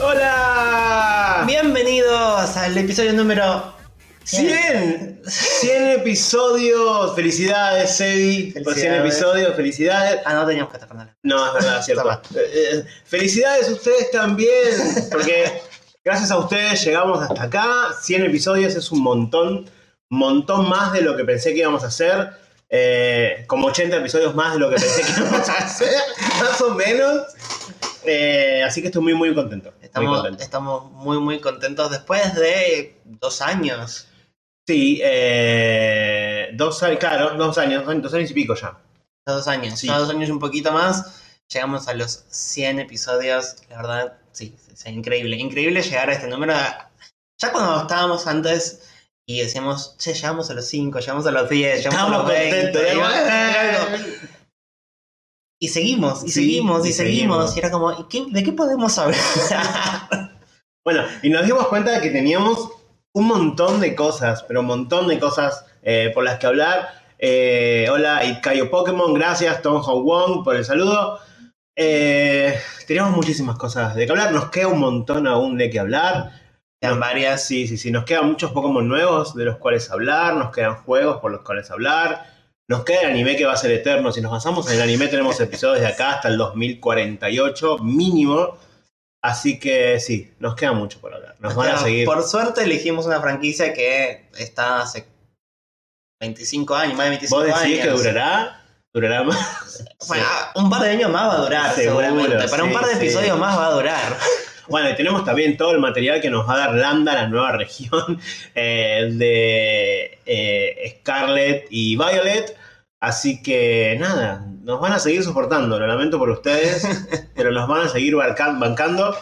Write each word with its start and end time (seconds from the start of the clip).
Hola. 0.00 1.42
Bienvenidos 1.44 2.56
al 2.56 2.78
episodio 2.78 3.12
número 3.14 3.74
100. 4.22 5.22
100 5.26 5.86
episodios. 5.90 7.16
Felicidades, 7.16 7.96
Sebi. 7.96 8.52
Por 8.62 8.74
100 8.74 8.74
Felicidades. 8.74 9.00
episodios. 9.00 9.56
Felicidades. 9.56 10.20
Ah, 10.24 10.34
no 10.34 10.46
teníamos 10.46 10.70
que 10.70 10.78
estar 10.78 10.94
nada. 10.94 11.16
No, 11.24 11.48
es 11.48 11.52
verdad, 11.54 11.82
cierto. 11.82 12.10
Eh, 12.12 12.38
eh, 12.54 12.84
felicidades 13.06 13.68
ustedes 13.70 14.10
también. 14.12 15.08
Porque 15.10 15.62
gracias 16.04 16.30
a 16.30 16.38
ustedes 16.38 16.84
llegamos 16.84 17.20
hasta 17.20 17.42
acá. 17.42 17.66
100 18.00 18.26
episodios 18.26 18.76
es 18.76 18.92
un 18.92 19.02
montón. 19.02 19.68
Montón 20.10 20.68
más 20.68 20.92
de 20.92 21.00
lo 21.02 21.16
que 21.16 21.24
pensé 21.24 21.52
que 21.52 21.58
íbamos 21.58 21.82
a 21.82 21.88
hacer. 21.88 22.30
Eh, 22.70 23.44
como 23.48 23.66
80 23.66 23.96
episodios 23.96 24.34
más 24.36 24.52
de 24.52 24.60
lo 24.60 24.70
que 24.70 24.76
pensé 24.76 25.02
que 25.02 25.20
íbamos 25.20 25.48
a 25.48 25.54
hacer. 25.58 25.92
Más 26.40 26.60
o 26.60 26.74
menos. 26.74 27.22
Eh, 28.04 28.62
así 28.64 28.80
que 28.80 28.88
estoy 28.88 29.02
muy, 29.02 29.14
muy 29.14 29.34
contento. 29.34 29.72
muy 29.72 29.84
Estamos, 29.84 30.16
contento. 30.20 30.42
estamos 30.42 30.90
muy, 30.92 31.18
muy 31.18 31.40
contentos 31.40 31.90
después 31.90 32.34
de 32.34 33.00
dos 33.04 33.40
años. 33.42 34.06
Sí, 34.66 35.00
eh, 35.02 36.50
dos 36.54 36.82
años, 36.82 36.98
claro, 36.98 37.34
dos 37.36 37.56
años, 37.58 37.84
dos 37.86 38.12
años 38.14 38.30
y 38.30 38.34
pico 38.34 38.54
ya. 38.54 38.78
Dos 39.26 39.48
años. 39.48 39.78
Sí. 39.78 39.86
Ya 39.86 39.98
dos 39.98 40.10
años 40.10 40.28
y 40.28 40.32
un 40.32 40.38
poquito 40.38 40.72
más. 40.72 41.22
Llegamos 41.52 41.88
a 41.88 41.94
los 41.94 42.24
100 42.28 42.80
episodios. 42.80 43.56
La 43.70 43.76
verdad, 43.78 44.18
sí, 44.32 44.54
sí, 44.74 44.90
increíble. 44.90 45.36
Increíble 45.36 45.82
llegar 45.82 46.10
a 46.10 46.12
este 46.12 46.26
número. 46.28 46.52
Ya 47.40 47.52
cuando 47.52 47.80
estábamos 47.82 48.26
antes 48.26 48.82
y 49.26 49.40
decíamos, 49.40 49.96
che, 49.98 50.12
llegamos 50.14 50.50
a 50.50 50.54
los 50.54 50.66
5, 50.66 50.98
llegamos 51.00 51.26
a 51.26 51.30
los 51.30 51.48
10, 51.48 51.84
llegamos 51.84 51.98
a 52.00 52.04
Estamos 52.04 52.18
los 52.18 52.28
20. 52.28 52.72
contentos. 52.72 54.28
Y- 55.60 55.68
seguimos, 55.68 56.24
y 56.24 56.28
Sí, 56.28 56.32
seguimos, 56.32 56.86
y, 56.86 56.90
y 56.90 56.92
seguimos. 56.92 57.36
seguimos. 57.52 57.56
Y 57.56 57.58
era 57.58 57.70
como, 57.70 57.92
¿y 57.92 58.04
qué- 58.08 58.26
¿de 58.30 58.42
qué 58.42 58.52
podemos 58.52 58.96
hablar? 58.98 59.20
Bueno, 60.84 61.02
y 61.22 61.28
nos 61.28 61.44
dimos 61.44 61.66
cuenta 61.68 61.90
de 61.92 62.00
que 62.00 62.08
teníamos 62.10 62.70
un 63.12 63.26
montón 63.26 63.78
de 63.80 63.94
cosas, 63.94 64.42
pero 64.44 64.60
un 64.60 64.66
montón 64.66 65.06
de 65.08 65.18
cosas 65.18 65.66
eh, 65.82 66.10
por 66.14 66.24
las 66.24 66.38
que 66.38 66.46
hablar. 66.46 66.88
Eh, 67.18 67.88
hola, 67.92 68.24
Itkayo 68.24 68.70
Pokémon, 68.70 69.12
gracias, 69.12 69.60
Tom 69.60 69.82
Hong 69.82 70.04
Wong, 70.04 70.44
por 70.44 70.56
el 70.56 70.64
saludo. 70.64 71.18
Eh, 71.76 72.58
teníamos 72.86 73.14
muchísimas 73.14 73.58
cosas 73.58 73.94
de 73.96 74.06
que 74.06 74.12
hablar, 74.12 74.32
nos 74.32 74.48
queda 74.50 74.68
un 74.68 74.80
montón 74.80 75.26
aún 75.26 75.58
de 75.58 75.68
que 75.68 75.78
hablar. 75.78 76.30
Quedan 76.80 77.00
varias. 77.00 77.44
Sí, 77.44 77.66
sí, 77.68 77.76
sí, 77.76 77.90
nos 77.90 78.04
quedan 78.04 78.26
muchos 78.26 78.52
Pokémon 78.52 78.88
nuevos 78.88 79.34
de 79.34 79.44
los 79.44 79.58
cuales 79.58 79.90
hablar, 79.90 80.36
nos 80.36 80.52
quedan 80.52 80.76
juegos 80.76 81.18
por 81.18 81.32
los 81.32 81.42
cuales 81.42 81.70
hablar, 81.70 82.24
nos 82.68 82.84
queda 82.84 83.00
el 83.02 83.10
anime 83.10 83.34
que 83.36 83.46
va 83.46 83.54
a 83.54 83.56
ser 83.56 83.70
eterno. 83.70 84.12
Si 84.12 84.20
nos 84.20 84.30
basamos 84.30 84.68
en 84.68 84.76
el 84.76 84.82
anime, 84.82 85.08
tenemos 85.08 85.40
episodios 85.40 85.80
de 85.80 85.86
acá 85.86 86.12
hasta 86.12 86.28
el 86.28 86.36
2048 86.36 87.78
mínimo. 87.78 88.58
Así 89.22 89.58
que 89.58 89.98
sí, 89.98 90.32
nos 90.38 90.54
queda 90.54 90.72
mucho 90.72 91.00
por 91.00 91.14
hablar. 91.14 91.34
Nos 91.40 91.54
van 91.54 91.70
a 91.74 91.78
seguir. 91.78 92.04
Por 92.04 92.22
suerte 92.22 92.62
elegimos 92.62 93.06
una 93.06 93.20
franquicia 93.20 93.72
que 93.72 94.28
está 94.36 94.82
hace 94.82 95.08
25 96.20 96.74
años, 96.74 96.96
más 96.96 97.06
de 97.06 97.10
25 97.10 97.36
¿Vos 97.36 97.48
años. 97.48 97.62
decís 97.62 97.84
que 97.84 97.90
durará? 97.90 98.64
¿Durará 98.92 99.22
más? 99.24 99.84
Bueno, 100.06 100.24
un 100.56 100.70
par 100.70 100.82
de 100.82 100.90
años 100.90 101.10
más 101.10 101.28
va 101.28 101.34
a 101.34 101.38
durar, 101.38 101.74
Seguro, 101.74 102.06
seguramente. 102.06 102.48
Para 102.48 102.64
un 102.64 102.72
par 102.72 102.84
de 102.86 102.92
sí. 102.92 102.98
episodios 102.98 103.38
más 103.38 103.58
va 103.58 103.66
a 103.68 103.70
durar. 103.72 104.18
Bueno, 104.68 104.90
y 104.90 104.94
tenemos 104.96 105.24
también 105.24 105.56
todo 105.56 105.72
el 105.72 105.78
material 105.78 106.20
que 106.20 106.28
nos 106.30 106.48
va 106.48 106.54
a 106.54 106.58
dar 106.58 106.74
Lambda, 106.74 107.14
la 107.14 107.28
nueva 107.28 107.52
región 107.56 108.20
eh, 108.54 109.08
de 109.12 110.18
eh, 110.26 110.96
Scarlet 111.00 111.66
y 111.70 111.96
Violet. 111.96 112.56
Así 113.00 113.42
que 113.42 113.96
nada, 113.98 114.44
nos 114.62 114.80
van 114.80 114.92
a 114.92 114.98
seguir 114.98 115.22
soportando. 115.22 115.78
Lo 115.78 115.86
lamento 115.86 116.18
por 116.18 116.30
ustedes, 116.30 116.86
pero 117.34 117.52
nos 117.52 117.68
van 117.68 117.86
a 117.86 117.88
seguir 117.88 118.14
bancando. 118.16 119.16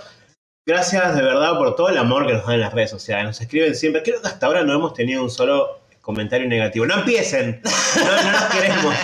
Gracias 0.67 1.15
de 1.15 1.23
verdad 1.23 1.57
por 1.57 1.77
todo 1.77 1.91
el 1.91 1.99
amor 1.99 2.27
que 2.27 2.33
nos 2.33 2.45
dan 2.45 2.55
en 2.55 2.61
las 2.63 2.75
redes 2.75 2.91
sociales. 2.91 3.27
Nos 3.27 3.41
escriben 3.41 3.77
siempre. 3.77 4.03
Creo 4.03 4.21
que 4.21 4.27
hasta 4.27 4.47
ahora 4.47 4.65
no 4.65 4.75
hemos 4.75 4.95
tenido 4.95 5.23
un 5.23 5.31
solo 5.31 5.83
comentario 6.01 6.49
negativo. 6.49 6.87
No 6.87 6.99
empiecen, 6.99 7.61
no, 7.65 8.23
no 8.23 8.33
nos 8.33 8.45
queremos. 8.47 8.95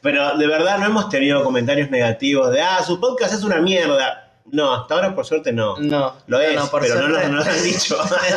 Pero 0.00 0.36
de 0.36 0.46
verdad 0.48 0.78
no 0.78 0.86
hemos 0.86 1.08
tenido 1.10 1.44
comentarios 1.44 1.90
negativos 1.90 2.50
de, 2.50 2.60
ah, 2.60 2.82
su 2.84 2.98
podcast 2.98 3.34
es 3.34 3.44
una 3.44 3.60
mierda. 3.60 4.31
No, 4.46 4.74
hasta 4.74 4.94
ahora 4.94 5.14
por 5.14 5.24
suerte 5.24 5.52
no. 5.52 5.76
No, 5.78 6.14
Lo 6.26 6.40
es, 6.40 6.54
no, 6.56 6.68
por 6.70 6.82
pero 6.82 6.96
no 6.96 7.08
nos, 7.08 7.10
suerte. 7.10 7.28
no 7.30 7.36
nos 7.38 7.46
han 7.46 7.62
dicho. 7.62 7.96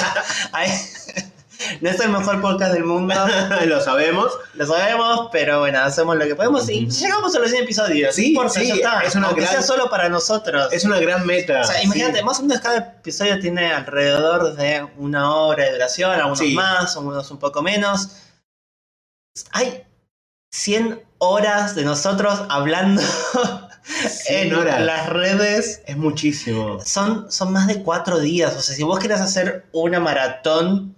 Ay, 0.53 0.69
no 1.81 1.89
es 1.89 1.99
el 1.99 2.09
mejor 2.09 2.41
podcast 2.41 2.73
del 2.73 2.83
mundo, 2.85 3.13
lo 3.65 3.81
sabemos. 3.81 4.31
lo 4.53 4.65
sabemos, 4.65 5.29
pero 5.31 5.59
bueno, 5.59 5.79
hacemos 5.81 6.15
lo 6.15 6.25
que 6.25 6.35
podemos 6.35 6.69
y 6.69 6.87
llegamos 6.87 7.35
a 7.35 7.39
los 7.39 7.49
100 7.49 7.63
episodios. 7.63 8.15
Sí, 8.15 8.21
no 8.33 8.41
importa, 8.43 8.59
sí, 8.59 8.71
está. 8.71 9.01
es 9.01 9.15
una 9.15 9.27
Aunque 9.27 9.41
gran- 9.41 9.53
sea 9.53 9.61
solo 9.61 9.89
para 9.89 10.07
nosotros. 10.09 10.71
Es 10.71 10.85
una 10.85 10.99
gran 10.99 11.25
meta. 11.25 11.61
O 11.61 11.63
sea, 11.63 11.81
imagínate, 11.83 12.19
Sí. 12.19 12.23
más 12.23 12.39
o 12.39 12.43
menos 12.43 12.61
cada 12.61 12.77
episodio 12.77 13.39
tiene 13.39 13.73
alrededor 13.73 14.55
de 14.55 14.87
una 14.97 15.33
hora 15.35 15.65
de 15.65 15.71
duración, 15.73 16.11
algunos 16.11 16.39
Sí. 16.39 16.53
más, 16.53 16.95
algunos 16.95 17.29
un 17.31 17.39
poco 17.39 17.61
menos. 17.61 18.09
Hay 19.51 19.83
100 20.51 21.03
horas 21.17 21.75
de 21.75 21.83
nosotros 21.83 22.41
hablando 22.49 23.01
100 23.85 24.47
en 24.47 24.55
horas. 24.55 24.81
las 24.81 25.09
redes. 25.09 25.81
Es 25.85 25.97
muchísimo. 25.97 26.79
Son, 26.83 27.31
son 27.31 27.53
más 27.53 27.67
de 27.67 27.83
4 27.83 28.19
días. 28.19 28.55
O 28.55 28.61
sea, 28.61 28.75
si 28.75 28.83
vos 28.83 28.99
querés 28.99 29.21
hacer 29.21 29.65
una 29.71 29.99
maratón 29.99 30.95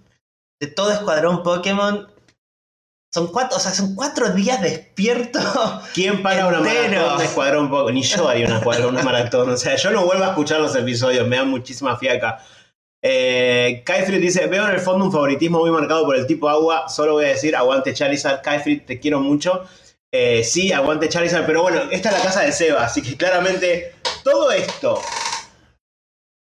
de 0.59 0.67
todo 0.67 0.91
Escuadrón 0.91 1.43
Pokémon, 1.43 2.07
son 3.13 3.27
cuatro, 3.27 3.57
o 3.57 3.59
sea, 3.59 3.71
son 3.71 3.95
cuatro 3.95 4.29
días 4.29 4.61
despierto. 4.61 5.39
¿Quién 5.93 6.21
para 6.21 6.47
una 6.47 6.59
maratón 6.59 7.17
de 7.17 7.25
Escuadrón 7.25 7.69
Poco? 7.69 7.91
Ni 7.91 8.03
yo 8.03 8.27
haría 8.27 8.47
una 8.47 9.03
maratón. 9.03 9.49
O 9.49 9.57
sea, 9.57 9.75
yo 9.75 9.91
no 9.91 10.05
vuelvo 10.05 10.23
a 10.25 10.29
escuchar 10.29 10.59
los 10.59 10.75
episodios, 10.75 11.27
me 11.27 11.37
da 11.37 11.43
muchísima 11.45 11.97
fiaca. 11.97 12.39
Eh, 13.01 13.83
Kaifrit 13.85 14.19
dice: 14.19 14.47
Veo 14.47 14.67
en 14.67 14.73
el 14.73 14.79
fondo 14.79 15.05
un 15.05 15.11
favoritismo 15.11 15.59
muy 15.59 15.71
marcado 15.71 16.05
por 16.05 16.15
el 16.15 16.27
tipo 16.27 16.49
agua. 16.49 16.89
Solo 16.89 17.13
voy 17.13 17.25
a 17.25 17.29
decir: 17.29 17.55
Aguante 17.55 17.93
Charizard. 17.93 18.41
Kaifrit, 18.41 18.85
te 18.85 18.99
quiero 18.99 19.19
mucho. 19.19 19.63
Eh, 20.13 20.43
sí, 20.43 20.71
aguante 20.71 21.09
Charizard. 21.09 21.45
Pero 21.45 21.61
bueno, 21.63 21.81
esta 21.91 22.09
es 22.09 22.17
la 22.17 22.23
casa 22.23 22.41
de 22.41 22.51
Seba, 22.51 22.85
así 22.85 23.01
que 23.01 23.17
claramente 23.17 23.93
todo 24.23 24.51
esto, 24.51 25.01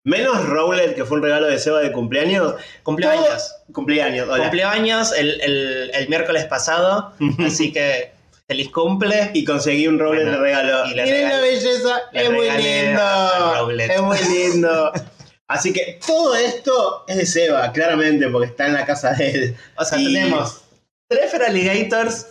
menos 0.06 0.46
Rowlet, 0.48 0.96
que 0.96 1.06
fue 1.06 1.18
un 1.18 1.24
regalo 1.24 1.48
de 1.48 1.60
Seba 1.60 1.80
de 1.82 1.92
cumpleaños. 1.92 2.56
Cumpleaños. 2.84 3.26
todo- 3.28 3.74
Cumpleaños, 3.74 4.28
hola. 4.28 4.44
Cumpleaños 4.44 5.12
el, 5.14 5.40
el- 5.42 5.92
el 5.94 6.10
miércoles 6.10 6.46
pasado. 6.46 7.14
Así 7.46 7.72
que 7.72 8.12
feliz 8.48 8.70
cumple. 8.70 9.32
y 9.34 9.46
conseguí 9.46 9.88
un 9.88 10.00
Rowlet 10.00 10.24
Bueno, 10.24 10.38
de 10.38 10.44
regalo. 10.44 10.86
y 10.88 10.96
Miren 10.96 11.30
la 11.30 11.40
belleza, 11.40 12.02
le 12.12 12.24
es 12.24 12.32
muy 12.32 12.50
lindo. 12.50 13.72
Es 13.94 14.02
muy 14.02 14.18
lindo. 14.20 14.92
Así 15.48 15.74
que 15.74 16.00
todo 16.08 16.34
esto 16.36 17.04
es 17.10 17.18
de 17.18 17.26
Seba, 17.26 17.72
claramente, 17.74 18.30
porque 18.30 18.48
está 18.48 18.68
en 18.68 18.74
la 18.74 18.86
casa 18.86 19.12
de 19.12 19.30
él. 19.32 19.56
O 19.76 19.84
sea, 19.84 19.98
Y- 20.00 20.06
tenemos 20.14 20.62
tres 21.10 21.30
Feraligators, 21.30 22.28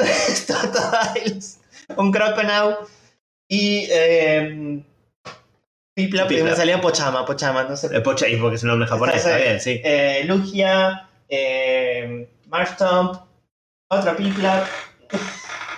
Totodiles, 0.46 1.60
un 1.96 2.12
Croconaw 2.12 2.78
y. 3.48 3.86
Eh, 3.90 4.82
Piplup, 5.96 6.28
que 6.28 6.42
me 6.44 6.54
salía 6.56 6.80
Pochama, 6.80 7.26
Pochama, 7.26 7.64
no 7.64 7.76
sé. 7.76 7.94
Eh, 7.94 8.00
Pochei, 8.00 8.36
porque 8.38 8.56
es 8.56 8.62
un 8.62 8.70
nombre 8.70 8.88
japonés, 8.88 9.16
Está 9.16 9.36
está 9.36 9.44
bien. 9.44 9.60
sí. 9.60 9.80
Eh, 9.84 10.22
Lugia, 10.24 11.08
eh, 11.28 12.28
Marshtomp, 12.46 13.16
otro 13.90 14.16
Piplup, 14.16 14.64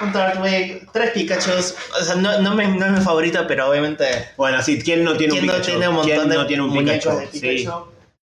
un 0.03 0.13
Turtwig, 0.13 0.91
tres 0.93 1.11
Pikachus. 1.11 1.75
O 2.01 2.05
sea, 2.05 2.15
no, 2.17 2.39
no, 2.41 2.55
me, 2.55 2.69
no 2.69 2.87
es 2.87 2.93
mi 2.93 3.01
favorito, 3.01 3.45
pero 3.49 3.69
obviamente. 3.71 4.05
Bueno, 4.37 4.63
sí, 4.63 4.81
¿quién 4.81 5.03
no 5.03 5.17
tiene 5.17 5.33
un 5.33 5.39
¿Quién 5.41 5.47
no 5.47 5.53
Pikachu? 5.55 5.71
tiene 5.73 5.89
un 5.89 5.95
montón 5.95 6.15
¿Quién 6.15 6.29
de 6.29 6.37
no 6.37 6.47
tiene 6.47 6.63
un 6.63 6.73
Pikachu? 6.73 7.11
de 7.19 7.27
Sí. 7.29 7.41
Pikachu? 7.41 7.87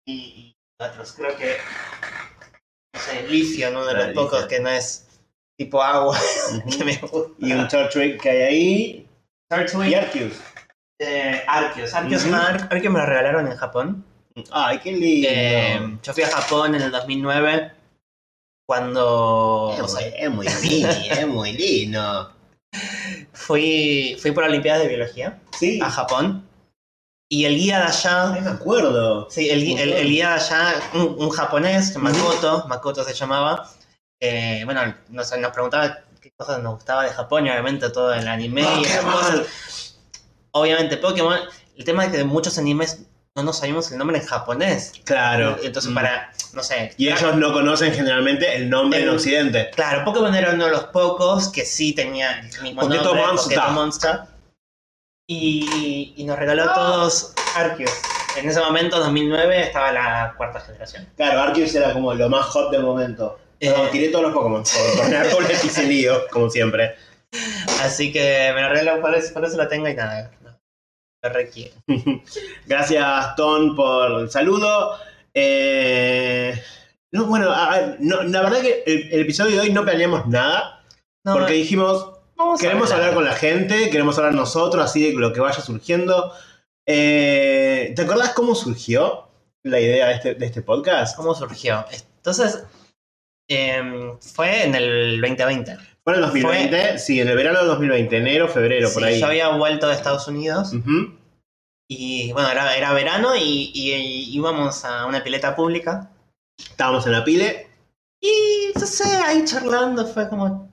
Y, 0.05 0.13
y 0.13 0.55
otros, 0.83 1.13
creo 1.13 1.35
que. 1.37 1.57
No 2.93 2.99
sé, 2.99 3.27
Licio, 3.29 3.69
uno 3.69 3.85
de 3.85 3.93
los 3.93 4.07
pocos 4.09 4.45
que 4.45 4.59
no 4.59 4.69
es 4.69 5.07
tipo 5.59 5.83
agua 5.83 6.17
que 6.71 6.75
Ujú. 6.77 6.85
me 6.85 6.95
gusta. 6.97 7.33
Y 7.37 7.51
un 7.51 7.67
Turtwig 7.67 8.17
que 8.19 8.29
hay 8.29 8.41
ahí. 8.41 9.07
Turtwig, 9.49 9.89
Y 9.89 9.93
Arceus. 9.93 10.33
eh, 10.99 11.43
Arceus. 11.45 11.93
Arceus, 11.93 12.25
Ujú. 12.25 12.35
Ar- 12.35 12.67
Arceus 12.71 12.93
me 12.93 12.99
lo 12.99 13.05
regalaron 13.05 13.45
en 13.47 13.57
Japón. 13.57 14.05
Ay, 14.51 14.79
qué 14.79 14.93
lindo. 14.93 15.27
Eh, 15.29 15.97
yo 16.01 16.13
fui 16.13 16.23
a 16.23 16.29
Japón 16.29 16.75
en 16.75 16.81
el 16.83 16.91
2009 16.91 17.73
cuando 18.65 19.75
es, 19.83 19.91
sé, 19.91 20.29
muy, 20.29 20.47
es 20.47 20.63
muy 20.63 20.69
lindo, 20.69 20.89
es 21.09 21.27
muy 21.27 21.51
lindo. 21.53 22.33
fui, 23.33 24.15
fui 24.21 24.31
por 24.31 24.43
Olimpiadas 24.45 24.83
de 24.83 24.87
Biología 24.87 25.39
Sí, 25.57 25.79
a 25.81 25.89
Japón 25.89 26.45
y 27.31 27.45
el 27.45 27.55
guía 27.57 27.79
de 27.79 27.83
allá, 27.85 28.33
Ay, 28.33 28.41
me 28.41 28.49
acuerdo. 28.51 29.29
sí, 29.29 29.49
el, 29.49 29.63
el- 29.77 29.93
el 29.93 30.07
guía 30.07 30.29
de 30.29 30.35
allá, 30.35 30.73
un, 30.93 31.15
un 31.19 31.29
japonés, 31.31 31.95
Makoto, 31.97 32.65
Makoto 32.67 33.03
se 33.03 33.13
llamaba, 33.13 33.67
eh, 34.19 34.61
bueno, 34.65 34.81
nos, 35.09 35.37
nos 35.37 35.51
preguntaba 35.51 35.99
qué 36.21 36.31
cosas 36.31 36.61
nos 36.61 36.75
gustaba 36.75 37.03
de 37.03 37.09
Japón 37.11 37.45
y 37.45 37.49
obviamente 37.49 37.89
todo 37.89 38.13
el 38.13 38.27
anime 38.27 38.65
y 38.79 38.83
esas 38.85 39.05
cosas. 39.05 39.97
Obviamente 40.51 40.97
Pokémon, 40.97 41.39
el 41.77 41.85
tema 41.85 42.05
es 42.05 42.11
que 42.11 42.17
de 42.17 42.25
muchos 42.25 42.57
animes 42.57 43.03
no 43.35 43.43
nos 43.43 43.59
sabemos 43.59 43.91
el 43.91 43.97
nombre 43.97 44.17
en 44.17 44.25
japonés. 44.25 44.91
Claro. 45.05 45.57
Entonces 45.63 45.91
Mm. 45.91 45.95
para, 45.95 46.31
no 46.53 46.63
sé. 46.63 46.93
Y 46.97 47.07
ellos 47.07 47.35
no 47.35 47.53
conocen 47.53 47.93
generalmente 47.93 48.55
el 48.55 48.69
nombre 48.69 49.01
en 49.03 49.09
Occidente. 49.09 49.69
Claro, 49.75 50.03
Pokémon 50.03 50.33
era 50.35 50.53
uno 50.53 50.65
de 50.65 50.71
los 50.71 50.85
pocos 50.85 51.49
que 51.49 51.63
sí 51.65 51.93
tenía 51.93 52.39
el 52.39 52.61
mismo 52.63 52.81
nombre, 52.81 52.99
Monster. 53.27 53.59
Monster. 53.71 54.19
Y, 55.27 56.13
y 56.17 56.23
nos 56.23 56.39
regaló 56.39 56.71
a 56.71 56.73
todos 56.73 57.33
Arceus. 57.55 57.91
En 58.35 58.49
ese 58.49 58.59
momento, 58.59 58.99
2009, 58.99 59.61
estaba 59.63 59.91
la 59.91 60.33
cuarta 60.37 60.59
generación. 60.59 61.07
Claro, 61.15 61.41
Arceus 61.41 61.73
era 61.75 61.93
como 61.93 62.13
lo 62.13 62.29
más 62.29 62.45
hot 62.47 62.71
del 62.71 62.83
momento. 62.83 63.39
Eh. 63.59 63.69
No, 63.75 63.87
tiré 63.89 64.09
todos 64.09 64.25
los 64.25 64.33
Pokémon. 64.33 64.63
Por 64.63 65.03
poner 65.03 65.29
doble 65.29 65.55
lío, 65.87 66.27
como 66.31 66.49
siempre. 66.49 66.95
Así 67.81 68.11
que 68.11 68.51
me 68.55 68.61
lo 68.61 68.69
regalo, 68.69 69.01
por 69.01 69.13
eso, 69.15 69.33
por 69.33 69.45
eso 69.45 69.57
lo 69.57 69.67
tengo 69.67 69.87
y 69.87 69.93
nada. 69.95 70.31
no, 70.41 70.57
lo 71.23 71.29
requiere. 71.29 71.73
Gracias, 72.65 73.35
Ton, 73.35 73.75
por 73.75 74.21
el 74.21 74.31
saludo. 74.31 74.93
Eh, 75.33 76.53
no, 77.11 77.25
bueno, 77.25 77.51
a- 77.51 77.73
a- 77.75 77.95
no, 77.99 78.23
la 78.23 78.41
verdad 78.41 78.61
que 78.61 78.83
el, 78.85 79.13
el 79.13 79.21
episodio 79.21 79.55
de 79.55 79.61
hoy 79.61 79.71
no 79.71 79.83
planeamos 79.83 80.27
nada. 80.27 80.83
No, 81.25 81.33
porque 81.33 81.53
dijimos, 81.53 82.11
queremos 82.59 82.91
hablar 82.91 83.13
con 83.13 83.25
la 83.25 83.33
gente, 83.33 83.89
queremos 83.89 84.17
hablar 84.17 84.33
nosotros, 84.33 84.83
así 84.83 85.11
de 85.11 85.19
lo 85.19 85.33
que 85.33 85.41
vaya 85.41 85.61
surgiendo. 85.61 86.33
Eh, 86.87 87.93
¿Te 87.95 88.01
acordás 88.03 88.29
cómo 88.29 88.55
surgió 88.55 89.27
la 89.63 89.79
idea 89.79 90.07
de 90.07 90.13
este, 90.15 90.35
de 90.35 90.45
este 90.45 90.61
podcast? 90.61 91.15
¿Cómo 91.17 91.35
surgió? 91.35 91.85
Entonces, 92.17 92.63
em, 93.49 94.17
fue 94.19 94.63
en 94.63 94.75
el 94.75 95.19
2020. 95.19 95.75
Fue 96.03 96.13
en 96.13 96.19
el 96.19 96.25
2020, 96.25 96.97
sí, 96.99 97.19
en 97.19 97.27
el 97.27 97.35
verano 97.35 97.59
del 97.59 97.67
2020, 97.67 98.17
enero, 98.17 98.47
febrero, 98.47 98.89
por 98.93 99.03
ahí. 99.03 99.19
Yo 99.19 99.25
había 99.27 99.49
vuelto 99.49 99.87
de 99.87 99.95
Estados 99.95 100.27
Unidos 100.27 100.71
y 101.89 102.31
bueno, 102.33 102.49
era, 102.51 102.75
era 102.77 102.93
verano 102.93 103.35
y, 103.35 103.71
y- 103.73 103.93
y 103.93 104.35
íbamos 104.35 104.85
a 104.85 105.05
una 105.07 105.23
pileta 105.23 105.55
pública. 105.55 106.11
Estábamos 106.59 107.05
en 107.05 107.11
la 107.13 107.23
pile. 107.23 107.67
Y 108.21 108.71
no 108.75 108.85
sé, 108.85 109.05
ahí 109.25 109.43
charlando 109.45 110.05
fue 110.05 110.29
como. 110.29 110.69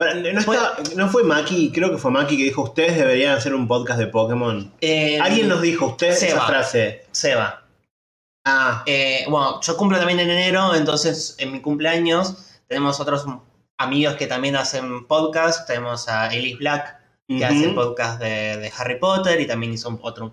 No, 0.00 0.40
estaba- 0.54 0.76
no 0.96 1.08
fue 1.08 1.22
Maki, 1.22 1.70
creo 1.72 1.90
que 1.90 1.98
fue 1.98 2.10
Maki 2.10 2.36
que 2.36 2.42
dijo, 2.44 2.62
ustedes 2.62 2.96
deberían 2.96 3.36
hacer 3.36 3.54
un 3.54 3.68
podcast 3.68 3.98
de 3.98 4.08
Pokémon. 4.08 4.72
eh, 4.80 5.18
Alguien 5.20 5.48
nos 5.48 5.62
dijo, 5.62 5.86
ustedes 5.86 6.18
esa 6.22 6.40
frase. 6.46 7.04
Seba. 7.12 7.63
Ah, 8.44 8.82
Eh, 8.86 9.24
bueno, 9.28 9.60
yo 9.62 9.76
cumplo 9.76 9.98
también 9.98 10.20
en 10.20 10.30
enero, 10.30 10.74
entonces 10.74 11.34
en 11.38 11.52
mi 11.52 11.60
cumpleaños 11.60 12.34
tenemos 12.68 13.00
otros 13.00 13.24
amigos 13.78 14.16
que 14.16 14.26
también 14.26 14.56
hacen 14.56 15.06
podcast. 15.06 15.66
Tenemos 15.66 16.08
a 16.08 16.32
Ellis 16.34 16.58
Black, 16.58 16.98
que 17.26 17.44
hace 17.44 17.68
podcast 17.70 18.20
de, 18.20 18.58
de 18.58 18.72
Harry 18.76 18.98
Potter 18.98 19.40
y 19.40 19.46
también 19.46 19.72
hizo 19.72 19.98
otro, 20.02 20.32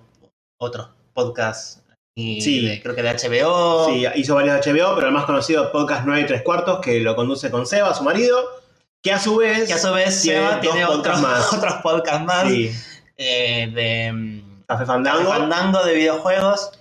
otros 0.60 0.90
podcasts. 1.13 1.81
Y 2.13 2.42
Sí. 2.42 2.66
de- 2.68 2.81
creo 2.81 2.94
que 2.94 3.02
de 3.02 3.10
HBO. 3.12 3.86
Sí, 3.88 4.06
hizo 4.16 4.36
varios 4.36 4.56
HBO, 4.66 4.96
pero 4.96 5.08
el 5.08 5.13
más 5.13 5.24
conocido 5.25 5.72
Podcast 5.72 6.04
9 6.06 6.22
y 6.22 6.25
3 6.25 6.42
cuartos, 6.42 6.80
que 6.81 7.00
lo 7.00 7.16
conduce 7.16 7.50
con 7.50 7.66
Seba, 7.66 7.94
su 7.94 8.04
marido, 8.04 8.44
que 9.02 9.13
a 9.13 9.19
su 9.19 9.38
vez... 9.38 9.68
Que 9.68 9.74
a 9.75 9.78
su 9.78 9.94
vez 9.94 10.22
Tiene 10.22 10.40
Seba 10.42 10.60
tiene 10.60 10.84
otros, 10.86 10.98
podcasts 10.98 11.22
más. 11.22 11.54
otros 11.54 11.74
podcasts 11.75 12.25
más 12.25 12.48
Sí, 12.50 12.72
eh, 13.18 13.72
de 13.74 14.12
mm, 14.12 14.63
Café 14.68 14.86
Fandango 14.86 15.30
Fandango 15.30 15.84
de 15.86 15.94
videojuegos. 15.96 16.72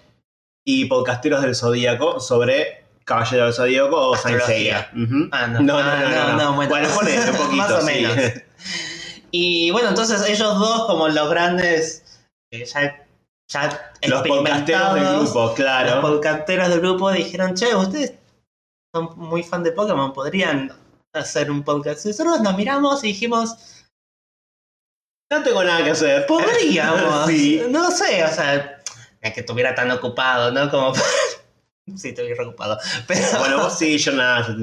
Y 0.64 0.84
Podcasteros 0.86 1.42
del 1.42 1.54
Zodíaco 1.54 2.20
sobre 2.20 2.84
Caballero 3.04 3.44
del 3.46 3.54
Zodíaco 3.54 3.96
o 4.10 4.16
Saint. 4.16 4.40
Seiya. 4.42 4.90
Ah, 5.32 5.46
no. 5.48 5.60
No, 5.60 5.82
no, 5.82 5.90
Ah, 5.90 6.34
no, 6.36 6.36
no, 6.36 6.52
bueno. 6.54 6.70
Bueno, 6.70 6.88
un 6.88 7.36
poquito, 7.36 7.56
Más 7.56 7.70
o 7.70 7.80
sí. 7.80 7.86
menos. 7.86 8.16
Y 9.32 9.70
bueno, 9.70 9.90
entonces 9.90 10.28
ellos 10.28 10.58
dos, 10.58 10.86
como 10.86 11.06
los 11.08 11.30
grandes, 11.30 12.20
eh, 12.52 12.64
ya, 12.64 13.06
ya 13.48 13.92
Los 14.08 14.26
podcasteros 14.26 14.94
del 14.94 15.04
grupo, 15.04 15.40
los 15.44 15.52
claro. 15.54 16.00
podcasteros 16.00 16.68
del 16.68 16.80
grupo 16.80 17.12
dijeron, 17.12 17.54
che, 17.54 17.72
ustedes 17.76 18.14
son 18.92 19.10
muy 19.16 19.44
fan 19.44 19.62
de 19.62 19.70
Pokémon, 19.70 20.12
podrían 20.12 20.72
hacer 21.14 21.48
un 21.48 21.62
podcast. 21.62 22.04
Y 22.06 22.08
Nosotros 22.08 22.40
nos 22.40 22.56
miramos 22.56 23.04
y 23.04 23.08
dijimos, 23.08 23.54
No 25.30 25.42
tengo 25.44 25.62
nada 25.62 25.84
que 25.84 25.90
hacer. 25.90 26.26
podríamos. 26.26 27.26
Sí. 27.28 27.62
No 27.70 27.88
sé, 27.92 28.24
o 28.24 28.32
sea, 28.32 28.79
es 29.20 29.34
que 29.34 29.40
estuviera 29.40 29.74
tan 29.74 29.90
ocupado, 29.90 30.50
¿no? 30.50 30.70
Como... 30.70 30.94
sí, 31.96 32.08
estuviera 32.08 32.46
ocupado. 32.46 32.78
Pero 33.06 33.38
Bueno, 33.38 33.58
vos 33.58 33.78
sí, 33.78 33.98
yo 33.98 34.12
nada. 34.12 34.56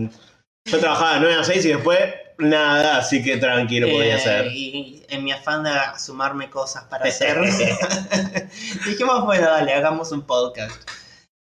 Yo, 0.65 0.79
trabajaba 0.79 1.15
de 1.15 1.19
9 1.21 1.35
a 1.35 1.43
6 1.43 1.65
y 1.65 1.67
después 1.69 1.99
nada, 2.39 2.97
así 2.97 3.23
que 3.23 3.37
tranquilo 3.37 3.87
podía 3.87 4.13
Eh, 4.15 4.19
hacer. 4.19 4.47
Y 4.51 5.05
en 5.09 5.23
mi 5.23 5.31
afán 5.31 5.63
de 5.63 5.71
sumarme 5.97 6.49
cosas 6.49 6.85
para 6.85 7.05
hacer, 7.09 7.37
dijimos, 8.85 9.25
bueno, 9.25 9.49
dale, 9.49 9.73
hagamos 9.73 10.11
un 10.11 10.23
podcast. 10.23 10.89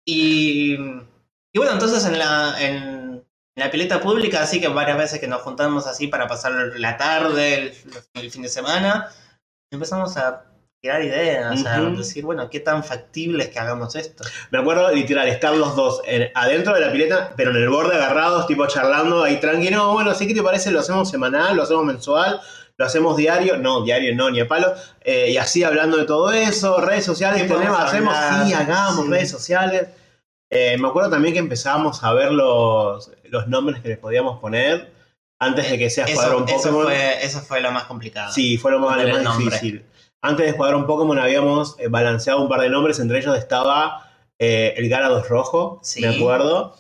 Y, 0.04 0.74
y 0.74 1.58
bueno, 1.58 1.72
entonces 1.72 2.04
en 2.06 2.18
la, 2.18 2.56
en, 2.60 3.24
la 3.56 3.70
pileta 3.70 4.00
pública, 4.00 4.42
así 4.42 4.60
que 4.60 4.68
varias 4.68 4.96
veces 4.96 5.20
que 5.20 5.26
nos 5.26 5.42
juntamos 5.42 5.86
así 5.86 6.06
para 6.06 6.28
pasar 6.28 6.52
la 6.76 6.96
tarde, 6.96 7.54
el, 7.54 7.72
el 8.14 8.30
fin 8.30 8.42
de 8.42 8.48
semana, 8.48 9.10
empezamos 9.70 10.16
a 10.16 10.47
tirar 10.80 11.02
ideas, 11.02 11.64
decir, 11.96 12.24
bueno, 12.24 12.48
¿qué 12.50 12.60
tan 12.60 12.84
factible 12.84 13.44
es 13.44 13.50
que 13.50 13.58
hagamos 13.58 13.96
esto? 13.96 14.24
Me 14.50 14.58
acuerdo 14.58 14.90
literal 14.92 15.26
estar 15.28 15.54
los 15.54 15.74
dos 15.74 16.00
en- 16.06 16.30
adentro 16.34 16.72
de 16.74 16.80
la 16.80 16.92
pileta, 16.92 17.32
pero 17.36 17.50
en 17.50 17.56
el 17.56 17.68
borde 17.68 17.96
agarrados, 17.96 18.46
tipo 18.46 18.66
charlando 18.66 19.24
ahí 19.24 19.40
tranqui. 19.40 19.70
No, 19.70 19.92
bueno, 19.92 20.14
¿sí 20.14 20.26
qué 20.28 20.34
te 20.34 20.42
parece? 20.42 20.70
Lo 20.70 20.80
hacemos 20.80 21.10
semanal, 21.10 21.56
lo 21.56 21.64
hacemos 21.64 21.84
mensual, 21.84 22.40
lo 22.76 22.84
hacemos 22.86 23.16
diario. 23.16 23.56
No, 23.58 23.82
diario 23.82 24.14
no, 24.14 24.30
ni 24.30 24.40
a 24.40 24.46
palo. 24.46 24.72
Eh, 25.00 25.30
y 25.32 25.36
así 25.36 25.64
hablando 25.64 25.96
de 25.96 26.04
todo 26.04 26.30
eso, 26.30 26.80
redes 26.80 27.04
sociales, 27.04 27.42
tenemos, 27.48 27.78
hacemos, 27.80 28.14
sí, 28.46 28.52
hagamos 28.54 29.04
sí. 29.04 29.10
redes 29.10 29.30
sociales. 29.30 29.88
Eh, 30.50 30.76
me 30.78 30.88
acuerdo 30.88 31.10
también 31.10 31.34
que 31.34 31.40
empezábamos 31.40 32.02
a 32.04 32.12
ver 32.12 32.30
los, 32.32 33.10
los 33.24 33.48
nombres 33.48 33.82
que 33.82 33.88
les 33.88 33.98
podíamos 33.98 34.38
poner 34.40 34.92
antes 35.40 35.70
de 35.70 35.76
que 35.76 35.90
sea 35.90 36.04
Eso, 36.04 36.14
Escuadrón 36.14 36.48
eso, 36.48 36.56
Pokémon. 36.56 36.84
fue, 36.84 37.24
eso 37.24 37.40
fue 37.40 37.60
lo 37.60 37.70
más 37.72 37.84
complicado. 37.84 38.32
Sí, 38.32 38.56
fue 38.58 38.70
lo 38.70 38.78
más, 38.78 38.96
lo 39.02 39.22
nombre. 39.22 39.84
Antes 40.22 40.46
de 40.46 40.50
Escuadrón 40.50 40.86
Pokémon 40.86 41.18
habíamos 41.18 41.78
eh, 41.78 41.88
balanceado 41.88 42.40
un 42.42 42.48
par 42.48 42.60
de 42.60 42.70
nombres, 42.70 42.98
entre 42.98 43.18
ellos 43.18 43.36
estaba 43.38 44.10
eh, 44.38 44.74
el 44.76 44.88
Garados 44.88 45.28
rojo, 45.28 45.80
Sí. 45.82 46.00
me 46.02 46.08
acuerdo. 46.08 46.74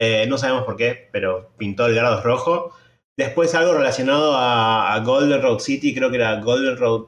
Eh, 0.00 0.26
no 0.28 0.38
sabemos 0.38 0.64
por 0.64 0.76
qué, 0.76 1.08
pero 1.12 1.50
pintó 1.58 1.86
el 1.86 1.94
Garados 1.94 2.22
rojo. 2.24 2.72
Después 3.18 3.54
algo 3.54 3.74
relacionado 3.74 4.34
a, 4.34 4.94
a 4.94 5.00
Golden 5.00 5.42
Road 5.42 5.58
City, 5.58 5.94
creo 5.94 6.10
que 6.10 6.16
era 6.16 6.40
Golden 6.40 6.76
Road 6.78 7.02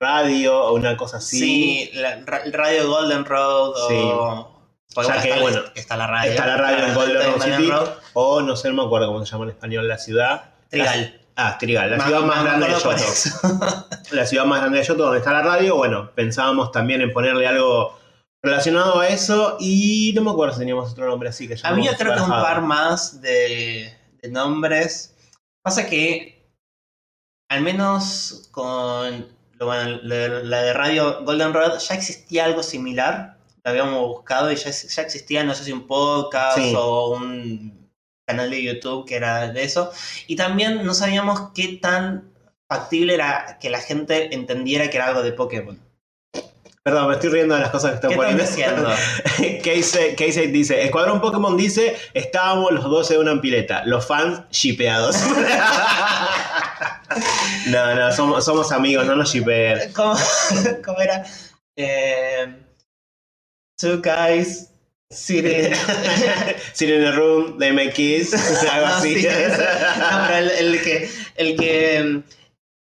Radio 0.00 0.58
o 0.64 0.74
una 0.74 0.96
cosa 0.96 1.16
así. 1.16 1.38
Sí, 1.38 1.90
la, 1.94 2.20
ra- 2.24 2.42
Radio 2.52 2.88
Golden 2.88 3.24
Road 3.24 3.72
o... 3.74 4.60
porque 4.94 5.10
Ya 5.12 5.22
que, 5.22 5.28
está, 5.30 5.40
bueno, 5.40 5.60
está 5.74 5.96
la 5.96 6.06
radio. 6.06 6.30
está 6.32 6.46
la 6.46 6.56
radio 6.58 6.86
en 6.86 6.94
Golden 6.94 7.16
Road 7.32 7.40
City. 7.42 7.70
Road. 7.70 7.88
O 8.12 8.42
no 8.42 8.54
sé, 8.56 8.68
no 8.68 8.74
me 8.74 8.82
acuerdo 8.84 9.06
cómo 9.08 9.24
se 9.24 9.32
llama 9.32 9.44
en 9.44 9.50
español 9.50 9.88
la 9.88 9.98
ciudad. 9.98 10.50
Trigal. 10.68 11.20
Ah, 11.36 11.56
Trigal, 11.58 11.90
la 11.90 11.96
Más- 11.98 12.06
ciudad 12.06 12.22
más 12.22 12.42
grande 12.44 12.66
de 12.66 12.72
Yoto. 12.72 12.90
la 14.12 14.26
ciudad 14.26 14.44
más 14.46 14.60
grande 14.60 14.78
de 14.78 14.84
Yoto, 14.84 15.02
donde 15.04 15.18
está 15.18 15.32
la 15.32 15.42
radio. 15.42 15.76
Bueno, 15.76 16.10
pensábamos 16.14 16.72
también 16.72 17.02
en 17.02 17.12
ponerle 17.12 17.46
algo 17.46 17.98
relacionado 18.42 19.00
a 19.00 19.08
eso 19.08 19.56
y 19.60 20.12
no 20.14 20.22
me 20.22 20.30
acuerdo 20.30 20.54
si 20.54 20.60
teníamos 20.60 20.92
otro 20.92 21.06
nombre 21.06 21.28
así 21.28 21.46
que 21.48 21.56
ya 21.56 21.68
Había 21.68 21.96
creo 21.96 22.14
que 22.14 22.20
un 22.22 22.28
par 22.28 22.62
más 22.62 23.20
de, 23.20 23.92
de 24.22 24.28
nombres. 24.30 25.14
Pasa 25.62 25.86
que, 25.86 26.48
al 27.50 27.60
menos 27.60 28.48
con 28.52 29.26
lo- 29.58 29.74
la, 29.74 30.28
la 30.28 30.62
de 30.62 30.72
radio 30.72 31.22
Golden 31.24 31.52
Road, 31.52 31.78
ya 31.80 31.94
existía 31.94 32.44
algo 32.46 32.62
similar. 32.62 33.36
Lo 33.64 33.70
habíamos 33.72 34.00
buscado 34.08 34.50
y 34.52 34.56
ya, 34.56 34.70
ya 34.70 35.02
existía, 35.02 35.42
no 35.44 35.52
sé 35.54 35.64
si 35.64 35.72
un 35.72 35.86
podcast 35.88 36.56
Sí. 36.56 36.72
o 36.76 37.10
un 37.16 37.75
canal 38.26 38.50
de 38.50 38.62
YouTube 38.62 39.06
que 39.06 39.16
era 39.16 39.50
de 39.52 39.62
eso. 39.62 39.90
Y 40.26 40.36
también 40.36 40.84
no 40.84 40.92
sabíamos 40.94 41.52
qué 41.54 41.78
tan 41.80 42.32
factible 42.68 43.14
era 43.14 43.58
que 43.60 43.70
la 43.70 43.80
gente 43.80 44.34
entendiera 44.34 44.90
que 44.90 44.96
era 44.96 45.06
algo 45.06 45.22
de 45.22 45.32
Pokémon. 45.32 45.80
Perdón, 46.82 47.08
me 47.08 47.14
estoy 47.14 47.30
riendo 47.30 47.54
de 47.56 47.62
las 47.62 47.70
cosas 47.70 47.90
que 47.90 47.94
están 47.96 48.10
¿Qué 48.10 48.16
poniendo. 48.16 48.44
diciendo? 48.44 48.88
Casey, 49.64 50.14
Casey 50.14 50.46
dice, 50.52 50.84
Escuadrón 50.84 51.20
Pokémon 51.20 51.56
dice, 51.56 51.96
estábamos 52.14 52.70
los 52.72 52.84
12 52.84 53.14
de 53.14 53.20
una 53.20 53.40
pileta, 53.40 53.84
los 53.86 54.06
fans 54.06 54.42
shipeados. 54.50 55.16
no, 57.66 57.94
no, 57.94 58.12
somos, 58.12 58.44
somos 58.44 58.70
amigos, 58.70 59.04
no 59.04 59.16
nos 59.16 59.32
shipeen. 59.32 59.92
¿Cómo, 59.94 60.16
cómo 60.84 61.00
era? 61.00 61.24
Eh, 61.76 62.54
two 63.76 64.00
guys 64.00 64.70
sitting. 65.16 65.72
Sitting 66.72 67.00
in 67.00 67.06
a 67.06 67.12
room, 67.12 67.56
make 67.58 67.92
kiss, 67.94 68.32
algo 68.72 68.86
así. 68.86 69.14
sí, 69.14 69.26
eso. 69.26 69.62
No, 69.62 70.24
pero 70.26 70.38
el, 70.38 70.50
el 70.50 70.82
que. 70.82 71.10
El 71.36 71.56
que. 71.56 72.22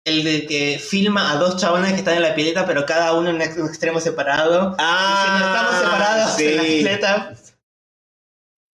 El 0.03 0.23
de 0.23 0.47
que 0.47 0.79
filma 0.79 1.31
a 1.31 1.35
dos 1.35 1.57
chabones 1.61 1.91
que 1.93 1.99
están 1.99 2.15
en 2.15 2.23
la 2.23 2.33
pileta, 2.33 2.65
pero 2.65 2.85
cada 2.87 3.13
uno 3.13 3.29
en 3.29 3.35
un 3.35 3.41
ex- 3.43 3.57
un 3.57 3.67
extremo 3.67 3.99
separado. 3.99 4.75
Ah, 4.79 5.21
Diciendo, 5.27 5.47
estamos 5.47 5.75
separados 5.83 6.39
en 6.39 6.57
la 6.57 6.63
pileta. 6.63 7.33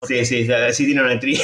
Sí, 0.08 0.26
sí, 0.26 0.48
sí 0.72 0.86
tiene 0.86 1.02
una 1.04 1.20
tri. 1.20 1.42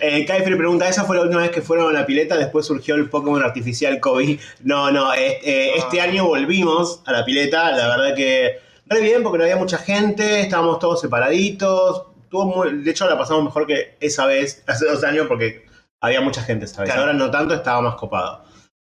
eh, 0.00 0.24
Kaifri 0.26 0.56
pregunta, 0.56 0.88
¿esa 0.88 1.04
fue 1.04 1.16
la 1.16 1.22
última 1.22 1.42
vez 1.42 1.50
que 1.50 1.62
fueron 1.62 1.94
a 1.94 2.00
la 2.00 2.06
pileta? 2.06 2.36
Después 2.36 2.66
surgió 2.66 2.94
el 2.94 3.08
Pokémon 3.08 3.42
artificial 3.42 4.00
Kobe. 4.00 4.38
No, 4.64 4.90
no, 4.90 5.12
eh, 5.14 5.38
eh, 5.44 5.72
este 5.76 6.00
Ah. 6.00 6.04
año 6.04 6.24
volvimos 6.26 7.02
a 7.06 7.12
la 7.12 7.24
pileta, 7.24 7.70
la 7.72 7.88
verdad 7.88 8.16
que 8.16 8.58
re 8.92 9.00
bien 9.00 9.22
porque 9.22 9.38
no 9.38 9.44
había 9.44 9.56
mucha 9.56 9.78
gente, 9.78 10.40
estábamos 10.40 10.78
todos 10.78 11.00
separaditos. 11.00 12.06
Tuvo 12.28 12.46
muy- 12.46 12.82
de 12.82 12.90
hecho 12.90 13.08
la 13.08 13.18
pasamos 13.18 13.44
mejor 13.44 13.66
que 13.66 13.96
esa 14.00 14.26
vez, 14.26 14.62
hace 14.68 14.86
dos 14.86 15.02
años, 15.04 15.26
porque 15.26 15.66
había 16.00 16.20
mucha 16.20 16.42
gente 16.42 16.64
esa 16.66 16.82
vez. 16.82 16.90
Claro. 16.90 17.02
Ahora 17.02 17.12
no 17.14 17.30
tanto, 17.30 17.54
estaba 17.54 17.80
más 17.82 17.94
copado. 17.96 18.44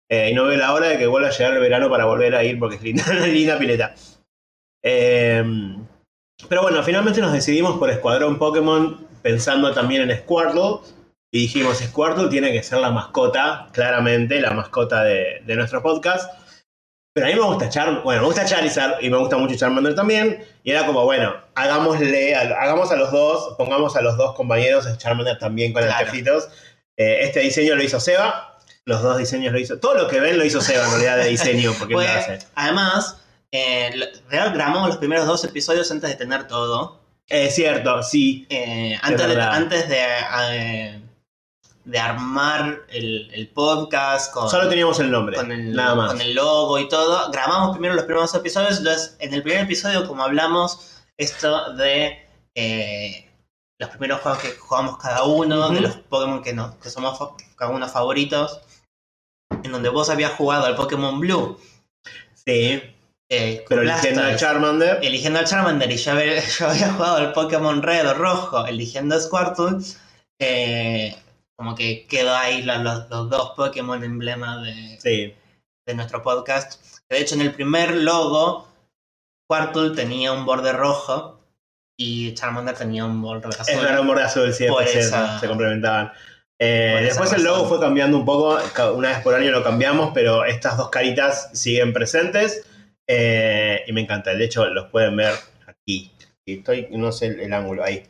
Eh, 0.08 0.30
y 0.30 0.34
no 0.34 0.44
veo 0.44 0.56
la 0.56 0.72
hora 0.72 0.88
de 0.88 0.98
que 0.98 1.06
vuelva 1.06 1.28
a 1.28 1.32
llegar 1.32 1.52
el 1.54 1.60
verano 1.60 1.90
para 1.90 2.04
volver 2.04 2.34
a 2.36 2.44
ir 2.44 2.58
porque 2.58 2.76
es 2.76 2.82
linda, 2.82 3.04
linda 3.26 3.58
pileta. 3.58 3.94
Eh, 4.82 5.44
pero 6.48 6.62
bueno, 6.62 6.82
finalmente 6.82 7.20
nos 7.20 7.32
decidimos 7.32 7.78
por 7.78 7.90
Escuadrón 7.90 8.38
Pokémon 8.38 9.06
pensando 9.22 9.72
también 9.72 10.08
en 10.10 10.16
Squirtle. 10.18 10.78
Y 11.32 11.40
dijimos, 11.40 11.78
Squirtle 11.78 12.28
tiene 12.28 12.52
que 12.52 12.62
ser 12.62 12.78
la 12.78 12.90
mascota, 12.90 13.68
claramente, 13.72 14.40
la 14.40 14.52
mascota 14.52 15.02
de, 15.02 15.42
de 15.44 15.56
nuestro 15.56 15.82
podcast. 15.82 16.32
Pero 17.16 17.28
a 17.28 17.30
mí 17.30 17.34
me 17.34 17.46
gusta 17.46 17.70
Charm, 17.70 18.02
bueno, 18.04 18.20
me 18.20 18.26
gusta 18.26 18.44
Charizard 18.44 19.02
y 19.02 19.08
me 19.08 19.16
gusta 19.16 19.38
mucho 19.38 19.56
Charmander 19.56 19.94
también. 19.94 20.44
Y 20.62 20.70
era 20.70 20.84
como, 20.84 21.02
bueno, 21.04 21.34
hagámosle, 21.54 22.34
hagamos 22.34 22.92
a 22.92 22.96
los 22.96 23.10
dos, 23.10 23.54
pongamos 23.56 23.96
a 23.96 24.02
los 24.02 24.18
dos 24.18 24.34
compañeros, 24.34 24.86
a 24.86 24.98
Charmander 24.98 25.38
también 25.38 25.72
con 25.72 25.82
Claro. 25.82 26.04
espejitos. 26.04 26.48
Eh, 26.98 27.20
este 27.22 27.40
diseño 27.40 27.74
lo 27.74 27.82
hizo 27.82 28.00
Seba, 28.00 28.58
los 28.84 29.02
dos 29.02 29.16
diseños 29.16 29.50
lo 29.54 29.58
hizo, 29.58 29.78
todo 29.78 29.94
lo 29.94 30.08
que 30.08 30.20
ven 30.20 30.36
lo 30.36 30.44
hizo 30.44 30.60
Seba 30.60 30.84
en 30.84 30.90
realidad 30.90 31.16
de 31.16 31.28
diseño, 31.30 31.72
porque 31.78 31.94
Fue- 31.94 32.04
lo 32.04 32.10
hace. 32.12 32.38
además, 32.54 33.16
eh, 33.50 33.92
grabamos 34.30 34.86
los 34.88 34.98
primeros 34.98 35.24
dos 35.24 35.42
episodios 35.44 35.90
antes 35.90 36.10
de 36.10 36.16
tener 36.16 36.46
todo. 36.46 37.00
Es 37.28 37.54
cierto, 37.54 38.02
sí. 38.02 38.46
Eh, 38.50 38.94
antes, 39.00 39.22
de, 39.22 39.26
verdad. 39.34 39.54
antes 39.54 39.88
de, 39.88 40.04
eh, 40.50 41.00
de 41.86 41.98
armar 42.00 42.82
el, 42.88 43.30
el 43.32 43.48
podcast 43.48 44.32
con, 44.32 44.50
Solo 44.50 44.68
teníamos 44.68 44.98
el 45.00 45.10
nombre, 45.10 45.36
con, 45.36 45.52
el, 45.52 45.72
nada 45.72 45.94
más. 45.94 46.12
con 46.12 46.20
el 46.20 46.34
logo 46.34 46.78
y 46.80 46.88
todo, 46.88 47.30
grabamos 47.30 47.70
primero 47.70 47.94
los 47.94 48.04
primeros 48.04 48.34
episodios. 48.34 48.78
Entonces, 48.78 49.16
en 49.20 49.32
el 49.32 49.42
primer 49.42 49.62
episodio, 49.62 50.06
como 50.06 50.24
hablamos, 50.24 51.00
esto 51.16 51.72
de 51.74 52.26
eh, 52.56 53.30
los 53.78 53.88
primeros 53.90 54.20
juegos 54.20 54.40
que 54.42 54.50
jugamos 54.50 54.98
cada 54.98 55.22
uno, 55.24 55.70
de 55.70 55.80
los 55.80 55.96
Pokémon 55.96 56.42
que, 56.42 56.52
nos, 56.52 56.74
que 56.76 56.90
somos 56.90 57.18
cada 57.56 57.70
uno 57.70 57.88
favoritos, 57.88 58.60
en 59.62 59.70
donde 59.70 59.88
vos 59.88 60.10
habías 60.10 60.32
jugado 60.32 60.66
al 60.66 60.74
Pokémon 60.74 61.20
Blue. 61.20 61.58
Sí, 62.34 62.82
eh, 63.30 63.64
pero 63.68 63.82
eligiendo 63.82 64.22
a 64.22 64.24
Blastoise, 64.26 64.40
Charmander. 64.40 64.98
eligiendo 65.04 65.38
al 65.38 65.46
Charmander 65.46 65.90
y 65.90 65.96
yo, 65.96 66.10
había- 66.12 66.44
yo 66.58 66.68
había 66.68 66.92
jugado 66.92 67.16
al 67.18 67.32
Pokémon 67.32 67.80
Red 67.82 68.08
o 68.10 68.14
Rojo 68.14 68.66
eligiendo 68.66 69.14
a 69.14 69.20
Squirtle, 69.20 69.78
eh, 70.40 71.16
como 71.58 71.74
que 71.74 72.06
quedó 72.06 72.34
ahí 72.34 72.62
los, 72.62 73.08
los 73.08 73.30
dos 73.30 73.52
Pokémon 73.56 74.02
emblema 74.04 74.62
de, 74.62 74.98
Sí, 75.00 75.34
de 75.86 75.94
nuestro 75.94 76.22
podcast. 76.22 76.82
De 77.08 77.18
hecho, 77.20 77.34
en 77.34 77.40
el 77.42 77.52
primer 77.52 77.94
logo, 77.94 78.68
Squirtle 79.50 79.94
tenía 79.94 80.32
un 80.32 80.44
borde 80.44 80.72
rojo 80.72 81.40
y 81.98 82.34
Charmander 82.34 82.76
tenía 82.76 83.04
un 83.04 83.22
borde 83.22 83.48
azul. 83.48 83.74
es 83.74 83.82
raro 83.82 84.02
humor 84.02 84.18
de 84.18 84.24
azul, 84.24 84.52
sí, 84.52 84.66
Por 84.66 84.82
es 84.82 84.90
cierto, 84.90 85.08
esa- 85.08 85.38
se 85.40 85.48
complementaban. 85.48 86.12
Eh, 86.58 87.00
después 87.02 87.32
el 87.34 87.42
logo 87.44 87.56
razón. 87.64 87.68
fue 87.68 87.80
cambiando 87.80 88.16
un 88.18 88.24
poco, 88.24 88.58
una 88.94 89.10
vez 89.10 89.20
por 89.20 89.34
año 89.34 89.50
lo 89.50 89.62
cambiamos, 89.62 90.10
pero 90.14 90.44
estas 90.44 90.76
dos 90.78 90.88
caritas 90.88 91.50
siguen 91.52 91.92
presentes 91.92 92.66
eh, 93.08 93.82
y 93.86 93.92
me 93.92 94.00
encanta. 94.00 94.34
De 94.34 94.44
hecho, 94.44 94.66
los 94.66 94.90
pueden 94.90 95.16
ver 95.16 95.34
aquí. 95.66 96.12
Estoy, 96.46 96.88
no 96.90 97.12
sé 97.12 97.26
el, 97.26 97.40
el 97.40 97.52
ángulo, 97.52 97.84
ahí. 97.84 98.04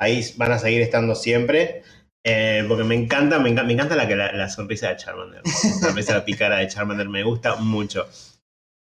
Ahí 0.00 0.24
van 0.36 0.52
a 0.52 0.58
seguir 0.58 0.82
estando 0.82 1.14
siempre. 1.14 1.82
Eh, 2.24 2.64
porque 2.68 2.84
me 2.84 2.94
encanta, 2.94 3.38
me 3.38 3.50
encanta, 3.50 3.66
me 3.66 3.72
encanta 3.72 3.96
la, 3.96 4.04
la, 4.04 4.32
la 4.32 4.48
sonrisa 4.48 4.88
de 4.88 4.96
Charmander. 4.96 5.42
La 5.44 5.88
sonrisa 5.88 6.14
la 6.14 6.24
picara 6.24 6.58
de 6.58 6.68
Charmander 6.68 7.08
me 7.08 7.22
gusta 7.22 7.56
mucho. 7.56 8.06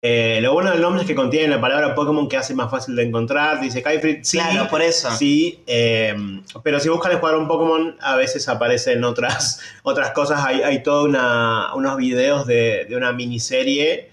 Eh, 0.05 0.39
lo 0.41 0.51
bueno 0.51 0.69
del 0.71 0.81
nombre 0.81 1.03
es 1.03 1.07
que 1.07 1.15
contiene 1.15 1.47
la 1.47 1.61
palabra 1.61 1.95
Pokémon 1.95 2.27
que 2.27 2.35
hace 2.35 2.53
más 2.53 2.69
fácil 2.69 2.93
de 2.97 3.03
encontrar. 3.03 3.61
Dice 3.61 3.81
Kaifrit, 3.81 4.25
sí, 4.25 4.37
Claro, 4.37 4.67
por 4.67 4.81
eso. 4.81 5.09
Sí, 5.15 5.63
eh, 5.65 6.13
pero 6.61 6.81
si 6.81 6.89
buscan 6.89 7.13
Escuadrón 7.13 7.47
Pokémon, 7.47 7.95
a 8.01 8.17
veces 8.17 8.49
aparecen 8.49 9.03
otras, 9.05 9.61
otras 9.83 10.11
cosas. 10.11 10.43
Hay, 10.45 10.61
hay 10.61 10.83
todos 10.83 11.07
unos 11.07 11.97
videos 11.97 12.45
de, 12.45 12.85
de 12.89 12.95
una 12.97 13.13
miniserie 13.13 14.11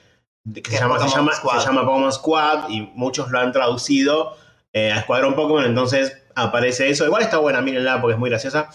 que 0.54 0.62
Que 0.62 0.70
se 0.70 0.78
llama, 0.78 0.98
se, 1.00 1.06
Pokémon 1.06 1.26
llama, 1.26 1.36
Squad. 1.36 1.58
se 1.60 1.66
llama 1.66 1.84
Pokémon 1.84 2.12
Squad 2.12 2.68
y 2.70 2.80
muchos 2.94 3.28
lo 3.32 3.40
han 3.40 3.50
traducido 3.50 4.36
eh, 4.72 4.92
a 4.92 5.00
Escuadrón 5.00 5.34
Pokémon, 5.34 5.64
entonces 5.64 6.16
aparece 6.36 6.88
eso. 6.88 7.04
Igual 7.04 7.22
está 7.22 7.38
buena, 7.38 7.60
mírenla 7.62 8.00
porque 8.00 8.12
es 8.14 8.18
muy 8.20 8.30
graciosa. 8.30 8.70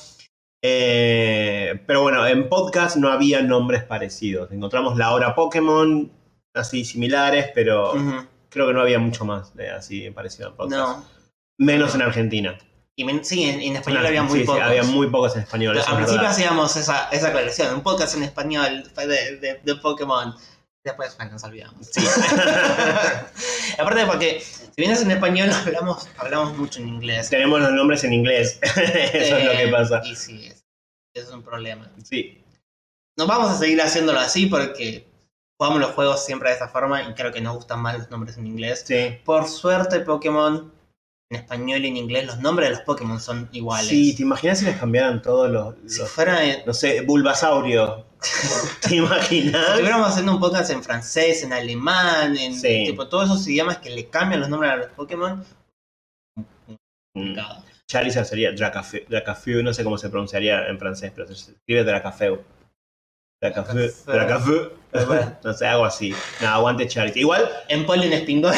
Eh, 0.67 1.79
pero 1.85 2.01
bueno, 2.01 2.25
en 2.25 2.49
podcast 2.49 2.95
no 2.97 3.09
había 3.11 3.41
nombres 3.41 3.83
parecidos. 3.83 4.51
Encontramos 4.51 4.97
la 4.97 5.13
hora 5.13 5.35
Pokémon, 5.35 6.11
así 6.55 6.83
similares, 6.85 7.51
pero 7.53 7.93
creo 8.49 8.67
que 8.67 8.73
no 8.73 8.81
había 8.81 8.97
mucho 8.99 9.25
más 9.25 9.55
de 9.55 9.69
así 9.69 10.09
parecido 10.11 10.49
en 10.49 10.55
podcast. 10.55 10.81
No. 10.81 11.05
Menos 11.59 11.93
en 11.95 12.01
Argentina. 12.01 12.57
Y 12.97 13.03
men- 13.03 13.23
sí, 13.25 13.43
en, 13.43 13.61
en 13.61 13.75
español 13.75 14.05
había 14.05 14.23
muy 14.23 14.33
sí, 14.33 14.39
sí, 14.39 14.45
pocos. 14.47 14.61
había 14.61 14.83
muy 14.83 15.07
pocos 15.09 15.35
en 15.35 15.41
español. 15.43 15.75
Pero 15.75 15.87
al 15.87 15.95
principio 15.97 16.21
verdad. 16.21 16.31
hacíamos 16.31 16.75
esa, 16.77 17.09
esa 17.09 17.27
aclaración, 17.27 17.75
un 17.75 17.81
podcast 17.83 18.15
en 18.15 18.23
español 18.23 18.83
de, 18.95 19.37
de, 19.37 19.59
de 19.63 19.75
Pokémon. 19.75 20.33
Después, 20.83 21.17
nos 21.31 21.43
olvidamos. 21.43 21.87
Sí. 21.91 22.05
Aparte 23.79 24.05
porque, 24.05 24.39
si 24.39 24.69
vienes 24.77 25.01
en 25.01 25.11
español, 25.11 25.49
hablamos, 25.51 26.07
hablamos 26.17 26.57
mucho 26.57 26.79
en 26.79 26.87
inglés. 26.89 27.29
Tenemos 27.29 27.59
los 27.59 27.71
nombres 27.71 28.03
en 28.03 28.13
inglés. 28.13 28.59
Eso 28.61 29.37
es 29.37 29.45
lo 29.45 29.51
que 29.51 29.63
Eh, 29.63 29.67
pasa. 29.69 30.01
Y 30.05 30.15
sí, 30.15 30.51
es, 31.15 31.23
es 31.27 31.31
un 31.31 31.41
problema. 31.43 31.89
Sí. 32.03 32.41
No 33.17 33.25
vamos 33.27 33.49
a 33.49 33.57
seguir 33.57 33.81
haciéndolo 33.81 34.19
así 34.19 34.45
porque 34.47 35.07
jugamos 35.59 35.79
los 35.81 35.91
juegos 35.91 36.25
siempre 36.25 36.49
de 36.49 36.55
esta 36.55 36.67
forma 36.67 37.01
y 37.01 37.13
creo 37.13 37.31
que 37.31 37.41
nos 37.41 37.55
gustan 37.55 37.81
más 37.81 37.97
los 37.97 38.11
nombres 38.11 38.37
en 38.37 38.47
inglés. 38.47 38.83
Sí. 38.85 39.17
Por 39.23 39.47
suerte, 39.47 40.01
Pokémon, 40.01 40.71
en 41.31 41.39
español 41.39 41.85
y 41.85 41.87
en 41.87 41.97
inglés, 41.97 42.25
los 42.27 42.39
nombres 42.39 42.69
de 42.69 42.75
los 42.75 42.83
Pokémon 42.83 43.19
son 43.19 43.49
iguales. 43.53 43.87
Sí, 43.89 44.15
¿te 44.15 44.23
imaginas 44.23 44.59
si 44.59 44.65
les 44.65 44.77
cambiaran 44.77 45.21
todos 45.21 45.49
los, 45.49 45.75
si 45.91 45.99
los- 45.99 46.11
fuera 46.11 46.39
no 46.65 46.73
sé, 46.73 47.01
Bulbasaurio? 47.01 48.05
¿Te 48.81 48.89
Si 48.89 48.95
imaginas? 48.97 49.69
estuviéramos 49.69 50.09
haciendo 50.09 50.33
un 50.33 50.39
podcast 50.39 50.69
en 50.71 50.83
francés, 50.83 51.43
en 51.43 51.53
alemán, 51.53 52.35
en 52.37 52.53
Sí. 52.59 52.85
tipo, 52.87 53.07
todos 53.07 53.25
esos 53.29 53.47
idiomas 53.47 53.77
que 53.77 53.89
le 53.91 54.09
cambian 54.09 54.41
los 54.41 54.49
nombres 54.49 54.71
a 54.71 54.75
los 54.77 54.87
Pokémon, 54.91 55.45
Mm. 56.67 56.73
complicado. 57.13 57.63
Charizard 57.87 58.25
sería 58.25 58.51
Dracafeu, 58.51 59.01
Dracafeu, 59.07 59.61
no 59.61 59.73
sé 59.73 59.83
cómo 59.83 59.97
se 59.97 60.09
pronunciaría 60.09 60.67
en 60.67 60.79
francés, 60.79 61.11
pero 61.13 61.27
se 61.27 61.51
escribe 61.51 61.83
Dracafeu. 61.83 62.43
Dracafeu, 63.41 63.91
Dracafeu. 64.05 64.71
No 65.43 65.53
sé, 65.53 65.67
algo 65.67 65.83
así. 65.83 66.15
No, 66.41 66.47
aguante 66.47 66.87
Charizard. 66.87 67.17
Igual, 67.17 67.49
en 67.67 67.85
Pollen 67.85 68.13
es 68.13 68.21
Pingón. 68.21 68.55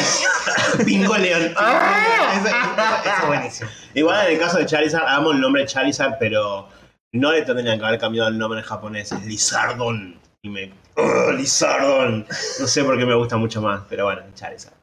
Pingo 0.84 1.16
León. 1.16 1.42
Eso 2.36 3.22
es 3.22 3.26
buenísimo. 3.26 3.70
Igual 3.94 4.26
en 4.26 4.32
el 4.34 4.38
caso 4.38 4.58
de 4.58 4.66
Charizard, 4.66 5.06
amo 5.08 5.32
el 5.32 5.40
nombre 5.40 5.66
Charizard, 5.66 6.16
pero 6.20 6.68
no 7.12 7.32
le 7.32 7.42
tendrían 7.42 7.78
que 7.78 7.84
haber 7.84 7.98
cambiado 7.98 8.28
el 8.28 8.38
nombre 8.38 8.60
en 8.60 8.66
japonés. 8.66 9.10
Es 9.10 9.24
Lizardon. 9.24 10.18
Y 10.42 10.48
me. 10.48 10.72
¡Ugh, 10.96 11.34
Lizardon. 11.36 12.26
No 12.60 12.66
sé 12.66 12.84
por 12.84 12.96
qué 12.96 13.04
me 13.04 13.16
gusta 13.16 13.36
mucho 13.36 13.60
más, 13.60 13.82
pero 13.88 14.04
bueno, 14.04 14.22
Charizard. 14.34 14.74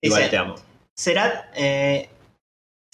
Igual 0.00 0.30
te 0.30 0.36
amo. 0.38 0.54
Será. 0.96 1.50
Eh, 1.54 2.08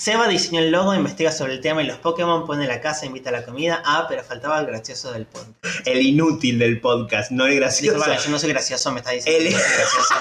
Seba 0.00 0.28
diseñó 0.28 0.60
el 0.60 0.70
logo, 0.70 0.94
investiga 0.94 1.30
sobre 1.30 1.52
el 1.52 1.60
tema 1.60 1.82
y 1.82 1.86
los 1.86 1.98
Pokémon, 1.98 2.46
pone 2.46 2.66
la 2.66 2.80
casa, 2.80 3.04
invita 3.04 3.28
a 3.28 3.34
la 3.34 3.44
comida. 3.44 3.82
Ah, 3.84 4.06
pero 4.08 4.24
faltaba 4.24 4.58
el 4.58 4.64
gracioso 4.64 5.12
del 5.12 5.26
podcast. 5.26 5.86
El 5.86 6.00
inútil 6.00 6.58
del 6.58 6.80
podcast, 6.80 7.30
no 7.30 7.44
el 7.44 7.56
gracioso. 7.56 7.96
Disculpa, 7.98 8.18
yo 8.18 8.30
no 8.30 8.38
soy 8.38 8.48
gracioso, 8.48 8.90
me 8.92 9.00
está 9.00 9.10
diciendo. 9.10 9.38
Él 9.38 9.48
que 9.48 9.54
no 9.54 9.60
soy 9.60 9.76
gracioso. 9.76 10.14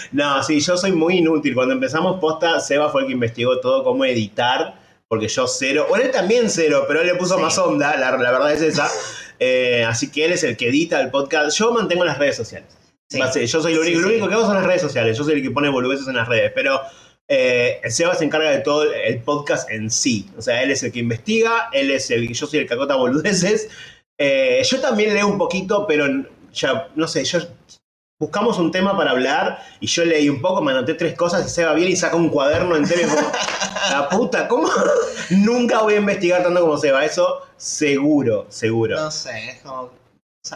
no, 0.10 0.42
sí, 0.42 0.58
yo 0.58 0.76
soy 0.76 0.90
muy 0.90 1.18
inútil. 1.18 1.54
Cuando 1.54 1.74
empezamos 1.74 2.18
posta, 2.18 2.58
Seba 2.58 2.90
fue 2.90 3.02
el 3.02 3.06
que 3.06 3.12
investigó 3.12 3.60
todo 3.60 3.84
cómo 3.84 4.04
editar, 4.04 4.74
porque 5.06 5.28
yo 5.28 5.46
cero. 5.46 5.86
Bueno, 5.88 6.06
él 6.06 6.10
también 6.10 6.50
cero, 6.50 6.86
pero 6.88 7.02
él 7.02 7.06
le 7.06 7.14
puso 7.14 7.36
Sí. 7.36 7.42
más 7.42 7.56
onda, 7.56 7.96
la, 7.96 8.16
la 8.16 8.32
verdad 8.32 8.52
es 8.52 8.62
esa. 8.62 8.90
Eh, 9.38 9.84
así 9.84 10.10
que 10.10 10.24
él 10.24 10.32
es 10.32 10.42
el 10.44 10.56
que 10.56 10.70
edita 10.70 10.98
el 10.98 11.10
podcast. 11.10 11.58
Yo 11.58 11.70
mantengo 11.70 12.06
las 12.06 12.16
redes 12.16 12.38
sociales. 12.38 12.75
Sí. 13.08 13.18
Base- 13.20 13.46
Yo 13.46 13.62
soy 13.62 13.74
lo 13.74 13.82
Sí, 13.82 13.90
único, 13.90 14.00
lo 14.02 14.08
único 14.08 14.28
que 14.28 14.34
hago 14.34 14.46
son 14.46 14.54
las 14.56 14.66
redes 14.66 14.82
sociales. 14.82 15.16
Yo 15.16 15.24
soy 15.24 15.34
el 15.34 15.42
que 15.42 15.50
pone 15.50 15.68
boludeces 15.68 16.08
en 16.08 16.16
las 16.16 16.28
redes. 16.28 16.52
Pero 16.54 16.80
eh, 17.28 17.80
Seba 17.88 18.14
se 18.14 18.24
encarga 18.24 18.50
de 18.50 18.60
todo 18.60 18.84
el 18.92 19.22
podcast 19.22 19.70
en 19.70 19.90
sí. 19.90 20.28
O 20.36 20.42
sea, 20.42 20.62
él 20.62 20.70
es 20.70 20.82
el 20.82 20.92
que 20.92 20.98
investiga, 21.00 21.68
él 21.72 21.90
es 21.90 22.10
el 22.10 22.28
yo 22.32 22.46
soy 22.46 22.60
el 22.60 22.68
que 22.68 22.74
acota 22.74 22.96
boludeces. 22.96 23.68
Eh, 24.18 24.62
yo 24.68 24.80
también 24.80 25.14
leo 25.14 25.26
un 25.28 25.38
poquito, 25.38 25.86
pero 25.86 26.06
ya, 26.52 26.88
no 26.94 27.06
sé, 27.06 27.24
yo 27.24 27.38
buscamos 28.18 28.58
un 28.58 28.70
tema 28.70 28.96
para 28.96 29.10
hablar 29.10 29.58
y 29.78 29.86
yo 29.88 30.04
leí 30.04 30.30
un 30.30 30.40
poco, 30.40 30.62
me 30.62 30.72
anoté 30.72 30.94
tres 30.94 31.14
cosas 31.14 31.46
y 31.46 31.50
Seba 31.50 31.74
viene 31.74 31.90
y 31.90 31.96
saca 31.96 32.16
un 32.16 32.30
cuaderno 32.30 32.74
entero 32.76 33.02
y 33.02 33.04
como, 33.10 33.30
la 33.90 34.08
puta, 34.08 34.48
¿cómo? 34.48 34.70
Nunca 35.30 35.82
voy 35.82 35.94
a 35.94 35.98
investigar 35.98 36.42
tanto 36.42 36.60
como 36.62 36.78
Seba, 36.78 37.04
eso 37.04 37.42
seguro, 37.56 38.46
seguro. 38.48 38.96
No 38.96 39.10
sé, 39.10 39.50
es 39.50 39.60
como. 39.60 39.90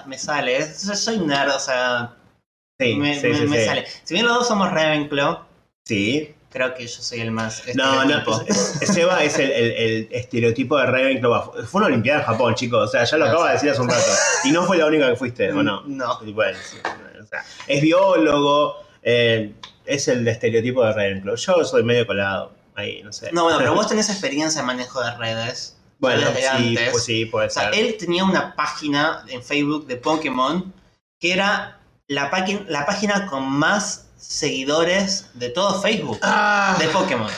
me 0.07 0.19
sale. 0.19 0.75
soy 0.75 1.19
nerd, 1.19 1.55
o 1.55 1.61
sea. 1.61 2.15
Sí, 2.87 2.95
me, 2.97 3.21
sí, 3.21 3.27
me- 3.29 3.39
sí, 3.39 3.47
me 3.47 3.59
sí. 3.59 3.65
sale. 3.67 3.87
Si 4.05 4.15
bien 4.15 4.27
los 4.27 4.35
dos 4.39 4.49
somos 4.49 4.71
Ravenclaw, 4.71 5.45
Sí. 5.85 6.35
creo 6.51 6.75
que 6.75 6.87
yo 6.87 7.03
soy 7.03 7.21
el 7.21 7.31
más. 7.31 7.63
No, 7.75 8.05
no, 8.05 8.19
estereotipo. 8.19 8.45
Seba 8.93 9.23
es 9.25 9.39
el, 9.39 9.51
el- 9.51 9.73
el 9.73 10.09
estereotipo 10.13 10.79
de 10.79 10.87
Ravenclaw. 10.87 11.65
Fue 11.67 11.79
una 11.81 11.87
olimpiada 11.89 12.21
en 12.21 12.27
Japón, 12.27 12.55
chicos. 12.55 12.89
O 12.89 12.91
sea, 12.91 13.05
ya 13.05 13.17
lo 13.17 13.25
Ah, 13.27 13.29
acabo 13.29 13.45
de 13.45 13.53
decir 13.53 13.71
hace 13.71 13.81
un 13.81 13.89
rato. 13.89 14.11
Y 14.45 14.51
no 14.53 14.65
fue 14.65 14.79
la 14.79 14.87
única 14.87 15.09
que 15.11 15.17
fuiste, 15.17 15.51
¿o 15.53 15.63
no? 15.63 15.83
No. 15.87 16.19
Bueno, 16.33 16.59
sí, 16.63 16.77
o 17.23 17.27
sea, 17.27 17.45
es 17.67 17.83
biólogo, 17.83 18.77
eh, 19.03 19.53
es 19.85 20.09
el 20.09 20.27
estereotipo 20.27 20.85
de 20.85 20.93
Ravenclaw. 20.93 21.37
Yo 21.37 21.65
soy 21.65 21.83
medio 21.83 22.07
colado, 22.07 22.53
ahí, 22.77 23.03
no 23.03 23.13
sé. 23.13 23.31
No, 23.33 23.45
bueno, 23.45 23.59
pero 23.59 23.75
vos 23.75 23.89
tenés 23.89 24.09
experiencia 24.11 24.61
en 24.61 24.67
manejo 24.67 25.03
de 25.03 25.17
redes. 25.17 25.77
Bueno, 25.99 26.27
sí, 26.57 26.79
pues 26.93 27.05
sí, 27.05 27.27
puede 27.27 27.49
O 27.49 27.51
sea, 27.51 27.65
ser. 27.71 27.75
él 27.75 27.97
tenía 27.99 28.25
una 28.25 28.55
página 28.57 29.23
en 29.29 29.43
Facebook 29.43 29.87
de 29.87 29.97
Pokémon 29.97 30.73
que 31.19 31.33
era 31.35 31.79
la, 32.11 32.31
págin- 32.31 32.65
la 32.69 32.85
página 32.87 33.27
con 33.27 33.45
más 33.49 34.09
seguidores 34.17 35.31
de 35.35 35.49
todo 35.51 35.81
Facebook 35.81 36.19
Ah, 36.23 36.77
de 36.79 36.89
Pokémon. 36.89 37.31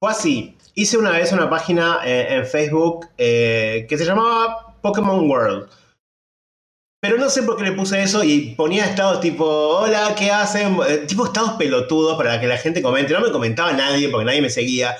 fue 0.00 0.10
así. 0.10 0.56
Hice 0.74 0.96
una 0.98 1.10
vez 1.10 1.30
una 1.32 1.48
página 1.48 2.00
eh, 2.04 2.34
en 2.36 2.46
Facebook 2.46 3.06
eh, 3.18 3.86
que 3.88 3.96
se 3.96 4.04
llamaba 4.04 4.74
Pokémon 4.82 5.28
World. 5.30 5.68
Pero 7.00 7.18
no 7.18 7.28
sé 7.28 7.42
por 7.42 7.56
qué 7.58 7.64
le 7.64 7.72
puse 7.72 8.02
eso 8.02 8.24
y 8.24 8.54
ponía 8.56 8.86
estados 8.86 9.20
tipo, 9.20 9.44
hola, 9.46 10.14
¿qué 10.18 10.30
hacen? 10.30 10.78
Eh, 10.88 11.04
tipo 11.06 11.26
estados 11.26 11.52
pelotudos 11.52 12.16
para 12.16 12.40
que 12.40 12.46
la 12.46 12.56
gente 12.56 12.80
comente. 12.82 13.12
No 13.12 13.20
me 13.20 13.30
comentaba 13.30 13.72
nadie 13.74 14.08
porque 14.08 14.24
nadie 14.24 14.40
me 14.42 14.48
seguía. 14.50 14.96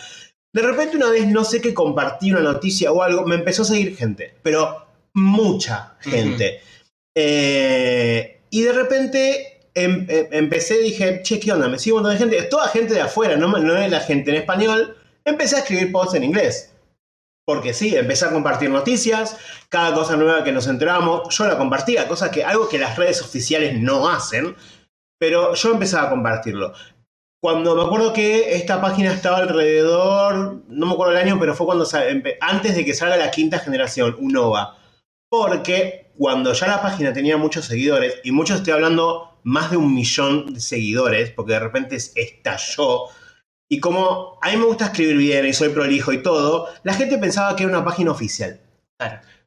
De 0.55 0.63
repente 0.63 0.97
una 0.97 1.09
vez, 1.11 1.27
no 1.27 1.45
sé 1.45 1.61
qué, 1.63 1.73
compartí 1.75 2.31
una 2.31 2.41
noticia 2.43 2.93
o 2.93 3.03
algo, 3.03 3.25
me 3.27 3.35
empezó 3.37 3.63
a 3.63 3.65
seguir 3.65 3.97
gente. 3.97 4.35
Pero 4.43 4.87
mucha 5.15 5.97
gente. 6.01 6.61
Eh, 7.17 8.34
y 8.55 8.63
de 8.63 8.73
repente 8.73 9.63
em- 9.75 10.07
em- 10.09 10.29
empecé, 10.31 10.79
dije, 10.79 11.23
che, 11.25 11.41
¿qué 11.41 11.51
onda? 11.51 11.67
Me 11.67 11.77
sigue 11.77 11.95
un 11.95 12.03
montón 12.03 12.13
de 12.13 12.19
gente. 12.21 12.39
Es 12.39 12.49
toda 12.49 12.69
gente 12.69 12.95
de 12.95 13.01
afuera, 13.01 13.37
no, 13.37 13.49
no 13.49 13.77
es 13.77 13.91
la 13.91 13.99
gente 13.99 14.31
en 14.31 14.37
español. 14.37 14.97
Empecé 15.25 15.57
a 15.57 15.59
escribir 15.59 15.91
posts 15.91 16.15
en 16.15 16.23
inglés. 16.23 16.73
Porque 17.45 17.75
sí, 17.75 17.97
empecé 17.97 18.27
a 18.27 18.31
compartir 18.31 18.71
noticias, 18.71 19.37
cada 19.71 19.93
cosa 19.93 20.15
nueva 20.17 20.45
que 20.45 20.53
nos 20.53 20.69
enteramos, 20.69 21.37
yo 21.37 21.49
la 21.49 21.59
compartía, 21.59 22.07
cosa 22.07 22.31
que 22.31 22.45
algo 22.45 22.69
que 22.69 22.79
las 22.79 22.97
redes 22.97 23.23
oficiales 23.23 23.77
no 23.81 24.09
hacen, 24.09 24.55
pero 25.19 25.55
yo 25.55 25.73
empezaba 25.73 26.07
a 26.07 26.11
compartirlo. 26.11 26.75
Cuando 27.43 27.75
me 27.75 27.83
acuerdo 27.83 28.13
que 28.13 28.55
esta 28.55 28.81
página 28.81 29.13
estaba 29.13 29.39
alrededor, 29.39 30.63
no 30.69 30.87
me 30.87 30.93
acuerdo 30.93 31.13
el 31.13 31.19
año, 31.19 31.41
pero 31.41 31.57
fue 31.57 31.67
cuando 31.67 31.89
antes 32.41 32.77
de 32.77 32.85
que 32.85 32.95
salga 32.95 33.17
la 33.17 33.33
quinta 33.33 33.59
generación, 33.59 34.17
Unova. 34.21 34.79
Porque 35.43 36.07
cuando 36.17 36.53
ya 36.53 36.69
la 36.69 36.83
página 36.83 37.13
tenía 37.13 37.37
muchos 37.37 37.65
seguidores, 37.65 38.21
y 38.23 38.31
muchos 38.31 38.59
estoy 38.59 38.73
hablando 38.73 39.39
más 39.43 39.71
de 39.71 39.77
un 39.77 39.93
millón 39.93 40.55
de 40.55 40.61
seguidores, 40.61 41.31
porque 41.31 41.55
de 41.55 41.61
repente 41.61 41.97
es- 41.97 42.13
estalló, 42.15 43.07
y 43.69 43.81
como 43.81 44.39
a 44.41 44.51
mí 44.51 44.57
me 44.57 44.67
gusta 44.67 44.87
escribir 44.87 45.17
bien 45.17 45.47
y 45.47 45.53
soy 45.53 45.71
prolijo 45.71 46.13
y 46.13 46.23
todo, 46.23 46.69
la 46.85 46.95
gente 46.95 47.19
pensaba 47.19 47.57
que 47.57 47.65
era 47.65 47.73
una 47.73 47.85
página 47.85 48.13
oficial. 48.13 48.61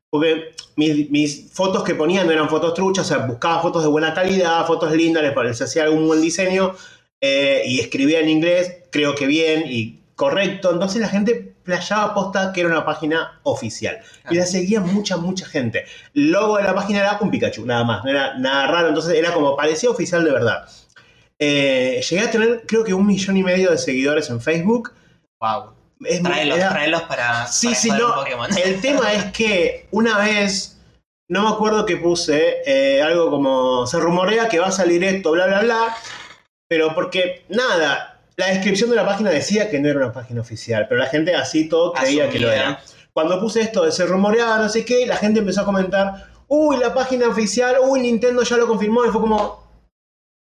Porque 0.10 0.52
mis, 0.76 1.52
fotos 1.54 1.84
que 1.84 1.96
ponían 1.96 2.28
no 2.28 2.34
eran 2.34 2.50
fotos 2.50 2.74
truchas, 2.74 3.06
o 3.06 3.08
sea, 3.08 3.26
buscaba 3.26 3.62
fotos 3.62 3.84
de 3.84 3.90
buena 3.90 4.14
calidad, 4.14 4.66
fotos 4.66 4.92
lindas, 4.94 5.24
les, 5.24 5.36
les 5.36 5.62
hacía 5.62 5.84
algún 5.84 6.08
buen 6.08 6.22
diseño 6.22 6.74
eh, 7.22 7.64
y 7.66 7.80
escribía 7.80 8.20
en 8.20 8.30
inglés, 8.30 8.84
creo 8.92 9.16
que 9.16 9.26
bien 9.26 9.64
y 9.68 10.00
correcto. 10.16 10.72
Entonces 10.72 11.02
la 11.02 11.10
gente 11.10 11.56
playaba 11.68 12.14
posta 12.16 12.52
que 12.54 12.62
era 12.62 12.70
una 12.70 12.84
página 12.86 13.40
oficial. 13.44 14.00
Y 14.32 14.36
la 14.36 14.46
seguía 14.48 14.80
mucha, 14.82 15.18
mucha 15.18 15.46
gente. 15.46 15.86
El 16.16 16.32
logo 16.32 16.58
de 16.58 16.64
la 16.64 16.74
página 16.74 17.00
era 17.00 17.18
un 17.22 17.30
Pikachu, 17.30 17.66
nada 17.66 17.84
más, 17.84 18.04
no 18.04 18.10
era 18.10 18.34
nada 18.40 18.68
raro, 18.68 18.88
entonces 18.88 19.14
era 19.14 19.32
como 19.34 19.56
parecía 19.56 19.90
oficial 19.90 20.24
de 20.24 20.32
verdad. 20.32 20.68
Eh, 21.40 22.02
llegué 22.10 22.24
a 22.24 22.32
tener 22.32 22.64
creo 22.66 22.84
que 22.84 22.94
un 22.94 23.06
millón 23.06 23.38
y 23.38 23.44
medio 23.44 23.70
de 23.70 23.78
seguidores 23.78 24.30
en 24.30 24.42
Facebook. 24.42 24.94
Wow. 25.40 25.74
Es 26.06 26.22
muy- 26.22 26.32
era- 26.40 26.70
tráelos 26.70 27.04
para, 27.04 27.46
Sí, 27.48 27.68
para 27.68 27.80
sí, 27.80 27.92
no. 27.92 28.16
Pokémon. 28.16 28.50
El 28.58 28.82
tema 28.82 29.14
es 29.14 29.26
que 29.26 29.88
una 29.92 30.18
vez, 30.20 30.80
no 31.30 31.44
me 31.44 31.50
acuerdo 31.50 31.86
que 31.86 31.98
puse, 31.98 32.58
eh, 32.66 33.02
algo 33.04 33.30
como, 33.30 33.86
se 33.86 34.00
rumorea 34.00 34.48
que 34.48 34.60
va 34.60 34.68
a 34.68 34.72
salir 34.72 35.04
esto, 35.04 35.32
bla, 35.32 35.46
bla, 35.48 35.60
bla, 35.62 35.98
pero 36.70 36.94
porque, 36.96 37.46
nada, 37.50 38.17
la 38.38 38.48
descripción 38.48 38.92
de 38.92 38.96
la 38.96 39.06
página 39.06 39.32
decía 39.32 39.70
que 39.70 39.80
no 39.80 39.90
era 39.90 39.98
una 39.98 40.14
página 40.14 40.42
oficial, 40.42 40.86
pero 40.88 41.02
la 41.02 41.08
gente 41.08 41.36
así 41.36 41.68
todo 41.68 41.92
creía 41.94 42.30
que 42.30 42.40
lo 42.40 42.52
era. 42.52 42.82
Cuando 43.12 43.40
puse 43.40 43.62
esto 43.62 43.84
de 43.84 43.92
se 43.92 44.06
rumoreaba, 44.06 44.60
no 44.60 44.70
sé 44.70 44.86
qué, 44.86 45.08
la 45.08 45.18
gente 45.18 45.40
empezó 45.40 45.62
a 45.62 45.66
comentar, 45.66 46.30
uy, 46.48 46.78
la 46.78 46.94
página 46.94 47.28
oficial, 47.28 47.78
uy, 47.82 48.00
Nintendo 48.02 48.44
ya 48.44 48.58
lo 48.58 48.68
confirmó, 48.68 49.06
y 49.06 49.10
fue 49.10 49.22
como... 49.22 49.68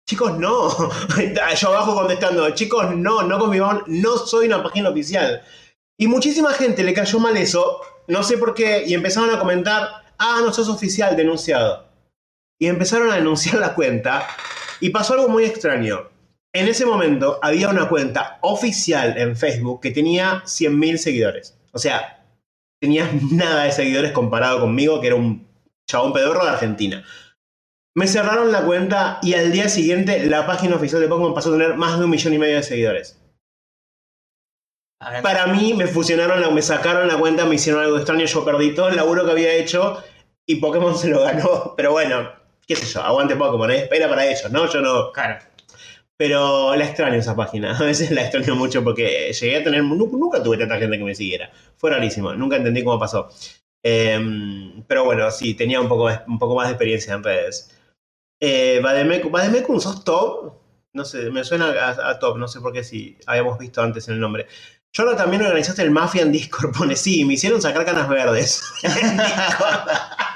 Chicos, 0.10 0.38
no. 0.38 0.69
Yo 1.58 1.69
abajo 1.69 1.95
contestando, 1.95 2.49
chicos, 2.49 2.95
no, 2.95 3.23
no 3.23 3.39
confirmaron, 3.39 3.84
no 3.88 4.17
soy 4.17 4.47
una 4.47 4.62
página 4.62 4.89
oficial. 4.89 5.41
Y 5.97 6.08
muchísima 6.08 6.51
gente 6.54 6.84
le 6.84 6.93
cayó 6.93 7.19
mal 7.19 7.38
eso, 7.38 7.80
no 8.08 8.23
sé 8.23 8.38
por 8.38 8.54
qué, 8.54 8.84
y 8.86 8.93
empezaron 8.93 9.34
a 9.34 9.39
comentar, 9.39 10.04
ah, 10.17 10.41
no 10.43 10.51
sos 10.51 10.67
oficial, 10.67 11.15
denunciado. 11.15 11.86
Y 12.60 12.67
empezaron 12.67 13.10
a 13.10 13.15
denunciar 13.15 13.56
la 13.56 13.73
cuenta, 13.73 14.27
y 14.82 14.89
pasó 14.89 15.13
algo 15.13 15.30
muy 15.30 15.45
extraño. 15.45 16.18
En 16.53 16.67
ese 16.67 16.85
momento 16.85 17.39
había 17.43 17.69
una 17.69 17.88
cuenta 17.88 18.39
oficial 18.41 19.17
en 19.17 19.35
Facebook 19.35 19.81
que 19.81 19.91
tenía 19.91 20.41
100.000 20.45 20.97
seguidores. 20.97 21.59
O 21.71 21.77
sea, 21.77 22.25
tenía 22.81 23.09
nada 23.31 23.65
de 23.65 23.71
seguidores 23.71 24.12
comparado 24.12 24.59
conmigo, 24.59 24.99
que 24.99 25.07
era 25.07 25.15
un 25.15 25.47
chabón 25.88 26.13
pedorro 26.13 26.43
de 26.43 26.51
Argentina. 26.51 27.03
Me 27.95 28.07
cerraron 28.07 28.51
la 28.51 28.63
cuenta 28.63 29.19
y 29.21 29.33
al 29.33 29.51
día 29.51 29.67
siguiente 29.69 30.25
la 30.25 30.47
página 30.47 30.75
oficial 30.75 31.01
de 31.01 31.07
Pokémon 31.07 31.33
pasó 31.33 31.49
a 31.49 31.57
tener 31.57 31.75
más 31.75 31.97
de 31.97 32.05
un 32.05 32.12
millón 32.12 32.33
y 32.33 32.38
medio 32.38 32.55
de 32.55 32.63
seguidores. 32.63 33.19
Para 35.21 35.47
mí 35.47 35.73
me 35.73 35.88
fusionaron, 35.88 36.53
me 36.53 36.62
sacaron 36.62 37.07
la 37.07 37.17
cuenta, 37.17 37.45
me 37.45 37.55
hicieron 37.55 37.83
algo 37.83 37.97
extraño, 37.97 38.25
yo 38.25 38.43
perdí 38.43 38.75
todo 38.75 38.89
el 38.89 38.97
laburo 38.97 39.25
que 39.25 39.31
había 39.31 39.53
hecho 39.53 40.03
y 40.45 40.57
Pokémon 40.57 40.97
se 40.97 41.09
lo 41.09 41.21
ganó. 41.21 41.73
Pero 41.77 41.91
bueno, 41.91 42.31
qué 42.67 42.75
sé 42.75 42.85
yo, 42.85 43.01
aguante 43.01 43.35
Pokémon, 43.35 43.71
¿eh? 43.71 43.83
espera 43.83 44.09
para 44.09 44.25
ellos, 44.25 44.51
¿no? 44.51 44.69
Yo 44.69 44.81
no. 44.81 45.12
Claro. 45.12 45.39
Pero 46.19 46.75
la 46.75 46.84
extraño 46.86 47.15
esa 47.17 47.34
página, 47.36 47.77
a 47.79 47.84
veces 47.84 48.12
la 48.12 48.23
extraño 48.23 48.55
mucho 48.55 48.84
porque 48.84 49.32
llegué 49.32 49.58
a 49.58 49.63
tener, 49.63 49.84
nu- 49.84 50.10
nunca 50.17 50.43
tuve 50.43 50.58
tanta 50.58 50.77
gente 50.77 50.97
que 50.97 51.03
me 51.05 51.15
siguiera. 51.15 51.49
Fue 51.77 51.89
rarísimo, 51.91 52.34
nunca 52.34 52.58
entendí 52.58 52.84
cómo 52.84 52.99
pasó. 52.99 53.29
Em, 53.82 54.84
pero 54.86 55.05
bueno, 55.05 55.32
sí, 55.32 55.53
tenía 55.53 55.79
un 55.79 55.88
poco, 55.88 56.10
un 56.27 56.38
poco 56.38 56.55
más 56.55 56.67
de 56.67 56.73
experiencia 56.73 57.13
en 57.13 57.23
redes. 57.23 57.71
Eh, 58.41 58.82
Bademecum, 58.84 59.79
¿sos 59.79 60.03
top? 60.03 60.53
No 60.93 61.05
sé, 61.05 61.32
me 61.32 61.43
suena 61.45 61.67
a, 61.71 62.10
a 62.10 62.19
top, 62.19 62.38
no 62.38 62.47
sé 62.49 62.60
por 62.62 62.73
qué 62.73 62.84
si 62.84 63.17
habíamos 63.27 63.58
visto 63.60 63.82
antes 63.82 64.08
en 64.10 64.15
el 64.15 64.19
nombre. 64.19 64.47
Ahora 64.97 65.15
también 65.15 65.43
organizaste 65.43 65.84
el 65.84 65.91
Mafia 65.91 66.23
en 66.23 66.32
Discord, 66.34 66.73
pone 66.77 66.95
sí, 66.97 67.23
me 67.25 67.36
hicieron 67.36 67.62
sacar 67.62 67.86
canas 67.86 68.10
verdes. 68.10 68.63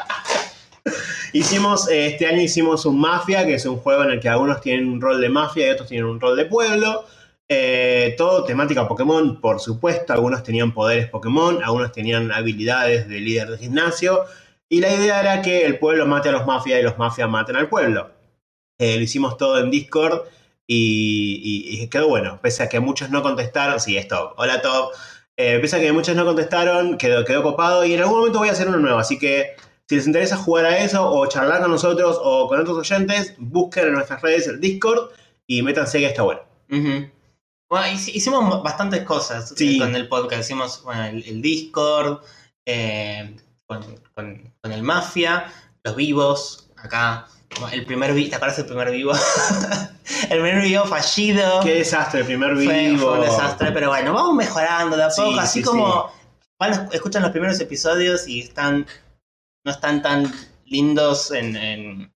hicimos, 1.33 1.89
eh, 1.89 2.07
este 2.07 2.27
año 2.27 2.41
hicimos 2.41 2.85
un 2.85 2.99
Mafia, 2.99 3.45
que 3.45 3.55
es 3.55 3.65
un 3.65 3.77
juego 3.77 4.03
en 4.03 4.11
el 4.11 4.19
que 4.19 4.29
algunos 4.29 4.61
tienen 4.61 4.87
un 4.87 5.01
rol 5.01 5.19
de 5.19 5.29
mafia 5.29 5.67
y 5.67 5.69
otros 5.71 5.89
tienen 5.89 6.05
un 6.07 6.19
rol 6.19 6.35
de 6.37 6.45
pueblo. 6.45 7.05
Eh, 7.49 8.15
todo 8.17 8.43
temática 8.45 8.87
Pokémon, 8.87 9.39
por 9.41 9.59
supuesto. 9.59 10.13
Algunos 10.13 10.43
tenían 10.43 10.73
poderes 10.73 11.09
Pokémon, 11.09 11.61
algunos 11.63 11.91
tenían 11.91 12.31
habilidades 12.31 13.07
de 13.09 13.19
líder 13.19 13.49
de 13.49 13.57
gimnasio. 13.57 14.23
Y 14.69 14.79
la 14.79 14.93
idea 14.93 15.19
era 15.19 15.41
que 15.41 15.65
el 15.65 15.77
pueblo 15.77 16.05
mate 16.05 16.29
a 16.29 16.31
los 16.31 16.45
mafias 16.45 16.79
y 16.79 16.83
los 16.83 16.97
mafias 16.97 17.29
maten 17.29 17.55
al 17.57 17.69
pueblo. 17.69 18.11
Eh, 18.79 18.95
lo 18.97 19.03
hicimos 19.03 19.37
todo 19.37 19.59
en 19.59 19.69
Discord 19.69 20.21
y, 20.67 21.79
y- 21.81 21.87
quedó 21.89 22.07
bueno. 22.09 22.39
Pese 22.41 22.63
a 22.63 22.69
que 22.69 22.79
muchos 22.79 23.09
no 23.09 23.21
contestaron. 23.21 23.79
Sí, 23.79 23.97
es 23.97 24.07
top. 24.07 24.33
Hola, 24.37 24.61
top. 24.61 24.91
Pese 25.35 25.75
a 25.77 25.79
que 25.79 25.91
muchos 25.91 26.15
no 26.15 26.25
contestaron, 26.25 26.97
quedó, 26.97 27.25
quedó 27.25 27.43
copado. 27.43 27.85
Y 27.85 27.93
en 27.93 28.01
algún 28.01 28.19
momento 28.19 28.39
voy 28.39 28.49
a 28.49 28.53
hacer 28.53 28.67
uno 28.67 28.77
nuevo. 28.77 28.97
Así 28.99 29.19
que 29.19 29.55
si 29.89 29.95
les 29.95 30.07
interesa 30.07 30.37
jugar 30.37 30.65
a 30.65 30.77
eso 30.79 31.09
o 31.09 31.25
charlar 31.27 31.61
con 31.61 31.71
nosotros 31.71 32.17
o 32.21 32.47
con 32.47 32.59
otros 32.59 32.77
oyentes, 32.77 33.33
busquen 33.37 33.87
en 33.87 33.93
nuestras 33.93 34.21
redes 34.21 34.47
el 34.47 34.59
Discord 34.59 35.09
y 35.47 35.61
métanse 35.61 35.99
que 35.99 36.05
está 36.07 36.23
bueno. 36.23 36.41
Bueno, 36.69 37.87
hic- 37.87 38.11
hicimos 38.13 38.63
bastantes 38.63 39.03
cosas 39.03 39.53
Sí. 39.55 39.75
eh, 39.75 39.79
con 39.79 39.95
el 39.95 40.07
podcast. 40.07 40.41
Hicimos 40.41 40.83
bueno, 40.83 41.05
el, 41.05 41.23
el 41.27 41.41
Discord, 41.41 42.19
eh, 42.65 43.35
con, 43.65 43.81
con- 44.13 44.53
con 44.61 44.71
el 44.71 44.83
Mafia, 44.83 45.51
los 45.83 45.95
vivos, 45.95 46.69
acá. 46.77 47.27
El 47.71 47.85
primer 47.85 48.13
vivo, 48.13 48.29
¿te 48.29 48.35
acuerdas 48.35 48.57
del 48.57 48.65
primer 48.65 48.89
vivo? 48.91 49.11
el 50.23 50.41
primer 50.41 50.61
vivo 50.61 50.85
fallido. 50.85 51.59
Qué 51.61 51.75
desastre, 51.75 52.21
el 52.21 52.25
primer 52.25 52.55
vivo. 52.55 52.99
fue 53.09 53.19
un 53.19 53.21
desastre, 53.25 53.71
pero 53.71 53.89
bueno, 53.89 54.13
vamos 54.13 54.35
mejorando 54.35 54.95
de 54.97 55.03
a 55.03 55.11
Sí, 55.11 55.21
poco, 55.21 55.39
así 55.39 55.59
sí, 55.59 55.65
como 55.65 56.11
van, 56.59 56.89
escuchan 56.91 57.21
los 57.21 57.31
primeros 57.31 57.59
episodios 57.59 58.27
y 58.27 58.39
están 58.41 58.87
no 59.63 59.71
están 59.71 60.01
tan 60.01 60.31
lindos 60.65 61.31
en, 61.31 61.55
en, 61.55 62.13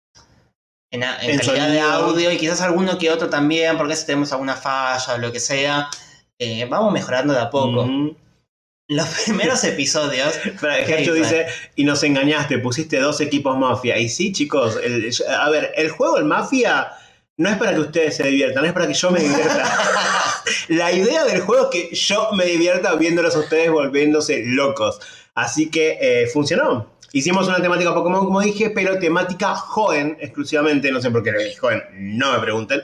calidad 1.40 1.70
de 1.70 1.80
audio 1.82 2.32
y 2.32 2.38
quizás 2.38 2.62
alguno 2.62 2.98
que 2.98 3.12
otro 3.12 3.30
también, 3.30 3.78
porque 3.78 3.96
si 3.96 4.06
tenemos 4.06 4.32
alguna 4.32 4.56
falla 4.56 5.16
o 5.16 5.18
lo 5.18 5.32
que 5.32 5.40
sea, 5.40 5.90
eh, 6.40 6.66
vamos 6.66 6.94
mejorando 6.94 7.34
de 7.34 7.40
a 7.42 7.50
poco. 7.50 7.90
Los 8.90 9.08
primeros 9.26 9.64
episodios, 9.66 10.34
dice, 11.14 11.48
y 11.76 11.84
nos 11.84 12.04
engañaste, 12.04 12.58
pusiste 12.60 13.00
dos 13.00 13.20
equipos 13.20 13.58
mafia. 13.58 13.98
Y 13.98 14.08
sí, 14.08 14.32
chicos, 14.32 14.80
el- 14.82 15.12
a 15.28 15.50
ver, 15.50 15.74
el 15.76 15.90
juego, 15.90 16.18
el 16.18 16.24
mafia, 16.24 16.94
no 17.36 17.50
es 17.50 17.58
para 17.58 17.74
que 17.74 17.82
ustedes 17.82 18.16
se 18.16 18.24
diviertan, 18.24 18.64
es 18.66 18.72
para 18.72 18.88
que 18.88 18.94
yo 18.94 19.12
me 19.12 19.20
divierta. 19.20 19.74
La 20.70 20.92
idea 20.94 21.26
del 21.26 21.42
juego 21.42 21.70
es 21.70 21.90
que 21.90 21.96
yo 21.96 22.32
me 22.32 22.46
divierta 22.46 22.96
viéndolos 22.96 23.36
a 23.36 23.40
ustedes 23.40 23.70
volviéndose 23.70 24.44
locos. 24.46 25.00
Así 25.36 25.70
que 25.70 25.98
eh, 26.00 26.28
funcionó. 26.28 26.97
Hicimos 27.14 27.48
una 27.48 27.62
temática 27.62 27.94
Pokémon, 27.94 28.26
como 28.26 28.42
dije, 28.42 28.70
pero 28.70 29.00
temática 29.00 29.56
joven 29.56 30.18
exclusivamente. 30.20 30.92
No 30.92 31.02
sé 31.02 31.10
por 31.12 31.24
qué 31.24 31.32
le 31.32 31.44
dije 31.46 31.58
joven, 31.58 31.84
no 31.94 32.34
me 32.34 32.40
pregunten. 32.40 32.82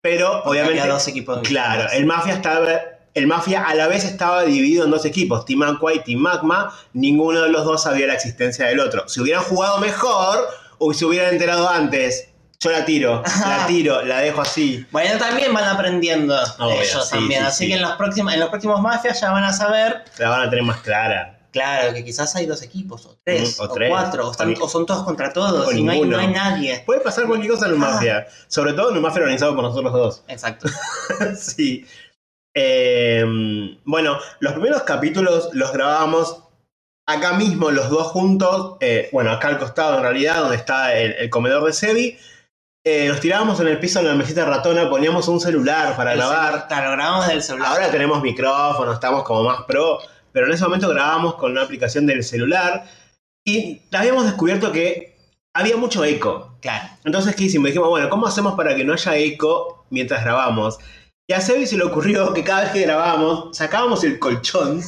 Pero 0.00 0.42
obviamente. 0.44 0.80
había 0.80 0.92
dos 0.92 1.08
equipos. 1.08 1.40
Claro, 1.46 1.90
el 1.92 2.04
Mafia 2.06 2.34
estaba. 2.34 2.68
El 3.14 3.28
Mafia 3.28 3.62
a 3.62 3.74
la 3.76 3.86
vez 3.86 4.04
estaba 4.04 4.42
dividido 4.42 4.84
en 4.84 4.90
dos 4.90 5.04
equipos, 5.04 5.44
Team 5.44 5.62
Aqua 5.62 5.94
y 5.94 6.00
Team 6.00 6.18
Magma. 6.18 6.74
Ninguno 6.94 7.42
de 7.42 7.48
los 7.48 7.64
dos 7.64 7.84
sabía 7.84 8.08
la 8.08 8.14
existencia 8.14 8.66
del 8.66 8.80
otro. 8.80 9.08
Si 9.08 9.20
hubieran 9.20 9.44
jugado 9.44 9.78
mejor 9.78 10.48
o 10.78 10.92
se 10.92 11.04
hubieran 11.04 11.32
enterado 11.32 11.68
antes 11.70 12.28
Yo 12.58 12.70
la 12.72 12.84
tiro, 12.84 13.22
la 13.46 13.66
tiro, 13.68 14.02
la 14.02 14.18
dejo 14.18 14.40
así. 14.40 14.84
Bueno, 14.90 15.16
también 15.18 15.54
van 15.54 15.64
aprendiendo 15.64 16.36
Obvio, 16.58 16.80
ellos 16.82 17.04
sí, 17.08 17.10
también. 17.14 17.42
sí, 17.42 17.46
Así 17.46 17.64
sí. 17.64 17.70
que 17.70 17.76
en 17.76 17.82
los 17.82 17.92
próximos, 17.92 18.34
en 18.34 18.40
los 18.40 18.48
próximos 18.48 18.80
mafias 18.80 19.20
ya 19.20 19.30
van 19.30 19.44
a 19.44 19.52
saber, 19.52 20.02
La 20.18 20.30
van 20.30 20.42
a 20.42 20.50
tener 20.50 20.64
más 20.64 20.80
clara. 20.80 21.33
Claro, 21.54 21.94
que 21.94 22.04
quizás 22.04 22.34
hay 22.36 22.44
dos 22.46 22.60
equipos, 22.62 23.06
o 23.06 23.16
tres, 23.24 23.56
Mm, 23.58 23.62
o 23.62 23.64
o, 23.64 23.68
tres. 23.72 23.88
cuatro, 23.90 24.28
o, 24.28 24.30
están- 24.30 24.54
O 24.60 24.68
son 24.68 24.84
todos 24.84 25.04
contra 25.04 25.32
todos, 25.32 25.72
y 25.74 25.82
no 25.82 25.92
hay, 25.92 26.00
no 26.02 26.18
hay 26.18 26.26
nadie. 26.28 26.82
Puede 26.84 27.00
pasar 27.00 27.26
cualquier 27.26 27.52
cosa 27.52 27.66
en 27.68 27.74
un 27.74 27.82
Ah. 27.84 27.90
mafia. 27.92 28.26
Sobre 28.48 28.72
todo 28.74 28.90
en 28.90 28.96
un 28.96 29.02
mafia 29.02 29.22
organizado 29.22 29.54
por 29.54 29.64
nosotros 29.64 29.92
dos. 29.92 30.22
Exacto. 30.28 30.68
sí. 31.38 31.86
Eh, 32.56 33.24
bueno, 33.84 34.18
los 34.40 34.52
primeros 34.52 34.82
capítulos 34.82 35.50
los 35.54 35.72
grabábamos 35.72 36.40
acá 37.06 37.32
mismo, 37.34 37.70
los 37.70 37.88
dos 37.90 38.08
juntos. 38.08 38.76
eh, 38.80 39.08
bueno, 39.12 39.30
acá 39.32 39.48
al 39.48 39.58
costado 39.58 39.96
en 39.96 40.02
realidad, 40.02 40.40
donde 40.40 40.56
está 40.56 40.94
el, 40.96 41.12
el 41.12 41.30
comedor 41.30 41.64
de 41.64 41.72
Sebi. 41.72 42.18
Eh, 42.86 43.08
nos 43.08 43.18
tirábamos 43.20 43.58
en 43.60 43.68
el 43.68 43.78
piso 43.80 44.00
en 44.00 44.08
la 44.08 44.14
mesita 44.14 44.44
ratona, 44.44 44.90
poníamos 44.90 45.26
un 45.28 45.40
celular 45.40 45.96
para 45.96 46.12
El 46.12 46.18
grabar. 46.18 46.52
celu- 46.54 46.66
Claro, 46.68 46.90
grabamos 46.92 47.26
del 47.28 47.42
celular. 47.42 47.68
Ahora 47.72 47.90
tenemos 47.90 48.20
micrófono, 48.22 48.92
estamos 48.92 49.22
como 49.24 49.42
más 49.44 49.62
pro, 49.62 50.00
pero 50.34 50.46
en 50.46 50.52
ese 50.52 50.64
momento 50.64 50.88
grabábamos 50.88 51.36
con 51.36 51.52
una 51.52 51.62
aplicación 51.62 52.06
del 52.06 52.24
celular 52.24 52.86
y 53.46 53.82
habíamos 53.92 54.24
descubierto 54.24 54.72
que 54.72 55.16
había 55.54 55.76
mucho 55.76 56.04
eco. 56.04 56.58
Claro. 56.60 56.88
Entonces, 57.04 57.36
¿qué 57.36 57.44
hicimos? 57.44 57.68
Dijimos, 57.68 57.88
bueno, 57.88 58.10
¿cómo 58.10 58.26
hacemos 58.26 58.54
para 58.54 58.74
que 58.74 58.84
no 58.84 58.94
haya 58.94 59.16
eco 59.16 59.86
mientras 59.90 60.24
grabamos? 60.24 60.78
Y 61.28 61.34
a 61.34 61.40
Sebi 61.40 61.68
se 61.68 61.76
le 61.76 61.84
ocurrió 61.84 62.34
que 62.34 62.42
cada 62.42 62.62
vez 62.62 62.70
que 62.72 62.80
grabábamos, 62.80 63.56
sacábamos 63.56 64.02
el 64.02 64.18
colchón 64.18 64.82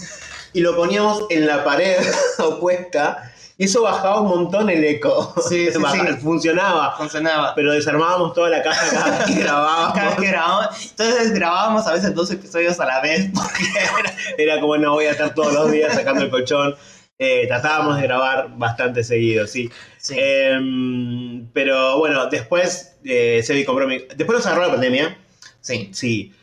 y 0.53 0.61
lo 0.63 0.75
poníamos 0.75 1.27
en 1.31 1.47
la 1.47 1.63
pared 1.63 1.97
opuesta 2.41 3.33
eso 3.59 3.83
bajaba 3.83 4.21
un 4.21 4.29
montón 4.29 4.69
el 4.71 4.85
eco. 4.85 5.35
Sí, 5.49 5.69
sí, 5.73 5.79
Bajaba- 5.79 6.15
sí. 6.15 6.21
Funcionaba. 6.21 6.97
Funcionaba. 6.97 7.55
Pero 7.55 7.73
desarmábamos 7.73 8.35
toda 8.35 8.51
la 8.51 8.63
casa 8.63 8.89
cada 8.91 9.19
vez 9.19 9.27
que 9.27 9.35
grabábamos. 9.43 9.95
Cada 9.95 10.07
vez 10.11 10.19
que 10.21 10.27
grabábamos, 10.27 10.85
entonces 10.91 11.33
grabábamos 11.33 11.87
a 11.87 11.93
veces 11.93 12.15
dos 12.15 12.31
episodios 12.31 12.79
a 12.81 12.87
la 12.87 13.01
vez 13.01 13.31
porque 13.35 13.65
era- 14.01 14.15
Era 14.53 14.61
como, 14.61 14.77
no 14.77 14.93
voy 14.93 15.07
a 15.07 15.13
estar 15.13 15.35
todos 15.35 15.53
los 15.55 15.71
días 15.71 15.95
sacando 15.95 16.23
el 16.23 16.31
colchón. 16.31 16.75
Eh, 17.19 17.47
tratábamos 17.49 17.97
de 17.97 18.03
grabar 18.03 18.51
bastante 18.59 19.03
seguido, 19.03 19.47
sí. 19.47 19.71
Sí. 19.97 20.15
Em, 20.19 21.47
pero 21.53 21.99
bueno, 21.99 22.27
después 22.27 22.97
eh, 23.05 23.41
Sebi 23.43 23.65
compró 23.65 23.87
mi... 23.89 23.99
Después 24.17 24.37
nos 24.39 24.47
agarró 24.47 24.63
la 24.67 24.73
pandemia. 24.73 25.17
sí. 25.61 25.91
Sí. 25.95 26.35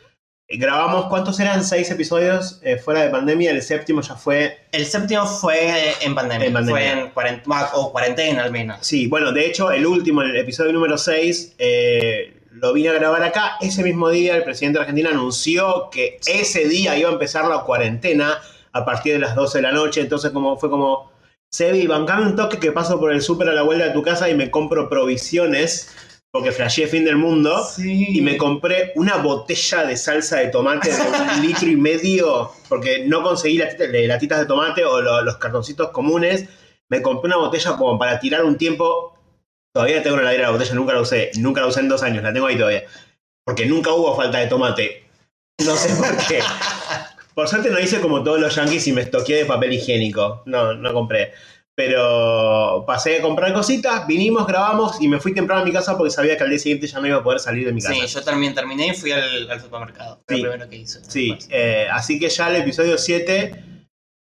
Eh, 0.47 0.57
Grabamos, 0.57 1.05
¿cuántos 1.05 1.39
eran? 1.39 1.63
Seis 1.63 1.89
episodios 1.91 2.59
eh, 2.63 2.77
fuera 2.77 3.01
de 3.01 3.09
pandemia. 3.09 3.51
El 3.51 3.61
séptimo 3.61 4.01
ya 4.01 4.15
fue... 4.15 4.67
El 4.71 4.85
séptimo 4.85 5.25
fue 5.25 5.93
en 6.01 6.15
pandemia. 6.15 6.47
En 6.47 6.53
pandemia. 6.53 6.81
Fue 6.81 7.01
en 7.01 7.09
cuarentena, 7.09 7.69
o 7.73 7.91
cuarentena 7.91 8.43
al 8.43 8.51
menos. 8.51 8.77
Sí, 8.81 9.07
bueno, 9.07 9.31
de 9.31 9.45
hecho, 9.45 9.71
el 9.71 9.85
último, 9.85 10.21
el 10.21 10.35
episodio 10.35 10.73
número 10.73 10.97
6, 10.97 11.55
lo 12.53 12.71
vine 12.71 12.89
a 12.89 12.93
grabar 12.93 13.23
acá. 13.23 13.57
Ese 13.61 13.83
mismo 13.83 14.09
día 14.09 14.35
el 14.35 14.43
presidente 14.43 14.77
de 14.77 14.83
Argentina 14.83 15.09
anunció 15.09 15.89
que 15.91 16.19
ese 16.27 16.67
día 16.67 16.97
iba 16.97 17.09
a 17.09 17.13
empezar 17.13 17.45
la 17.45 17.63
cuarentena 17.63 18.39
a 18.71 18.85
partir 18.85 19.13
de 19.13 19.19
las 19.19 19.35
12 19.35 19.57
de 19.57 19.61
la 19.63 19.71
noche. 19.71 20.01
Entonces 20.01 20.31
como 20.31 20.57
fue 20.57 20.69
como, 20.69 21.11
Sebi, 21.49 21.87
bancame 21.87 22.25
un 22.25 22.35
toque 22.35 22.59
que 22.59 22.71
paso 22.71 22.99
por 22.99 23.11
el 23.11 23.21
súper 23.21 23.49
a 23.49 23.53
la 23.53 23.63
vuelta 23.63 23.85
de 23.85 23.91
tu 23.91 24.01
casa 24.01 24.29
y 24.29 24.35
me 24.35 24.49
compro 24.49 24.87
provisiones, 24.87 25.93
porque 26.33 26.51
flasheé 26.51 26.87
fin 26.87 27.05
del 27.05 27.15
mundo. 27.15 27.63
Sí. 27.63 28.17
Y 28.17 28.21
me 28.21 28.37
compré 28.37 28.91
una 28.95 29.17
botella 29.17 29.85
de 29.85 29.95
salsa 29.95 30.37
de 30.39 30.47
tomate 30.47 30.91
de 30.91 30.99
un 30.99 31.41
litro 31.47 31.69
y 31.69 31.75
medio, 31.77 32.51
porque 32.67 33.05
no 33.05 33.21
conseguí 33.21 33.57
latita- 33.59 33.87
de 33.87 34.07
latitas 34.07 34.39
de 34.39 34.47
tomate 34.47 34.83
o 34.83 34.99
lo- 34.99 35.21
los 35.21 35.37
cartoncitos 35.37 35.91
comunes. 35.91 36.49
Me 36.89 37.03
compré 37.03 37.27
una 37.27 37.37
botella 37.37 37.75
como 37.77 37.99
para 37.99 38.19
tirar 38.19 38.43
un 38.43 38.57
tiempo. 38.57 39.15
Todavía 39.75 40.01
tengo 40.01 40.17
en 40.17 40.23
la 40.25 40.31
heladera 40.31 40.47
la 40.49 40.57
botella, 40.57 40.73
nunca 40.73 40.93
la 40.93 41.01
usé. 41.01 41.29
Nunca 41.37 41.61
la 41.61 41.67
usé 41.67 41.81
en 41.81 41.89
dos 41.89 42.01
años, 42.01 42.23
la 42.23 42.33
tengo 42.33 42.47
ahí 42.47 42.57
todavía. 42.57 42.83
Porque 43.45 43.65
nunca 43.67 43.91
hubo 43.93 44.15
falta 44.15 44.39
de 44.39 44.47
tomate. 44.47 45.03
No 45.63 45.75
sé 45.75 45.93
por 45.95 46.17
qué. 46.27 46.39
Por 47.35 47.47
suerte 47.47 47.71
no 47.71 47.79
hice 47.79 47.99
como 47.99 48.23
todos 48.23 48.39
los 48.39 48.53
yankees 48.55 48.85
y 48.87 48.93
me 48.93 49.01
estoqué 49.01 49.35
de 49.37 49.45
papel 49.45 49.73
higiénico. 49.73 50.43
No, 50.45 50.73
no 50.75 50.93
compré. 50.93 51.33
Pero 51.75 52.83
pasé 52.85 53.17
a 53.17 53.21
comprar 53.21 53.51
cositas, 53.53 54.05
vinimos, 54.05 54.45
grabamos 54.45 55.01
y 55.01 55.07
me 55.07 55.19
fui 55.19 55.33
temprano 55.33 55.63
a 55.63 55.65
mi 55.65 55.71
casa 55.71 55.97
porque 55.97 56.11
sabía 56.11 56.37
que 56.37 56.43
al 56.43 56.49
día 56.49 56.59
siguiente 56.59 56.85
ya 56.85 56.99
no 56.99 57.07
iba 57.07 57.17
a 57.17 57.23
poder 57.23 57.39
salir 57.39 57.65
de 57.65 57.73
mi 57.73 57.81
casa. 57.81 57.95
Sí, 57.95 58.05
yo 58.07 58.21
también 58.23 58.53
terminé 58.53 58.87
y 58.87 58.93
fui 58.93 59.11
al, 59.11 59.49
al 59.49 59.59
supermercado. 59.59 60.21
Fue 60.27 60.35
Sí. 60.37 60.41
lo 60.43 60.49
primero 60.51 60.69
que 60.69 60.75
hice. 60.77 60.99
Sí, 61.07 61.35
eh, 61.49 61.87
así 61.91 62.19
que 62.19 62.29
ya 62.29 62.49
el 62.49 62.57
episodio 62.57 62.97
7 62.97 63.55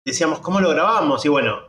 decíamos 0.07 0.39
cómo 0.39 0.61
lo 0.61 0.71
grabamos 0.71 1.25
y 1.25 1.29
bueno, 1.29 1.63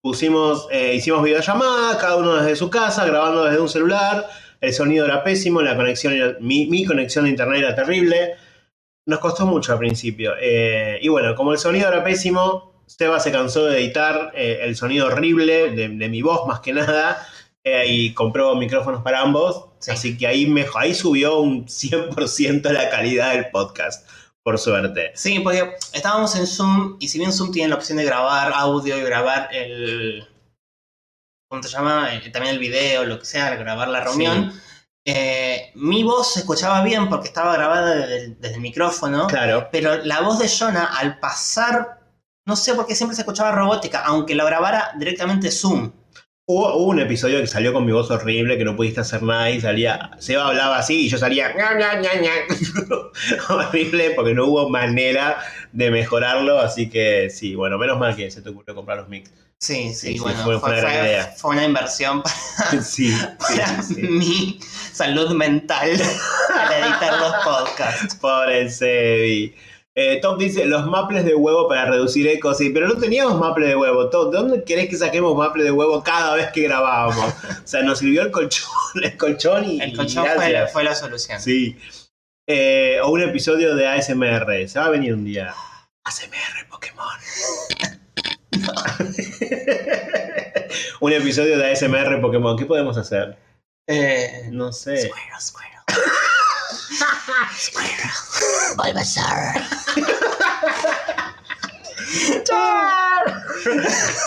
pusimos, 0.00 0.68
eh, 0.70 0.94
hicimos 0.94 1.24
videollamada, 1.24 1.98
cada 1.98 2.16
uno 2.16 2.36
desde 2.36 2.54
su 2.54 2.70
casa, 2.70 3.04
grabando 3.04 3.44
desde 3.44 3.60
un 3.60 3.68
celular, 3.68 4.28
el 4.60 4.72
sonido 4.72 5.04
era 5.04 5.24
pésimo, 5.24 5.60
la 5.62 5.74
conexión 5.76 6.12
era- 6.12 6.36
mi, 6.40 6.66
mi 6.66 6.84
conexión 6.84 7.24
de 7.24 7.30
internet 7.32 7.58
era 7.60 7.74
terrible, 7.74 8.34
nos 9.06 9.18
costó 9.18 9.46
mucho 9.46 9.72
al 9.72 9.78
principio. 9.80 10.34
eh, 10.40 11.00
y 11.02 11.08
bueno, 11.08 11.34
como 11.34 11.50
el 11.52 11.58
sonido 11.58 11.88
era 11.88 12.04
pésimo, 12.04 12.77
Seba 12.88 13.20
se 13.20 13.30
cansó 13.30 13.66
de 13.66 13.78
editar 13.78 14.32
eh, 14.34 14.60
el 14.62 14.74
sonido 14.76 15.06
horrible 15.06 15.70
de, 15.70 15.88
de 15.88 16.08
mi 16.08 16.22
voz 16.22 16.46
más 16.46 16.60
que 16.60 16.72
nada. 16.72 17.26
eh, 17.64 17.84
y 17.86 18.14
compró 18.14 18.54
micrófonos 18.56 19.02
para 19.02 19.20
ambos, 19.20 19.66
Sí. 19.80 19.90
así 19.90 20.16
que 20.18 20.26
ahí, 20.26 20.46
mejor, 20.46 20.82
ahí 20.82 20.94
subió 20.94 21.38
un 21.40 21.66
100% 21.68 22.70
la 22.72 22.88
calidad 22.90 23.32
del 23.32 23.50
podcast 23.50 24.08
por 24.42 24.58
suerte. 24.58 25.12
Sí, 25.14 25.40
porque 25.40 25.74
estábamos 25.92 26.34
en 26.36 26.46
Zoom 26.46 26.96
y 26.98 27.08
si 27.08 27.18
bien 27.18 27.32
Zoom 27.32 27.52
tiene 27.52 27.68
la 27.68 27.74
opción 27.74 27.98
de 27.98 28.04
grabar 28.04 28.52
audio 28.54 28.96
y 28.96 29.02
grabar 29.02 29.48
el. 29.54 30.26
¿Cómo 31.50 31.62
se 31.62 31.68
llama? 31.68 32.14
Eh, 32.14 32.30
también 32.30 32.54
el 32.54 32.60
video, 32.60 33.04
lo 33.04 33.18
que 33.18 33.24
sea, 33.26 33.54
grabar 33.56 33.88
la 33.88 34.00
reunión. 34.02 34.52
eh, 35.06 35.70
mi 35.74 36.02
voz 36.04 36.32
se 36.34 36.40
escuchaba 36.40 36.82
bien 36.82 37.08
porque 37.08 37.28
estaba 37.28 37.54
grabada 37.54 37.94
desde, 37.96 38.34
desde 38.36 38.54
el 38.56 38.60
micrófono. 38.60 39.26
Claro. 39.26 39.68
Pero 39.72 39.96
la 40.04 40.20
voz 40.20 40.38
de 40.38 40.48
Jonah, 40.48 40.84
al 40.98 41.18
pasar, 41.18 41.97
no 42.48 42.56
sé 42.56 42.74
por 42.74 42.86
qué 42.86 42.94
siempre 42.96 43.14
se 43.14 43.20
escuchaba 43.22 43.52
robótica, 43.52 44.00
aunque 44.06 44.34
lo 44.34 44.44
grabara 44.46 44.90
directamente 44.98 45.50
Zoom. 45.52 45.92
Hubo, 46.50 46.74
hubo 46.76 46.86
un 46.86 46.98
episodio 46.98 47.40
que 47.40 47.46
salió 47.46 47.74
con 47.74 47.84
mi 47.84 47.92
voz 47.92 48.10
horrible, 48.10 48.56
que 48.56 48.64
no 48.64 48.74
pudiste 48.74 49.00
hacer 49.00 49.22
nada 49.22 49.50
y 49.50 49.60
salía. 49.60 50.12
Seba 50.18 50.48
hablaba 50.48 50.78
así 50.78 51.04
y 51.04 51.08
yo 51.10 51.18
salía. 51.18 51.52
ña, 51.54 51.74
ña, 51.74 52.00
ña, 52.00 52.14
ña. 52.14 52.32
horrible 53.50 54.12
porque 54.16 54.32
no 54.34 54.46
hubo 54.46 54.68
manera 54.70 55.38
de 55.72 55.90
mejorarlo. 55.90 56.58
Así 56.58 56.88
que 56.88 57.28
sí, 57.30 57.54
bueno, 57.54 57.76
menos 57.76 57.98
mal 57.98 58.16
que 58.16 58.30
se 58.30 58.40
te 58.40 58.48
ocurrió 58.48 58.74
comprar 58.74 58.96
los 58.98 59.08
mix. 59.10 59.30
Sí, 59.60 59.92
sí, 59.92 60.18
bueno, 60.20 60.42
fue- 60.44 60.56
una 60.56 60.68
gran 60.68 60.92
fue- 60.92 61.00
idea. 61.02 61.34
fue 61.36 61.50
una 61.50 61.64
inversión 61.64 62.22
para, 62.22 62.36
sí, 62.82 63.10
sí, 63.12 63.14
para 63.38 63.82
sí, 63.82 63.94
sí. 63.94 64.00
mi 64.02 64.60
salud 64.92 65.30
mental 65.34 65.90
al 65.90 66.72
editar 66.82 67.18
los 67.20 67.34
podcasts. 67.44 68.14
Pobre 68.14 68.70
Sebi. 68.70 69.54
Eh, 70.00 70.20
Top 70.22 70.38
dice, 70.38 70.64
los 70.64 70.86
maples 70.86 71.24
de 71.24 71.34
huevo 71.34 71.66
para 71.66 71.86
reducir 71.86 72.28
eco, 72.28 72.54
sí, 72.54 72.70
pero 72.70 72.86
no 72.86 72.94
teníamos 72.98 73.36
maple 73.36 73.66
de 73.66 73.74
huevo. 73.74 74.08
Top, 74.10 74.30
¿de 74.30 74.38
dónde 74.38 74.62
querés 74.62 74.88
que 74.88 74.94
saquemos 74.94 75.36
maple 75.36 75.64
de 75.64 75.72
huevo 75.72 76.04
cada 76.04 76.36
vez 76.36 76.52
que 76.52 76.62
grabábamos? 76.62 77.34
O 77.64 77.66
sea, 77.66 77.82
nos 77.82 77.98
sirvió 77.98 78.22
el 78.22 78.30
colchón, 78.30 78.70
el 79.02 79.16
colchón 79.16 79.64
y 79.64 79.82
El 79.82 79.96
colchón 79.96 80.24
y 80.24 80.28
fue 80.28 80.36
la, 80.36 80.48
gracias. 80.50 80.72
fue 80.72 80.84
la 80.84 80.94
solución. 80.94 81.40
Sí. 81.40 81.76
Eh, 82.46 83.00
o 83.02 83.10
un 83.10 83.22
episodio 83.22 83.74
de 83.74 83.88
ASMR. 83.88 84.68
Se 84.68 84.78
va 84.78 84.84
a 84.86 84.90
venir 84.90 85.14
un 85.14 85.24
día. 85.24 85.52
ASMR 86.04 86.68
Pokémon. 86.70 87.04
un 91.00 91.12
episodio 91.12 91.58
de 91.58 91.72
ASMR 91.72 92.20
Pokémon. 92.20 92.56
¿Qué 92.56 92.66
podemos 92.66 92.96
hacer? 92.96 93.36
Eh, 93.88 94.48
No 94.52 94.72
sé. 94.72 94.96
Squirrel, 94.96 95.40
Squirrel. 95.40 95.77
Squirrel. 97.58 98.76
Bulbasaur. 98.76 99.62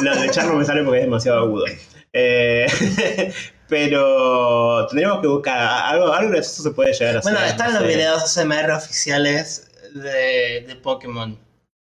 No, 0.01 0.15
de 0.19 0.27
echar 0.27 0.45
no 0.45 0.53
me 0.55 0.65
sale 0.65 0.84
porque 0.84 0.99
es 0.99 1.05
demasiado 1.05 1.39
agudo. 1.39 1.65
Eh, 2.13 2.67
pero 3.67 4.86
tendríamos 4.88 5.21
que 5.21 5.27
buscar 5.27 5.57
algo, 5.60 6.12
algo 6.13 6.31
gracioso 6.31 6.63
se 6.63 6.71
puede 6.71 6.93
llegar 6.93 7.15
a 7.15 7.19
hacer. 7.19 7.31
Bueno, 7.34 7.47
están 7.47 7.73
no 7.73 7.79
los 7.79 7.89
sé. 7.89 7.95
videos 7.95 8.23
ASMR 8.38 8.71
oficiales 8.71 9.67
de, 9.93 10.65
de 10.67 10.75
Pokémon. 10.81 11.38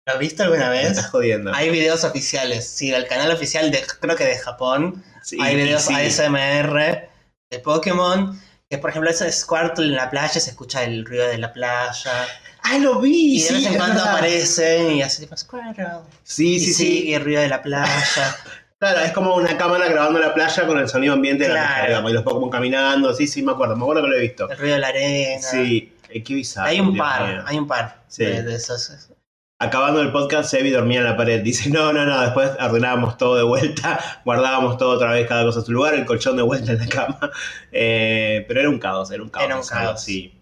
¿Los 0.06 0.18
viste 0.18 0.42
alguna 0.44 0.70
Me 0.70 0.78
vez? 0.78 0.90
estás 0.92 1.10
jodiendo. 1.10 1.52
Hay 1.52 1.70
videos 1.70 2.04
oficiales, 2.04 2.66
sí, 2.68 2.90
del 2.90 3.06
canal 3.08 3.30
oficial 3.32 3.70
de, 3.70 3.84
creo 4.00 4.14
que 4.16 4.24
de 4.24 4.38
Japón. 4.38 5.02
Sí, 5.22 5.36
Hay 5.40 5.56
videos 5.56 5.82
sí. 5.82 5.94
ASMR 5.94 7.08
de 7.50 7.58
Pokémon. 7.58 8.40
Que 8.68 8.78
por 8.78 8.90
ejemplo, 8.90 9.08
ese 9.10 9.30
Squirtle 9.30 9.86
en 9.86 9.94
la 9.94 10.10
playa 10.10 10.40
se 10.40 10.50
escucha 10.50 10.82
el 10.82 11.04
ruido 11.04 11.28
de 11.28 11.38
la 11.38 11.52
playa. 11.52 12.26
¡Ah, 12.62 12.78
lo 12.78 13.00
vi! 13.00 13.36
Y 13.36 13.42
de 13.42 13.48
sí, 13.48 13.54
vez 13.54 13.66
en 13.66 13.72
es 13.72 13.76
cuando 13.78 13.94
verdad. 14.00 14.12
aparecen 14.16 14.90
y 14.92 15.02
hace 15.02 15.22
tipo 15.22 15.36
Squirtle. 15.36 15.86
Sí, 16.24 16.54
y 16.56 16.60
sí, 16.60 16.66
sí. 16.66 16.72
sigue 16.74 17.14
el 17.14 17.24
ruido 17.24 17.40
de 17.42 17.48
la 17.48 17.62
playa. 17.62 18.36
Claro, 18.78 19.00
es 19.00 19.12
como 19.12 19.34
una 19.36 19.56
cámara 19.56 19.88
grabando 19.88 20.18
la 20.18 20.34
playa 20.34 20.66
con 20.66 20.78
el 20.78 20.86
sonido 20.86 21.14
ambiente 21.14 21.44
de 21.44 21.54
la 21.54 21.66
playa, 21.66 21.86
digamos, 21.86 22.10
y 22.10 22.14
los 22.14 22.22
Pokémon 22.24 22.50
caminando. 22.50 23.14
Sí, 23.14 23.26
sí, 23.26 23.42
me 23.42 23.52
acuerdo, 23.52 23.74
me 23.74 23.82
acuerdo 23.84 24.02
que 24.02 24.08
lo 24.08 24.16
he 24.16 24.20
visto. 24.20 24.50
el 24.50 24.58
ruido 24.58 24.74
de 24.74 24.80
la 24.82 24.88
arena. 24.88 25.40
Sí, 25.42 25.94
eh, 26.10 26.22
qué 26.22 26.34
bizarro. 26.34 26.68
Hay 26.68 26.80
un 26.80 26.94
par, 26.94 27.26
mío. 27.26 27.42
hay 27.46 27.56
un 27.58 27.66
par 27.66 28.02
Sí. 28.06 28.26
de, 28.26 28.42
de 28.42 28.54
esos. 28.54 29.08
Acabando 29.58 30.00
el 30.02 30.12
podcast, 30.12 30.50
Sebi 30.50 30.70
dormía 30.70 30.98
en 30.98 31.04
la 31.04 31.16
pared. 31.16 31.42
Dice, 31.42 31.70
no, 31.70 31.92
no, 31.92 32.04
no, 32.04 32.20
después 32.20 32.50
ordenábamos 32.60 33.16
todo 33.16 33.36
de 33.36 33.42
vuelta, 33.42 33.98
guardábamos 34.24 34.76
todo 34.78 34.90
otra 34.90 35.12
vez, 35.12 35.26
cada 35.26 35.44
cosa 35.44 35.60
a 35.60 35.62
su 35.62 35.72
lugar, 35.72 35.94
el 35.94 36.04
colchón 36.06 36.36
de 36.36 36.42
vuelta 36.42 36.72
en 36.72 36.78
la 36.78 36.86
cama. 36.88 37.18
Eh, 37.72 38.44
pero 38.48 38.60
era 38.60 38.70
un 38.70 38.78
caos, 38.78 39.10
era 39.10 39.22
un 39.22 39.28
caos. 39.28 39.44
Era 39.44 39.56
un 39.60 39.66
caos. 39.66 40.02
Sí. 40.02 40.32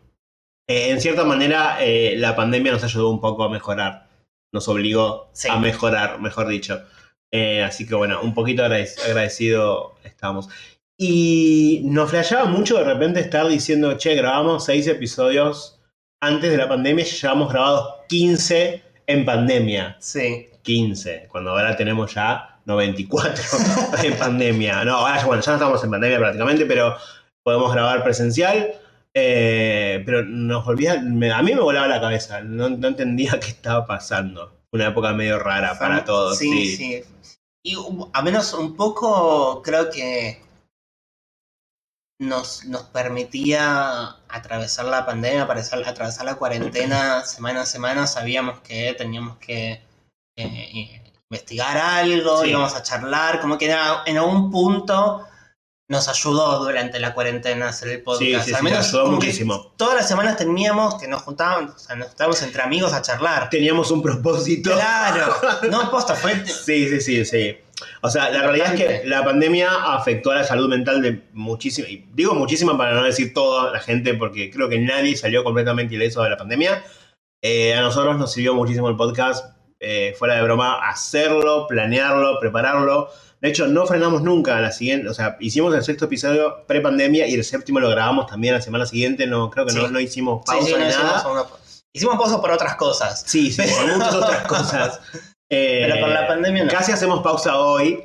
Eh, 0.69 0.91
en 0.91 1.01
cierta 1.01 1.25
manera, 1.25 1.79
eh, 1.81 2.15
la 2.17 2.37
pandemia 2.37 2.73
nos 2.73 2.85
ayudó 2.85 3.11
un 3.11 3.21
poco 3.21 3.45
a 3.45 3.49
mejorar. 3.51 4.09
Nos 4.53 4.69
obligó 4.69 5.31
Sí. 5.33 5.49
a 5.49 5.59
mejorar, 5.59 6.21
mejor 6.21 6.47
dicho. 6.49 6.83
Así 7.67 7.85
que 7.89 7.97
bueno, 7.97 8.21
un 8.23 8.33
poquito 8.33 8.63
agradec- 8.63 9.01
agradecido 9.05 9.97
estamos. 10.05 10.49
Y 10.97 11.81
nos 11.87 12.11
flasheaba 12.11 12.45
mucho 12.45 12.77
de 12.79 12.85
repente 12.85 13.19
estar 13.19 13.49
diciendo, 13.49 13.97
che, 13.99 14.15
grabamos 14.15 14.65
seis 14.65 14.87
episodios 14.87 15.81
antes 16.23 16.53
de 16.53 16.57
la 16.57 16.69
pandemia 16.69 17.05
y 17.05 17.09
ya 17.09 17.17
llevamos 17.23 17.53
grabados 17.53 17.89
15 18.09 18.83
en 19.07 19.25
pandemia. 19.25 19.97
Sí. 20.01 20.49
15, 20.63 21.29
cuando 21.31 21.51
ahora 21.51 21.77
tenemos 21.77 22.15
ya 22.15 22.59
94 22.65 23.43
en 24.03 24.17
pandemia. 24.17 24.85
No, 24.85 24.97
ahora 24.97 25.19
ya, 25.19 25.27
bueno, 25.27 25.43
ya 25.43 25.51
no 25.53 25.57
estamos 25.59 25.85
en 25.85 25.91
pandemia 25.91 26.19
prácticamente, 26.19 26.65
pero 26.67 26.97
podemos 27.43 27.73
grabar 27.73 28.03
presencial. 28.03 28.73
eh, 29.17 30.03
pero 30.07 30.25
nos 30.25 30.65
volvía, 30.65 31.01
me- 31.01 31.31
a 31.33 31.41
mí 31.43 31.55
me 31.55 31.61
volaba 31.61 31.87
la 31.87 32.01
cabeza, 32.01 32.41
no, 32.41 32.69
no 32.69 32.89
entendía 32.89 33.39
qué 33.41 33.49
estaba 33.49 33.87
pasando. 33.87 34.53
Una 34.73 34.89
época 34.89 35.13
medio 35.13 35.39
rara 35.39 35.79
para 35.79 36.05
todos. 36.05 36.37
Sí, 36.39 36.67
sí. 36.77 37.03
sí. 37.23 37.39
Y 37.63 37.77
a 38.13 38.23
menos 38.23 38.53
un 38.55 38.75
poco 38.77 39.63
creo 39.63 39.89
que 39.91 40.43
nos, 42.21 42.65
nos 42.65 42.83
permitía 42.85 44.17
atravesar 44.29 44.87
la 44.87 45.05
pandemia, 45.05 45.43
atravesar, 45.43 45.83
atravesar 45.87 46.25
la 46.27 46.37
cuarentena 46.37 47.25
semana 47.25 47.63
a 47.63 47.67
semana. 47.67 48.07
Sabíamos 48.07 48.61
que 48.61 48.95
teníamos 48.97 49.37
que 49.39 49.83
eh, 50.37 51.03
investigar 51.31 51.77
algo, 51.77 52.43
Sí. 52.43 52.51
íbamos 52.51 52.75
a 52.75 52.83
charlar, 52.83 53.41
como 53.41 53.59
que 53.59 53.75
en 54.07 54.19
algún 54.19 54.51
punto 54.51 55.27
nos 55.87 56.09
ayudó 56.09 56.65
durante 56.65 56.99
la 56.99 57.13
cuarentena 57.13 57.69
hacer 57.69 57.89
el 57.89 58.03
podcast. 58.03 58.23
sí, 58.23 58.35
Al 58.35 58.59
sí, 58.59 58.65
menos 58.65 58.87
ayudó 58.89 59.05
como 59.05 59.19
que 59.19 59.27
muchísimo. 59.27 59.73
todas 59.77 59.97
las 59.97 60.09
semanas 60.09 60.37
teníamos 60.37 60.95
que 61.01 61.09
nos 61.09 61.23
juntábamos, 61.23 61.75
o 61.75 61.79
sea, 61.79 61.95
nos 61.97 62.09
juntábamos 62.09 62.43
entre 62.43 62.63
amigos 62.63 62.93
a 62.95 63.03
charlar. 63.03 63.51
Teníamos 63.51 63.91
un 63.91 64.03
propósito. 64.03 64.73
Claro, 64.73 65.35
no, 65.71 65.91
posta, 65.91 66.15
fue 66.15 66.47
Sí, 66.47 66.89
sí, 66.89 67.01
sí, 67.01 67.25
sí. 67.25 67.59
O 68.03 68.11
sea, 68.11 68.31
la 68.31 68.43
realidad 68.43 68.75
es 68.75 68.81
que 68.81 69.09
la 69.09 69.25
pandemia 69.25 69.69
afectó 69.95 70.31
a 70.31 70.37
la 70.37 70.45
salud 70.45 70.69
mental 70.69 71.03
de 71.03 71.23
muchísima, 71.33 71.89
y 71.89 72.07
digo 72.15 72.35
muchísima 72.35 72.77
para 72.79 72.95
no 72.95 73.03
decir 73.05 73.35
toda 73.35 73.71
la 73.73 73.81
gente, 73.81 74.15
porque 74.15 74.51
creo 74.51 74.69
que 74.69 74.79
nadie 74.79 75.17
salió 75.17 75.43
completamente 75.45 75.95
ileso 75.95 76.23
de 76.23 76.31
la 76.31 76.37
pandemia. 76.37 76.85
Eh, 77.43 77.75
a 77.75 77.81
nosotros 77.81 78.17
nos 78.17 78.33
sirvió 78.33 78.55
muchísimo 78.55 78.89
el 78.89 78.97
podcast, 78.97 79.45
eh, 79.81 80.15
fuera 80.19 80.37
de 80.37 80.43
broma, 80.43 80.89
hacerlo, 80.89 81.67
planearlo, 81.67 82.39
prepararlo. 82.41 83.09
De 83.41 83.51
hecho, 83.51 83.67
no 83.67 83.85
frenamos 83.87 84.23
nunca 84.23 84.57
a 84.57 84.61
la 84.61 84.71
siguiente, 84.73 85.09
o 85.09 85.15
sea, 85.15 85.37
hicimos 85.41 85.75
el 85.75 85.85
sexto 85.85 86.07
episodio 86.07 86.65
pre-pandemia 86.67 87.27
y 87.27 87.35
el 87.35 87.45
séptimo 87.45 87.81
lo 87.81 87.91
grabamos 87.91 88.27
también 88.27 88.55
la 88.55 88.63
semana 88.63 88.87
siguiente, 88.87 89.27
no, 89.27 89.51
creo 89.51 89.67
que 89.67 89.75
no, 89.75 89.87
Sí. 89.89 89.93
no 89.93 90.01
hicimos 90.01 90.41
Sí, 90.47 90.53
pausa 90.53 90.67
sí, 90.67 90.73
no 90.73 90.79
ni 90.79 90.87
hicimos, 90.89 91.05
nada. 91.13 91.29
una- 91.31 91.45
hicimos 91.93 92.17
pausa 92.17 92.41
por 92.41 92.51
otras 92.53 92.77
cosas. 92.77 93.23
Sí, 93.27 93.51
sí, 93.53 93.61
por 93.63 93.93
muchas 93.99 94.15
otras 94.15 94.47
cosas. 94.47 95.01
Eh, 95.55 95.87
Pero 95.89 96.01
por 96.01 96.09
la 96.11 96.27
pandemia 96.27 96.65
no. 96.65 96.71
Casi 96.71 96.93
hacemos 96.93 97.23
pausa 97.23 97.59
hoy. 97.59 98.05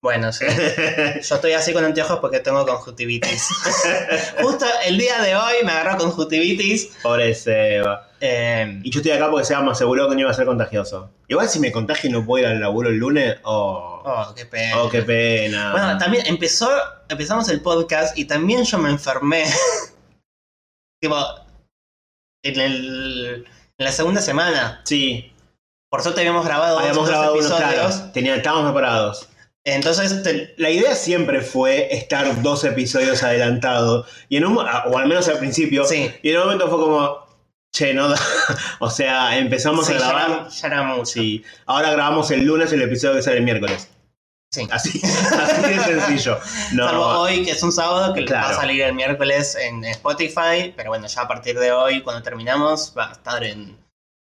Bueno, 0.00 0.32
sí. 0.32 0.44
Yo 1.28 1.34
estoy 1.34 1.52
así 1.52 1.72
con 1.72 1.84
anteojos 1.84 2.20
porque 2.20 2.38
tengo 2.38 2.64
conjuntivitis. 2.64 3.48
Justo 4.40 4.64
el 4.86 4.96
día 4.96 5.20
de 5.22 5.34
hoy 5.34 5.54
me 5.64 5.72
agarró 5.72 5.98
conjuntivitis. 5.98 6.96
Pobre 7.02 7.34
Seba. 7.34 8.08
Eh, 8.20 8.80
Y 8.84 8.90
yo 8.90 9.00
estoy 9.00 9.12
acá 9.12 9.28
porque 9.30 9.44
Seba 9.44 9.62
me 9.62 9.72
aseguró 9.72 10.08
que 10.08 10.14
no 10.14 10.20
iba 10.20 10.30
a 10.30 10.34
ser 10.34 10.46
contagioso. 10.46 11.10
Igual 11.26 11.48
si 11.48 11.58
me 11.60 11.72
contagio 11.72 12.10
y 12.10 12.12
no 12.12 12.24
puedo 12.24 12.44
ir 12.44 12.48
al 12.50 12.60
laburo 12.60 12.88
el 12.90 12.96
lunes, 12.96 13.38
oh, 13.42 14.02
oh, 14.04 14.34
qué 14.34 14.46
pena. 14.46 14.80
oh, 14.82 14.88
qué 14.88 15.02
pena. 15.02 15.72
Bueno, 15.72 15.98
también 15.98 16.26
empezó, 16.26 16.70
empezamos 17.08 17.48
el 17.48 17.60
podcast 17.60 18.16
y 18.16 18.24
también 18.24 18.64
yo 18.64 18.78
me 18.78 18.90
enfermé. 18.90 19.44
tipo, 21.02 21.16
en, 22.44 22.60
el, 22.60 23.46
en 23.78 23.84
la 23.84 23.92
segunda 23.92 24.20
semana. 24.20 24.80
sí, 24.84 25.32
Por 25.90 26.02
suerte 26.02 26.20
habíamos 26.20 26.44
grabado 26.44 26.78
habíamos 26.78 26.98
dos 26.98 27.08
grabado 27.08 27.32
unos 27.34 27.46
episodios. 27.46 27.94
claro. 27.96 28.12
Tenía, 28.12 28.36
estábamos 28.36 28.64
preparados. 28.72 29.28
Entonces, 29.64 30.22
te- 30.22 30.54
La 30.56 30.70
idea 30.70 30.94
siempre 30.94 31.40
fue 31.42 31.94
estar 31.94 32.42
dos 32.42 32.64
episodios 32.64 33.22
adelantado. 33.22 34.06
Y 34.28 34.36
en 34.38 34.46
un, 34.46 34.58
o 34.58 34.98
al 34.98 35.06
menos 35.08 35.28
al 35.28 35.38
principio. 35.38 35.84
sí. 35.84 36.10
Y 36.22 36.30
en 36.30 36.36
un 36.38 36.44
momento 36.44 36.68
fue 36.68 36.78
como, 36.78 37.26
che, 37.74 37.92
no 37.94 38.08
da. 38.08 38.18
o 38.80 38.88
sea, 38.90 39.36
empezamos 39.38 39.86
Sí, 39.86 39.94
a 39.94 39.98
ya 39.98 40.06
grabar. 40.08 40.30
era, 40.30 40.48
ya 40.48 40.66
era 40.68 40.82
mucho. 40.84 41.06
Sí. 41.06 41.42
Ahora 41.66 41.90
grabamos 41.90 42.30
el 42.30 42.44
lunes 42.44 42.72
el 42.72 42.82
episodio 42.82 43.16
que 43.16 43.22
sale 43.22 43.38
el 43.38 43.44
miércoles. 43.44 43.88
Sí. 44.50 44.66
Así, 44.70 45.00
así 45.42 45.62
de 45.62 45.80
sencillo. 45.80 46.38
No, 46.72 46.86
Salvo 46.86 47.04
hoy, 47.20 47.44
que 47.44 47.50
es 47.50 47.62
un 47.62 47.72
sábado, 47.72 48.14
que 48.14 48.20
va 48.22 48.26
Claro. 48.26 48.48
a 48.48 48.54
salir 48.54 48.80
el 48.82 48.94
miércoles 48.94 49.54
en 49.56 49.84
Spotify. 49.84 50.72
Pero 50.76 50.88
bueno, 50.90 51.06
ya 51.06 51.22
a 51.22 51.28
partir 51.28 51.58
de 51.58 51.72
hoy, 51.72 52.00
cuando 52.02 52.22
terminamos, 52.22 52.94
va 52.96 53.08
a 53.10 53.12
estar 53.12 53.44
en. 53.44 53.76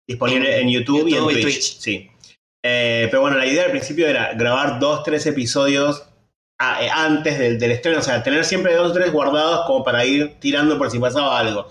Disponible 0.07 0.59
en 0.59 0.69
YouTube, 0.69 1.07
y 1.07 1.15
en 1.15 1.29
y 1.29 1.41
Twitch. 1.41 1.79
Sí. 1.79 2.09
Eh, 2.63 3.07
pero 3.11 3.21
bueno, 3.21 3.37
la 3.37 3.45
idea 3.45 3.65
al 3.65 3.71
principio 3.71 4.07
era 4.07 4.33
grabar 4.33 4.79
dos, 4.79 5.03
tres 5.03 5.25
episodios 5.27 6.03
a- 6.59 6.83
eh, 6.83 6.89
antes 6.91 7.37
del, 7.37 7.59
del 7.59 7.71
estreno. 7.71 7.99
O 7.99 8.01
sea, 8.01 8.23
tener 8.23 8.43
siempre 8.45 8.73
dos 8.75 8.91
o 8.91 8.93
tres 8.93 9.11
guardados 9.11 9.65
como 9.67 9.83
para 9.83 10.03
ir 10.05 10.39
tirando 10.39 10.77
por 10.77 10.89
si 10.89 10.97
pasaba 10.99 11.37
algo. 11.39 11.67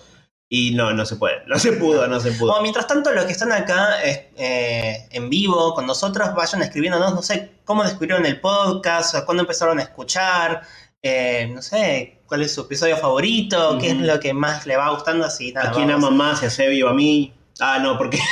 Y 0.48 0.72
no, 0.72 0.92
no 0.92 1.04
se 1.04 1.16
puede. 1.16 1.42
No 1.46 1.58
se 1.58 1.72
pudo, 1.72 2.06
no 2.06 2.20
se 2.20 2.30
pudo. 2.32 2.48
Bueno, 2.48 2.62
mientras 2.62 2.86
tanto, 2.86 3.10
los 3.10 3.24
que 3.24 3.32
están 3.32 3.50
acá 3.50 3.96
eh, 4.04 5.08
en 5.10 5.28
vivo 5.28 5.74
con 5.74 5.84
nosotros, 5.86 6.32
vayan 6.34 6.62
escribiéndonos, 6.62 7.12
no 7.14 7.22
sé, 7.22 7.54
cómo 7.64 7.82
descubrieron 7.82 8.24
el 8.24 8.40
podcast, 8.40 9.16
o 9.16 9.24
cuándo 9.24 9.42
empezaron 9.42 9.80
a 9.80 9.82
escuchar, 9.82 10.62
no 11.48 11.60
sé, 11.60 12.20
cuál 12.26 12.42
es 12.42 12.54
su 12.54 12.60
episodio 12.60 12.96
favorito, 12.96 13.78
qué 13.80 13.88
es 13.88 13.96
lo 13.96 14.20
que 14.20 14.32
más 14.32 14.64
le 14.66 14.76
va 14.76 14.90
gustando, 14.90 15.24
así 15.24 15.52
nada. 15.52 15.70
¿A 15.70 15.72
quién 15.72 15.88
vamos. 15.88 16.08
ama 16.08 16.16
más? 16.16 16.40
¿Si 16.40 16.46
a 16.46 16.50
Sebi 16.50 16.82
o 16.82 16.88
a 16.88 16.94
mí? 16.94 17.32
Ah, 17.60 17.78
no, 17.80 17.98
porque. 17.98 18.18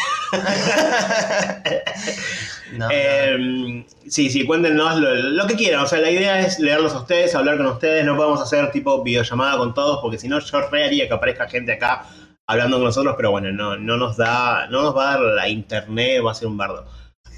No, 2.73 2.87
no. 2.87 2.89
Eh, 2.91 3.85
sí, 4.09 4.31
sí, 4.31 4.47
cuéntenos 4.47 4.97
lo, 4.99 5.15
lo 5.15 5.47
que 5.47 5.57
quieran. 5.57 5.83
O 5.83 5.87
sea, 5.87 5.99
la 5.99 6.11
idea 6.11 6.41
es 6.41 6.59
leerlos 6.59 6.95
a 6.95 7.01
ustedes, 7.01 7.35
hablar 7.35 7.59
con 7.59 7.67
ustedes. 7.67 8.03
No 8.03 8.17
podemos 8.17 8.41
hacer 8.41 8.71
tipo 8.71 9.03
videollamada 9.03 9.59
con 9.59 9.75
todos, 9.75 9.99
porque 10.01 10.17
si 10.17 10.27
no, 10.27 10.39
yo 10.39 10.61
re 10.71 10.85
haría 10.85 11.07
que 11.07 11.13
aparezca 11.13 11.47
gente 11.47 11.73
acá 11.73 12.07
hablando 12.47 12.79
con 12.79 12.87
nosotros, 12.87 13.15
pero 13.17 13.31
bueno, 13.31 13.53
no, 13.53 13.77
no 13.77 13.97
nos 13.99 14.17
da, 14.17 14.67
no 14.69 14.83
nos 14.83 14.97
va 14.97 15.11
a 15.11 15.13
dar 15.13 15.21
la 15.21 15.49
internet, 15.49 16.23
va 16.25 16.33
a 16.33 16.35
ser 16.35 16.49
un 16.49 16.57
bardo. 16.57 16.87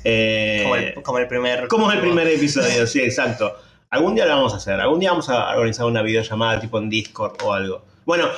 Eh, 0.05 0.61
como, 0.63 0.77
el, 0.77 0.95
como 1.03 1.19
el 1.19 1.27
primer. 1.27 1.69
como 1.69 1.91
el 1.91 2.01
primer 2.01 2.29
episodio, 2.29 2.87
sí, 2.87 3.01
exacto. 3.01 3.57
Algún 3.91 4.15
día 4.15 4.27
lo 4.27 4.37
vamos 4.37 4.55
a 4.55 4.57
hacer. 4.57 4.81
Algún 4.81 5.01
día 5.01 5.11
vamos 5.11 5.29
a 5.31 5.51
organizar 5.57 5.87
una 5.87 6.03
videollamada 6.03 6.61
tipo 6.61 6.79
en 6.79 6.91
Discord 6.91 7.43
o 7.43 7.53
algo. 7.53 7.85
Bueno, 8.05 8.29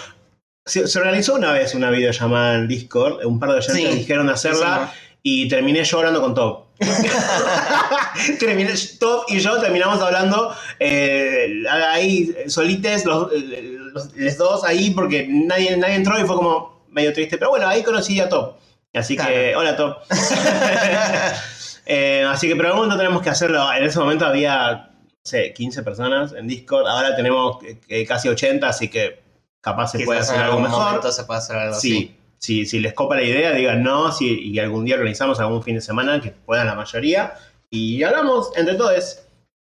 se, 0.67 0.87
se 0.87 0.99
organizó 0.99 1.35
una 1.35 1.53
vez 1.53 1.75
una 1.75 1.91
videollamada 1.91 2.57
en 2.57 2.69
Discord. 2.69 3.25
Un 3.25 3.39
par 3.41 3.51
de 3.53 3.57
oyentes 3.59 3.77
Sí. 3.77 3.99
dijeron 3.99 4.29
hacerla 4.29 4.93
y 5.23 5.49
terminé 5.49 5.83
yo 5.85 5.99
hablando 5.99 6.21
con 6.21 6.35
Top. 6.35 6.67
terminé, 8.39 8.75
Top 9.01 9.25
y 9.29 9.39
yo 9.39 9.59
terminamos 9.61 10.01
hablando 10.03 10.55
eh, 10.79 11.65
ahí 11.91 12.35
solites, 12.49 13.05
los, 13.05 13.33
los- 13.33 14.15
los 14.15 14.37
dos 14.37 14.65
ahí, 14.65 14.91
porque 14.91 15.27
nadie, 15.29 15.75
nadie 15.77 15.95
entró 15.95 16.19
y 16.21 16.25
fue 16.25 16.37
como 16.37 16.85
medio 16.91 17.13
triste. 17.13 17.39
Pero 17.39 17.51
bueno, 17.51 17.67
ahí 17.67 17.83
conocí 17.83 18.21
a 18.21 18.29
Top. 18.29 18.57
Así 18.95 19.17
que, 19.17 19.55
hola 19.57 19.77
Top. 19.77 19.99
Eh, 21.89 22.25
así 22.29 22.49
que, 22.49 22.57
pero 22.57 22.67
algún 22.71 22.81
momento 22.87 22.99
tenemos 23.01 23.23
que 23.23 23.31
hacerlo. 23.31 23.73
En 23.73 23.85
ese 23.85 23.97
momento 24.01 24.27
había, 24.27 24.91
no 24.93 25.09
sé, 25.23 25.53
15 25.55 25.85
personas 25.85 26.33
en 26.33 26.49
Discord. 26.49 26.85
Ahora 26.89 27.15
tenemos 27.15 27.59
eh, 27.89 28.05
casi 28.05 28.29
80, 28.29 28.67
así 28.69 28.89
que 28.89 29.23
capaz 29.67 29.89
se 29.89 30.05
puede 30.05 30.21
hacer 30.21 30.39
algo 30.39 30.61
mejor. 30.61 31.13
se 31.13 31.25
puede 31.25 31.39
hacer 31.39 31.57
algo 31.57 31.75
así. 31.75 31.89
Sí, 31.89 32.17
sí, 32.39 32.67
si 32.67 32.79
les 32.79 32.95
copa 32.95 33.17
la 33.17 33.25
idea, 33.25 33.51
digan 33.51 33.83
no, 33.83 34.13
si, 34.13 34.53
y 34.53 34.59
algún 34.61 34.85
día 34.85 34.95
organizamos 34.95 35.41
algún 35.41 35.61
fin 35.61 35.75
de 35.75 35.81
semana 35.81 36.21
que 36.21 36.31
puedan 36.31 36.69
la 36.69 36.77
mayoría. 36.77 37.35
Y 37.69 38.01
hablamos 38.05 38.53
entre 38.55 38.77
todos. 38.77 39.25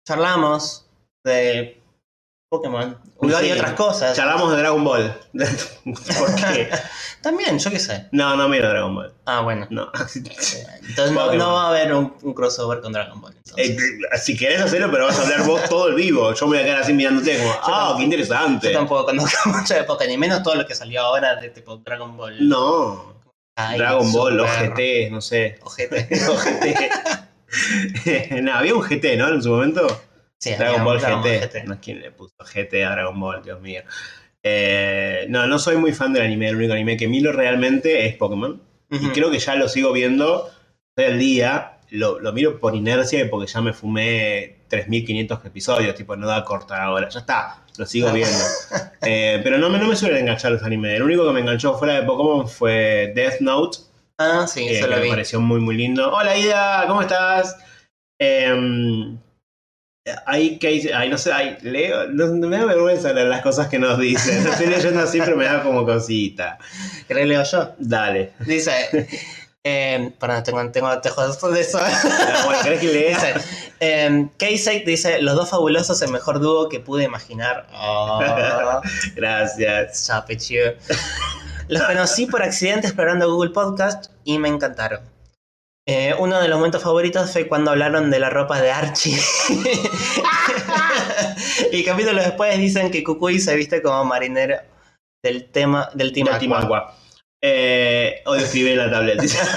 Charlamos 0.06 0.86
de 1.24 1.79
Pokémon. 2.54 2.98
Uy, 3.18 3.32
Sí. 3.32 3.46
y 3.46 3.52
otras 3.52 3.74
cosas. 3.74 4.16
Charlamos 4.16 4.50
de 4.50 4.58
Dragon 4.58 4.82
Ball. 4.82 5.14
¿Por 5.84 6.34
qué? 6.34 6.68
También, 7.22 7.56
yo 7.60 7.70
qué 7.70 7.78
sé. 7.78 8.08
No, 8.10 8.34
no 8.34 8.48
miro 8.48 8.68
Dragon 8.68 8.92
Ball. 8.92 9.14
Ah, 9.24 9.40
bueno. 9.42 9.68
No. 9.70 9.88
Entonces 10.16 11.12
no, 11.12 11.52
va 11.54 11.66
a 11.66 11.68
haber 11.68 11.94
un, 11.94 12.12
un 12.22 12.34
crossover 12.34 12.80
con 12.80 12.92
Dragon 12.92 13.20
Ball. 13.20 13.36
Eh, 13.56 13.76
si 14.20 14.36
querés 14.36 14.60
hacerlo, 14.62 14.90
pero 14.90 15.06
vas 15.06 15.16
a 15.20 15.22
hablar 15.22 15.44
vos 15.44 15.62
todo 15.68 15.86
el 15.88 15.94
vivo. 15.94 16.34
Yo 16.34 16.46
me 16.48 16.56
voy 16.56 16.62
a 16.62 16.64
quedar 16.64 16.82
así 16.82 16.92
mirándote 16.92 17.38
como, 17.38 17.52
ah, 17.52 17.60
tampoco- 17.64 17.96
qué 17.98 18.02
interesante. 18.02 18.66
Yo 18.72 18.78
tampoco 18.78 19.04
conozco 19.06 19.48
mucho 19.50 19.74
de 19.74 19.84
Pokémon, 19.84 20.10
ni 20.10 20.18
menos 20.18 20.42
todo 20.42 20.56
lo 20.56 20.66
que 20.66 20.74
salió 20.74 21.02
ahora 21.02 21.36
de 21.36 21.50
tipo 21.50 21.76
Dragon 21.76 22.16
Ball. 22.16 22.48
No. 22.48 23.14
Dragon 23.76 24.10
Ball, 24.12 24.40
OGT, 24.40 25.10
no 25.12 25.20
sé. 25.20 25.60
Ojete. 25.62 26.08
OGT. 26.28 26.66
no, 28.42 28.54
había 28.54 28.74
un 28.74 28.80
GT, 28.82 29.16
¿no? 29.16 29.28
En 29.28 29.40
su 29.40 29.50
momento. 29.50 29.86
Sí, 30.40 30.54
Dragon 30.54 30.84
Ball 30.84 30.98
GT. 30.98 31.64
No, 31.66 31.78
¿Quién 31.80 32.00
le 32.00 32.10
puso 32.12 32.34
GT 32.38 32.82
a 32.84 32.92
Dragon 32.92 33.20
Ball? 33.20 33.42
Dios 33.42 33.60
mío. 33.60 33.82
Eh, 34.42 35.26
no, 35.28 35.46
no 35.46 35.58
soy 35.58 35.76
muy 35.76 35.92
fan 35.92 36.12
del 36.14 36.22
anime. 36.22 36.48
El 36.48 36.56
único 36.56 36.72
anime 36.72 36.96
que 36.96 37.08
miro 37.08 37.30
realmente 37.32 38.06
es 38.06 38.16
Pokémon. 38.16 38.60
Y 38.90 39.08
creo 39.10 39.30
que 39.30 39.38
ya 39.38 39.54
lo 39.54 39.68
sigo 39.68 39.92
viendo 39.92 40.50
todo 40.94 41.06
el 41.06 41.18
día. 41.18 41.78
Lo, 41.90 42.20
lo 42.20 42.32
miro 42.32 42.58
por 42.58 42.74
inercia 42.74 43.20
y 43.20 43.28
porque 43.28 43.52
ya 43.52 43.60
me 43.60 43.72
fumé 43.72 44.64
3.500 44.70 45.44
episodios. 45.44 45.94
Tipo, 45.94 46.16
no 46.16 46.26
da 46.26 46.42
cortar 46.44 46.80
ahora. 46.80 47.08
Ya 47.10 47.20
está, 47.20 47.62
lo 47.76 47.84
sigo 47.86 48.10
viendo. 48.12 48.34
Eh, 49.02 49.40
pero 49.42 49.56
no 49.56 49.70
me, 49.70 49.78
no 49.78 49.86
me 49.86 49.96
suelen 49.96 50.18
enganchar 50.18 50.52
los 50.52 50.62
animes. 50.62 50.94
El 50.94 51.02
único 51.02 51.26
que 51.26 51.32
me 51.32 51.40
enganchó 51.40 51.78
fuera 51.78 51.94
de 51.94 52.02
Pokémon 52.02 52.46
fue 52.46 53.12
Death 53.14 53.40
Note. 53.40 53.78
Ah, 54.18 54.46
sí, 54.46 54.68
eh, 54.68 54.72
eso 54.76 54.84
que 54.84 54.90
lo 54.90 54.96
me 54.98 55.02
vi. 55.04 55.08
pareció 55.08 55.40
muy, 55.40 55.58
muy 55.58 55.74
lindo. 55.74 56.12
Hola, 56.12 56.36
Ida, 56.36 56.84
¿cómo 56.86 57.00
estás? 57.00 57.56
Em, 58.18 59.18
Ahí, 60.26 60.58
que 60.58 60.90
ahí 60.94 61.10
no 61.10 61.18
sé, 61.18 61.30
ahí 61.30 61.58
leo, 61.60 62.06
no- 62.08 62.28
me 62.48 62.56
da 62.56 62.64
vergüenza 62.64 63.12
leer 63.12 63.26
las 63.28 63.42
cosas 63.42 63.68
que 63.68 63.78
nos 63.78 63.98
dicen. 63.98 64.46
Estoy 64.50 64.66
leyendo 64.66 65.00
así, 65.00 65.20
pero 65.20 65.36
me 65.36 65.44
da 65.44 65.62
como 65.62 65.84
cosita. 65.84 66.58
¿Querés 67.06 67.26
leo 67.28 67.42
yo? 67.44 67.74
Dale. 67.78 68.32
Dice. 68.40 68.72
Eh, 69.62 70.10
perdón, 70.18 70.42
tengo, 70.42 70.70
tengo 70.70 71.00
tejos 71.02 71.38
de 71.52 71.60
eso. 71.60 71.78
Bueno, 72.46 72.62
¿querés 72.62 72.80
que 72.80 72.86
lea? 72.86 73.08
Dice, 73.14 73.34
eh, 73.80 74.82
dice, 74.86 75.20
los 75.20 75.34
dos 75.34 75.50
fabulosos, 75.50 76.00
el 76.00 76.10
mejor 76.10 76.40
dúo 76.40 76.70
que 76.70 76.80
pude 76.80 77.04
imaginar. 77.04 77.66
Oh, 77.74 78.20
Gracias. 79.14 80.06
chape, 80.06 80.38
chido. 80.38 80.72
Los 81.68 81.82
conocí 81.82 82.24
por 82.24 82.42
accidente 82.42 82.86
explorando 82.86 83.30
Google 83.30 83.50
Podcast 83.50 84.10
y 84.24 84.38
me 84.38 84.48
encantaron. 84.48 85.00
Eh, 85.92 86.14
uno 86.20 86.40
de 86.40 86.46
los 86.46 86.56
momentos 86.56 86.84
favoritos 86.84 87.32
fue 87.32 87.48
cuando 87.48 87.72
hablaron 87.72 88.12
de 88.12 88.20
la 88.20 88.30
ropa 88.30 88.60
de 88.60 88.70
Archie. 88.70 89.18
y 91.72 91.82
capítulos 91.82 92.24
después 92.24 92.56
dicen 92.58 92.92
que 92.92 93.02
Kukui 93.02 93.40
se 93.40 93.56
viste 93.56 93.82
como 93.82 94.04
marinero 94.04 94.58
del 95.20 95.50
tema 95.50 95.90
del 95.94 96.12
Team 96.12 96.28
Aqua. 96.28 96.94
Eh, 97.42 98.22
hoy 98.26 98.38
escribí 98.38 98.70
en 98.70 98.78
la 98.78 98.88
tablet. 98.90 99.20
dice. 99.20 99.38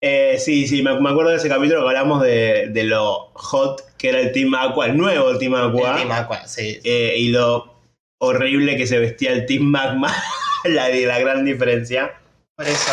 Eh, 0.00 0.38
sí, 0.38 0.68
sí, 0.68 0.80
me, 0.80 0.94
me 1.00 1.10
acuerdo 1.10 1.32
de 1.32 1.38
ese 1.38 1.48
capítulo 1.48 1.80
que 1.80 1.88
hablamos 1.88 2.22
de, 2.22 2.68
de 2.68 2.84
lo 2.84 3.32
hot 3.34 3.82
que 3.96 4.10
era 4.10 4.20
el 4.20 4.30
Team 4.30 4.54
Aqua, 4.54 4.86
el 4.86 4.96
nuevo 4.96 5.36
Team 5.38 5.54
El 5.56 5.70
Aqua. 5.70 5.96
Team 5.96 6.12
Aqua, 6.12 6.46
sí. 6.46 6.78
eh, 6.84 7.16
y 7.18 7.30
lo 7.30 7.80
horrible 8.20 8.76
que 8.76 8.86
se 8.86 9.00
vestía 9.00 9.32
el 9.32 9.44
Team 9.44 9.64
Magma. 9.64 10.14
la, 10.66 10.88
la 10.88 11.18
gran 11.18 11.44
diferencia. 11.44 12.12
Por 12.56 12.68
eso, 12.68 12.92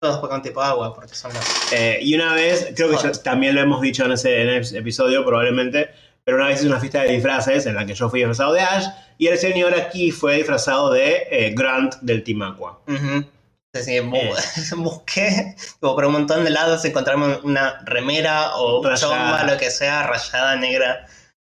todos 0.00 0.18
juegan 0.20 0.42
tipo 0.42 0.62
agua, 0.62 0.94
porque 0.94 1.14
son 1.14 1.32
los... 1.34 1.72
Eh, 1.72 1.98
y 2.02 2.14
una 2.14 2.32
vez, 2.34 2.72
creo 2.76 2.90
que 2.90 3.08
también 3.18 3.54
lo 3.54 3.60
hemos 3.60 3.80
dicho 3.80 4.04
en 4.04 4.12
ese, 4.12 4.42
en 4.42 4.48
ese 4.50 4.78
episodio 4.78 5.24
probablemente, 5.24 5.90
pero 6.24 6.36
una 6.36 6.46
vez 6.48 6.58
hice 6.60 6.68
una 6.68 6.78
fiesta 6.80 7.02
de 7.02 7.12
disfraces 7.12 7.66
en 7.66 7.74
la 7.74 7.84
que 7.86 7.94
yo 7.94 8.08
fui 8.08 8.20
disfrazado 8.20 8.52
de 8.52 8.60
Ash 8.60 8.86
y 9.18 9.26
el 9.26 9.38
señor 9.38 9.74
aquí 9.74 10.10
fue 10.12 10.36
disfrazado 10.36 10.92
de 10.92 11.26
eh, 11.30 11.52
Grant 11.54 11.96
del 11.96 12.22
Team 12.22 12.42
Aqua. 12.42 12.78
Sí, 12.86 13.92
bu- 13.98 14.16
Eh. 14.16 14.32
busqué 14.76 15.54
como 15.80 15.94
por 15.94 16.04
un 16.06 16.12
montón 16.12 16.44
de 16.44 16.50
lados 16.50 16.84
encontrarme 16.84 17.36
una 17.42 17.80
remera 17.84 18.56
o 18.56 18.82
chomba, 18.94 19.44
lo 19.44 19.56
que 19.58 19.70
sea, 19.70 20.04
rayada, 20.06 20.56
negra 20.56 21.06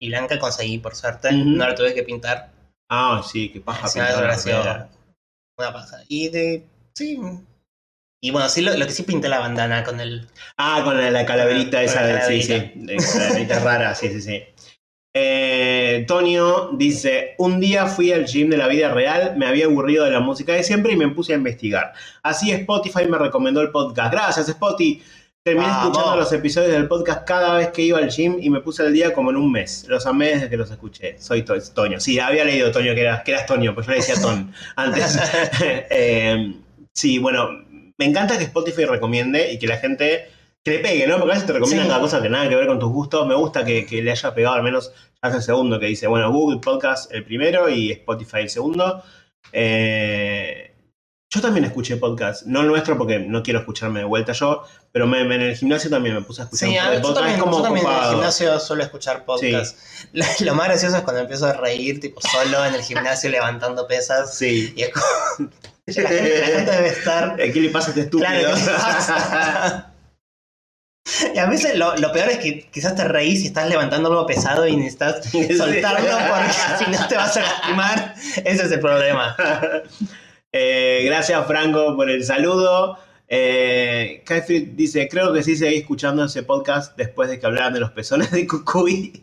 y 0.01 0.09
blanca 0.09 0.39
conseguí, 0.39 0.79
por 0.79 0.97
suerte. 0.97 1.29
Ujú. 1.29 1.37
No 1.45 1.69
la 1.69 1.75
tuve 1.75 1.95
que 1.95 2.03
pintar. 2.03 2.51
Ah, 2.91 3.23
sí, 3.31 3.51
qué 3.51 3.61
paja 3.61 3.87
Sí, 3.87 3.99
pintar 4.01 4.25
remera. 4.25 4.89
una 5.59 5.73
pasada. 5.73 6.03
Y 6.09 6.29
de... 6.31 6.67
Sí. 6.95 7.19
Y 8.23 8.31
bueno, 8.33 8.49
sí, 8.49 8.61
lo, 8.61 8.77
lo 8.77 8.87
que 8.87 8.93
sí 8.93 9.03
pinté 9.03 9.29
la 9.29 9.39
bandana 9.39 9.83
con 9.83 9.99
el... 10.01 10.27
Ah, 10.59 10.83
con 10.85 10.97
la, 11.01 11.11
la 11.11 11.25
calaverita 11.25 11.79
Con 11.79 11.87
esa, 11.87 12.03
la 12.03 12.27
de- 12.27 12.43
sí, 12.43 12.43
sí, 12.43 12.73
de 12.75 12.97
calaverita 12.97 13.59
rara, 13.61 13.95
sí, 13.95 14.09
sí, 14.09 14.21
sí. 14.21 14.43
Eh, 15.13 16.05
Tonio 16.07 16.71
dice, 16.75 17.35
un 17.39 17.59
día 17.59 17.87
fui 17.87 18.13
al 18.13 18.27
gym 18.27 18.49
de 18.51 18.57
la 18.57 18.69
vida 18.69 18.93
real, 18.93 19.35
me 19.37 19.47
había 19.47 19.65
aburrido 19.65 20.05
de 20.05 20.11
la 20.13 20.21
música 20.21 20.53
de 20.53 20.63
siempre 20.63 20.93
y 20.93 20.97
me 20.97 21.09
puse 21.09 21.33
a 21.33 21.37
investigar. 21.37 21.93
Así 22.23 22.53
Spotify 22.53 23.07
me 23.09 23.19
recomendó 23.19 23.61
el 23.61 23.71
podcast. 23.71 24.13
Gracias, 24.13 24.49
Spotify. 24.49 25.03
Terminé 25.43 25.69
escuchando 25.69 26.17
los 26.17 26.31
episodios 26.35 26.71
del 26.73 26.87
podcast 26.87 27.27
cada 27.27 27.55
vez 27.57 27.69
que 27.69 27.81
iba 27.81 27.97
al 27.99 28.11
gym 28.11 28.37
y 28.41 28.51
me 28.51 28.61
puse 28.61 28.83
al 28.83 28.93
día 28.93 29.13
como 29.15 29.31
en 29.31 29.37
un 29.39 29.51
mes. 29.51 29.87
Los 29.89 30.05
amé 30.07 30.27
desde 30.35 30.51
que 30.51 30.57
los 30.59 30.71
escuché. 30.71 31.17
Soy 31.19 31.43
To- 31.43 31.59
Toño. 31.75 31.99
Sí, 31.99 32.19
había 32.21 32.45
leído 32.45 32.71
Toño 32.71 32.95
que 32.95 33.01
eras, 33.01 33.23
que 33.25 33.33
eras 33.33 33.47
Toño, 33.47 33.75
pues 33.75 33.87
yo 33.87 33.93
le 33.93 33.99
decía 33.99 34.15
Ton 34.21 34.53
antes. 34.77 35.19
Eh, 35.91 36.53
sí, 36.95 37.19
bueno, 37.19 37.49
me 38.01 38.07
encanta 38.07 38.39
que 38.39 38.45
Spotify 38.45 38.87
recomiende 38.87 39.53
y 39.53 39.59
que 39.59 39.67
la 39.67 39.77
gente 39.77 40.31
que 40.65 40.71
le 40.73 40.79
pegue, 40.81 41.07
¿no? 41.07 41.19
Porque 41.19 41.33
a 41.33 41.35
veces 41.35 41.47
te 41.47 41.53
recomiendan 41.53 41.87
Sí. 41.87 41.91
cada 41.91 42.01
cosa 42.01 42.23
que 42.23 42.29
nada 42.31 42.49
que 42.49 42.57
ver 42.57 42.67
con 42.67 42.79
tus 42.79 42.91
gustos. 42.91 43.27
Me 43.27 43.35
gusta 43.35 43.65
que, 43.65 43.85
que 43.87 44.03
le 44.03 44.11
haya 44.11 44.35
pegado 44.35 44.57
al 44.57 44.63
menos 44.63 44.91
hace 45.23 45.37
el 45.37 45.43
segundo, 45.43 45.79
que 45.79 45.87
dice, 45.87 46.07
bueno, 46.07 46.33
Google 46.33 46.61
Podcast 46.61 47.13
el 47.13 47.25
primero 47.25 47.69
y 47.69 47.93
Spotify 47.93 48.39
el 48.39 48.51
segundo. 48.51 49.03
Eh, 49.53 50.75
yo 51.33 51.41
también 51.41 51.65
escuché 51.65 51.97
podcast, 51.97 52.45
no 52.47 52.61
el 52.63 52.67
nuestro 52.67 52.99
porque 52.99 53.21
no 53.21 53.43
quiero 53.43 53.61
escucharme 53.61 54.01
de 54.01 54.05
vuelta 54.07 54.33
yo, 54.33 54.65
pero 54.91 55.07
me- 55.07 55.25
me- 55.25 55.37
en 55.37 55.43
el 55.43 55.57
gimnasio 55.57 55.89
también 55.89 56.17
me 56.17 56.23
puse 56.23 56.43
a 56.43 56.45
escuchar 56.47 56.69
Sí, 56.69 56.75
un 56.77 56.83
yo 56.83 56.91
podcasts, 57.03 57.15
también, 57.15 57.39
como 57.41 57.57
yo 57.59 57.63
también 57.63 57.87
en 57.87 57.93
el 57.93 58.11
gimnasio 58.11 58.59
suelo 58.61 58.83
escuchar 58.83 59.25
podcast. 59.25 59.79
Lo, 60.13 60.25
lo 60.41 60.55
más 60.57 60.67
gracioso 60.69 60.97
es 60.97 61.03
cuando 61.03 61.21
empiezo 61.23 61.47
a 61.47 61.53
reír, 61.53 62.01
tipo, 62.01 62.21
solo 62.21 62.65
en 62.65 62.75
el 62.75 62.83
gimnasio 62.83 63.31
levantando 63.31 63.87
pesas. 63.87 64.37
Sí. 64.37 64.73
Y 64.77 64.83
es 64.83 64.91
como... 64.91 65.51
la, 65.97 66.09
gente, 66.09 66.41
la 66.41 66.47
gente 66.47 66.71
debe 66.71 66.89
estar... 66.89 67.37
¿Qué 67.53 67.61
le 67.61 67.71
pasa 67.71 67.89
a 67.89 67.91
este 67.91 68.01
estúpido? 68.03 68.29
Claro. 68.29 69.85
Y 71.35 71.39
a 71.39 71.47
veces 71.47 71.77
lo, 71.77 71.97
lo 71.97 72.13
peor 72.13 72.29
es 72.29 72.39
que 72.39 72.69
quizás 72.71 72.95
te 72.95 73.05
reís 73.05 73.43
y 73.43 73.47
estás 73.47 73.69
levantando 73.69 74.11
algo 74.11 74.27
pesado 74.27 74.67
y 74.67 74.77
necesitas 74.77 75.25
soltarlo 75.57 76.11
porque 76.29 76.85
si 76.85 76.91
no 76.91 77.09
te 77.09 77.17
vas 77.17 77.37
a 77.37 77.41
lastimar. 77.41 78.15
Ese 78.45 78.65
es 78.65 78.73
el 78.73 78.81
problema. 78.81 79.37
Eh, 80.53 81.03
gracias 81.05 81.47
Franco 81.47 81.97
por 81.97 82.11
el 82.11 82.25
saludo. 82.25 82.99
Eh, 83.29 84.25
dice, 84.73 85.09
creo 85.09 85.33
que 85.33 85.43
sí 85.43 85.57
seguí 85.57 85.77
escuchando 85.77 86.25
ese 86.25 86.43
podcast 86.43 86.97
después 86.97 87.31
de 87.31 87.39
que 87.39 87.47
hablaran 87.47 87.73
de 87.73 87.81
los 87.81 87.93
pezones 87.93 88.31
de 88.31 88.47
Cucuy. 88.47 89.23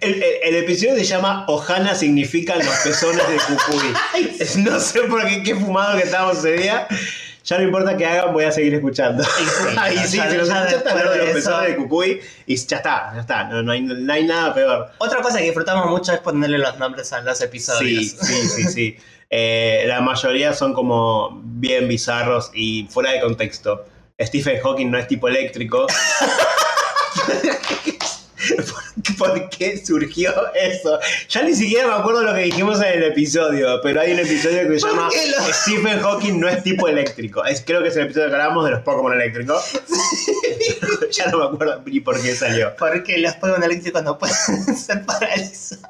El, 0.00 0.14
el- 0.22 0.24
el 0.42 0.54
episodio 0.56 0.94
se 0.96 1.04
llama 1.04 1.44
Ojana 1.48 1.94
significan 1.94 2.58
los 2.58 2.74
pezones 2.78 3.22
de 3.28 3.36
Cucuy. 3.36 3.94
No 4.62 4.78
sé 4.80 5.00
por 5.02 5.26
qué, 5.26 5.42
qué 5.42 5.54
fumado 5.54 5.96
que 5.96 6.04
estábamos 6.04 6.38
ese 6.38 6.52
día. 6.52 6.86
Ya 7.44 7.58
no 7.58 7.64
importa 7.64 7.94
que 7.96 8.06
hagan, 8.06 8.32
voy 8.32 8.44
a 8.44 8.52
seguir 8.52 8.72
escuchando. 8.74 9.22
Y 9.22 9.96
sí, 9.96 10.06
sí, 10.08 10.16
ya- 10.16 10.30
si 10.30 10.36
los 10.36 10.48
ya 10.48 10.64
escuchaste 10.64 10.74
después 10.74 10.92
hablar 10.94 11.10
de 11.10 11.16
los 11.18 11.26
de 11.34 11.40
eso- 11.40 11.50
pezones 11.50 11.68
de 11.70 11.76
Cucuy 11.76 12.20
y 12.46 12.56
ya 12.56 12.76
está, 12.78 13.10
ya 13.14 13.20
está. 13.20 13.44
No, 13.44 13.62
no 13.62 13.72
hay, 13.72 13.82
no 13.82 14.12
hay 14.12 14.24
nada 14.24 14.54
peor. 14.54 14.90
Otra 14.98 15.20
cosa 15.20 15.38
que 15.38 15.44
disfrutamos 15.44 15.86
mucho 15.90 16.12
es 16.12 16.20
ponerle 16.20 16.58
los 16.58 16.78
nombres 16.78 17.12
a 17.12 17.20
los 17.20 17.36
Sí, 17.38 17.44
episodios. 17.44 18.16
sí, 18.20 18.48
sí, 18.48 18.62
sí. 18.64 18.96
Eh, 19.30 19.84
la 19.88 20.00
mayoría 20.00 20.52
son 20.54 20.72
como 20.74 21.40
bien 21.44 21.88
bizarros 21.88 22.50
y 22.54 22.86
fuera 22.90 23.10
de 23.12 23.20
contexto. 23.20 23.84
Stephen 24.20 24.60
Hawking 24.62 24.90
no 24.90 24.98
es 24.98 25.08
tipo 25.08 25.26
eléctrico. 25.28 25.86
¿Por- 28.56 29.16
¿Por 29.18 29.48
qué 29.50 29.82
surgió 29.84 30.32
eso? 30.54 30.98
Ya 31.28 31.42
ni 31.42 31.54
siquiera 31.54 31.86
me 31.88 31.94
acuerdo 31.94 32.22
lo 32.22 32.34
que 32.34 32.40
dijimos 32.42 32.78
en 32.80 32.98
el 32.98 33.02
episodio, 33.04 33.80
pero 33.82 34.00
hay 34.00 34.12
un 34.12 34.20
episodio 34.20 34.68
que 34.68 34.78
se 34.80 34.86
¿Por 34.86 34.90
llama 34.96 35.08
lo- 35.08 35.52
Stephen 35.52 36.00
Hawking 36.00 36.40
no 36.40 36.48
es 36.48 36.62
tipo 36.62 36.88
eléctrico. 36.88 37.44
Es, 37.44 37.62
creo 37.64 37.82
que 37.82 37.88
es 37.88 37.96
el 37.96 38.04
episodio 38.04 38.28
que 38.28 38.34
hablamos 38.34 38.64
de 38.64 38.70
los 38.72 38.80
Pokémon 38.80 39.12
eléctricos. 39.12 39.64
ya 41.12 41.26
no 41.30 41.38
me 41.38 41.44
acuerdo 41.54 41.82
ni 41.86 42.00
por 42.00 42.20
qué 42.20 42.34
salió. 42.34 42.74
Porque 42.76 43.18
los 43.18 43.34
Pokémon 43.34 43.62
eléctricos 43.62 44.02
no 44.02 44.18
pueden 44.18 44.34
ser 44.76 45.04
paralizados. 45.04 45.84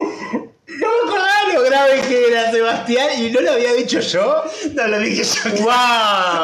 No 0.00 0.88
me 1.06 1.18
lo 1.18 1.24
grave 1.68 2.00
que 2.08 2.28
era 2.28 2.50
Sebastián 2.50 3.08
y 3.18 3.30
no 3.30 3.40
lo 3.40 3.52
había 3.52 3.72
dicho 3.74 4.00
yo. 4.00 4.44
No 4.74 4.86
lo 4.88 4.98
dije 5.00 5.22
yo. 5.22 5.50
¡Wow! 5.62 6.42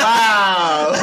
¡Wow! 0.00 0.94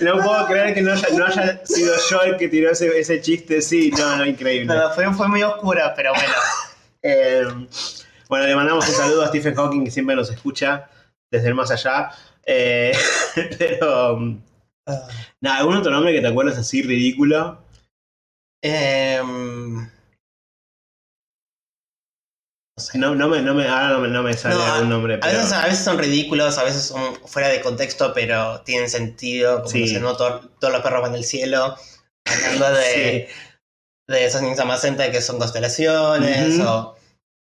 No 0.00 0.22
puedo 0.22 0.46
creer 0.46 0.74
que 0.74 0.82
no 0.82 0.92
haya, 0.92 1.08
no 1.16 1.26
haya 1.26 1.64
sido 1.64 1.94
yo 2.10 2.22
el 2.22 2.36
que 2.36 2.48
tiró 2.48 2.70
ese, 2.70 2.98
ese 2.98 3.20
chiste. 3.20 3.62
Sí, 3.62 3.90
no, 3.96 4.16
no, 4.16 4.26
increíble. 4.26 4.74
No, 4.74 4.90
fue, 4.90 5.12
fue 5.14 5.28
muy 5.28 5.42
oscura, 5.42 5.94
pero 5.94 6.12
bueno. 6.12 6.34
Eh, 7.06 7.44
bueno, 8.30 8.46
le 8.46 8.56
mandamos 8.56 8.88
un 8.88 8.94
saludo 8.94 9.24
a 9.24 9.28
Stephen 9.28 9.54
Hawking 9.54 9.84
que 9.84 9.90
siempre 9.90 10.16
nos 10.16 10.30
escucha 10.30 10.88
desde 11.30 11.48
el 11.48 11.54
más 11.54 11.70
allá. 11.70 12.12
Eh, 12.46 12.96
pero. 13.58 14.18
Nada, 15.42 15.58
¿algún 15.58 15.76
otro 15.76 15.92
nombre 15.92 16.14
que 16.14 16.22
te 16.22 16.28
acuerdas 16.28 16.56
así 16.56 16.80
ridículo? 16.80 17.62
No, 22.94 23.14
no 23.14 23.28
me, 23.28 23.40
no 23.40 23.54
me, 23.54 23.68
ahora 23.68 23.90
no 23.90 24.00
me, 24.00 24.08
no 24.08 24.22
me 24.24 24.34
sale 24.34 24.56
No, 24.56 24.64
algún 24.64 24.88
nombre. 24.90 25.14
a, 25.14 25.20
Pero... 25.20 25.32
veces, 25.38 25.52
a 25.52 25.64
veces 25.64 25.84
son 25.84 25.96
ridículos, 25.98 26.58
a 26.58 26.64
veces 26.64 26.82
son 26.82 27.14
fuera 27.24 27.48
de 27.48 27.60
contexto, 27.60 28.12
pero 28.12 28.62
tienen 28.62 28.90
sentido. 28.90 29.58
Como 29.58 29.70
Sí. 29.70 29.80
no 29.82 29.86
sé, 29.86 30.00
no 30.00 30.16
Todo- 30.16 30.40
todos 30.58 30.72
los 30.72 30.82
perros 30.82 31.02
van 31.02 31.12
del 31.12 31.24
cielo. 31.24 31.76
Hablando 32.26 32.72
de, 32.78 33.28
de 34.08 34.24
esos 34.24 34.40
Samacenta 34.56 35.10
que 35.12 35.20
son 35.20 35.38
constelaciones, 35.38 36.58
o 36.60 36.96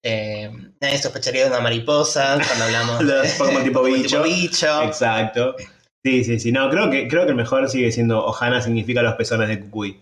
eh, 0.06 0.50
nadie 0.80 0.98
sospecharía 0.98 1.44
de 1.44 1.50
una 1.50 1.60
mariposa 1.60 2.38
cuando 2.46 2.66
hablamos 2.66 3.02
Los 3.04 3.24
de 3.24 3.30
Pokémon 3.38 3.64
tipo 3.64 3.84
bicho. 3.84 4.24
bicho. 4.24 4.84
Exacto. 4.84 5.56
Sí, 6.06 6.24
sí, 6.24 6.40
sí. 6.40 6.52
No, 6.54 6.70
creo 6.70 6.90
que, 6.90 7.10
creo 7.10 7.24
que 7.26 7.32
el 7.32 7.36
mejor 7.36 7.70
sigue 7.70 7.92
siendo 7.92 8.24
Ohana 8.26 8.62
significa 8.62 9.02
los 9.02 9.16
pezones 9.16 9.50
de 9.50 9.60
Kukui. 9.60 10.02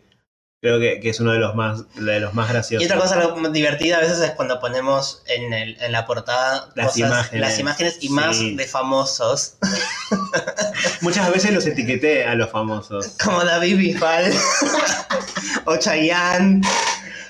Creo 0.62 0.80
que, 0.80 0.99
que 0.99 1.10
es 1.10 1.20
uno 1.20 1.32
de 1.34 1.39
los 1.39 1.53
más, 1.53 1.84
de 1.95 2.20
los 2.20 2.34
más 2.34 2.49
Y 2.49 2.53
graciosos. 2.53 2.86
otra 2.89 2.99
cosa 2.99 3.49
divertida 3.51 3.97
a 3.97 3.99
veces 3.99 4.20
es 4.20 4.32
cuando 4.32 4.60
ponemos 4.60 5.22
en, 5.28 5.53
el- 5.53 5.78
en 5.82 5.91
la 5.91 6.08
portada 6.08 6.70
Las 6.76 6.88
cosas- 6.93 6.97
imágenes. 6.97 7.41
las 7.41 7.60
imágenes 7.60 7.97
y 7.99 8.08
Sí. 8.08 8.14
más 8.14 8.39
de 8.39 8.66
famosos, 8.66 9.58
Muchas 11.01 11.32
veces 11.32 11.53
los 11.53 11.66
etiqueté 11.68 12.26
a 12.26 12.36
los 12.36 12.49
famosos. 12.49 13.16
como 13.24 13.43
David 13.43 13.78
Bisbal 13.78 14.34
o 15.66 15.76
Chayanne. 15.78 16.62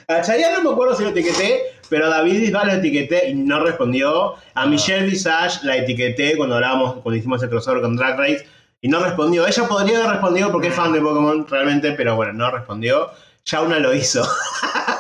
A 0.07 0.21
Chayanne 0.21 0.53
no 0.57 0.63
me 0.63 0.69
acuerdo 0.71 0.95
si 0.95 1.03
lo 1.03 1.09
etiqueté, 1.09 1.61
pero 1.89 2.05
a 2.05 2.09
David 2.09 2.39
Bisbal 2.41 2.67
lo 2.67 2.73
etiqueté 2.73 3.29
y 3.29 3.33
no 3.33 3.59
respondió. 3.63 4.35
A 4.53 4.65
Michelle 4.67 5.05
Visage 5.07 5.59
la 5.63 5.77
etiqueté 5.77 6.37
cuando 6.37 6.55
hablábamos, 6.55 7.01
cuando 7.01 7.15
hicimos 7.17 7.41
el 7.43 7.49
crossover 7.49 7.81
con 7.81 7.95
Drag 7.97 8.17
Race 8.17 8.45
y 8.81 8.87
no 8.87 8.99
respondió. 9.03 9.47
Ella 9.47 9.67
podría 9.67 9.97
haber 9.99 10.11
respondido 10.11 10.51
porque 10.51 10.67
es 10.67 10.73
fan 10.75 10.91
de 10.93 11.01
Pokémon 11.01 11.47
realmente, 11.47 11.91
pero 11.93 12.15
bueno, 12.15 12.33
no 12.33 12.51
respondió. 12.51 13.11
Shauna 13.43 13.79
lo 13.79 13.93
hizo. 13.93 14.27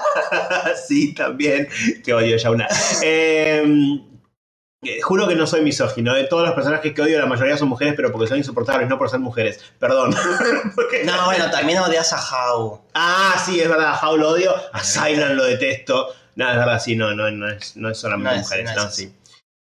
sí, 0.87 1.13
también. 1.13 1.67
Que 2.03 2.13
odio 2.13 2.37
Shauna. 2.37 2.67
Eh, 3.01 3.63
eh, 4.83 5.01
juro 5.01 5.27
que 5.27 5.35
no 5.35 5.47
soy 5.47 5.61
misógino. 5.61 6.13
De 6.13 6.25
todos 6.25 6.45
los 6.45 6.53
personajes 6.55 6.93
que 6.93 7.01
odio, 7.01 7.19
la 7.19 7.25
mayoría 7.25 7.57
son 7.57 7.69
mujeres, 7.69 7.93
pero 7.95 8.11
porque 8.11 8.27
son 8.27 8.37
insoportables, 8.37 8.87
no 8.87 8.97
por 8.97 9.09
ser 9.09 9.19
mujeres. 9.19 9.59
Perdón. 9.79 10.15
No, 11.05 11.25
bueno, 11.25 11.51
también 11.51 11.77
odias 11.79 12.11
a 12.13 12.17
How. 12.17 12.81
Ah, 12.93 13.35
sí, 13.45 13.59
es 13.59 13.69
verdad, 13.69 13.93
a 13.93 13.99
How 14.07 14.17
lo 14.17 14.29
odio, 14.29 14.55
a 14.73 14.83
Silent 14.83 15.33
lo 15.35 15.43
detesto. 15.43 16.09
No, 16.35 16.49
es 16.49 16.55
verdad, 16.57 16.79
sí, 16.79 16.95
no, 16.95 17.13
no, 17.13 17.29
no, 17.29 17.47
es, 17.49 17.75
no 17.77 17.89
es 17.91 17.97
solamente 17.99 18.31
No 18.35 18.41
es- 18.41 18.47
mujeres, 18.47 18.65
no 18.75 18.81
no, 18.83 18.87
es 18.89 18.95
sí. 18.95 19.13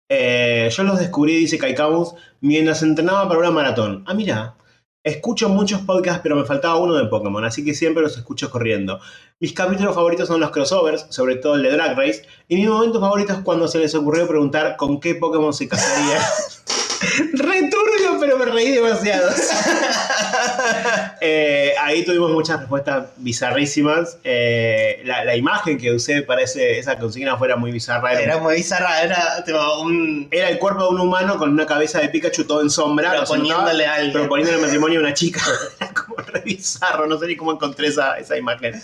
Eh, 0.08 0.68
yo 0.70 0.82
los 0.84 0.98
descubrí, 0.98 1.36
dice 1.36 1.58
Kaikamus, 1.58 2.14
mientras 2.40 2.82
entrenaba 2.82 3.26
para 3.28 3.40
una 3.40 3.50
maratón. 3.50 4.04
Ah, 4.06 4.14
mira, 4.14 4.56
escucho 5.02 5.48
muchos 5.48 5.80
podcasts, 5.82 6.20
pero 6.22 6.36
me 6.36 6.44
faltaba 6.44 6.76
uno 6.76 6.94
de 6.94 7.06
Pokémon, 7.06 7.44
así 7.44 7.64
que 7.64 7.74
siempre 7.74 8.02
los 8.02 8.16
escucho 8.16 8.50
corriendo. 8.50 9.00
Mis 9.40 9.52
capítulos 9.52 9.94
favoritos 9.94 10.28
son 10.28 10.40
los 10.40 10.50
crossovers, 10.50 11.06
sobre 11.10 11.36
todo 11.36 11.54
el 11.54 11.62
de 11.62 11.72
Drag 11.72 11.96
Race, 11.96 12.22
y 12.48 12.56
mi 12.56 12.66
momento 12.66 13.00
favorito 13.00 13.32
es 13.32 13.40
cuando 13.40 13.68
se 13.68 13.78
les 13.78 13.94
ocurrió 13.94 14.26
preguntar 14.26 14.76
con 14.76 15.00
qué 15.00 15.14
Pokémon 15.14 15.52
se 15.52 15.68
casaría. 15.68 16.18
Returbio, 17.32 18.18
pero 18.20 18.38
me 18.38 18.44
reí 18.46 18.72
demasiado. 18.72 19.30
Eh, 21.20 21.74
ahí 21.80 22.04
tuvimos 22.04 22.30
muchas 22.30 22.60
respuestas 22.60 23.06
bizarrísimas. 23.16 24.18
Eh, 24.24 25.00
la, 25.04 25.24
la 25.24 25.36
imagen 25.36 25.78
que 25.78 25.90
usé 25.92 26.22
para 26.22 26.42
ese- 26.42 26.78
esa 26.78 26.98
consigna 26.98 27.36
fuera 27.36 27.56
muy 27.56 27.72
bizarra. 27.72 28.12
Era, 28.12 28.22
Era 28.22 28.38
muy 28.38 28.56
bizarra, 28.56 29.02
era 29.02 29.42
tipo 29.44 29.80
un. 29.80 30.28
era 30.30 30.48
el 30.50 30.58
cuerpo 30.58 30.82
de 30.82 30.88
un 30.90 31.00
humano 31.00 31.38
con 31.38 31.50
una 31.50 31.66
cabeza 31.66 32.00
de 32.00 32.08
Pikachu 32.08 32.44
todo 32.44 32.60
en 32.62 32.70
sombra. 32.70 33.14
proponiéndole 33.16 33.86
a 33.86 33.96
proponiéndole 34.12 34.58
matrimonio 34.62 34.98
a 35.00 35.02
una 35.02 35.14
chica. 35.14 35.40
Era 35.80 35.92
como 35.94 36.16
re 36.16 36.40
bizarro. 36.40 37.06
No 37.06 37.18
sé 37.18 37.26
ni 37.26 37.36
cómo 37.36 37.52
encontré 37.52 37.88
esa, 37.88 38.18
esa 38.18 38.36
imagen. 38.36 38.80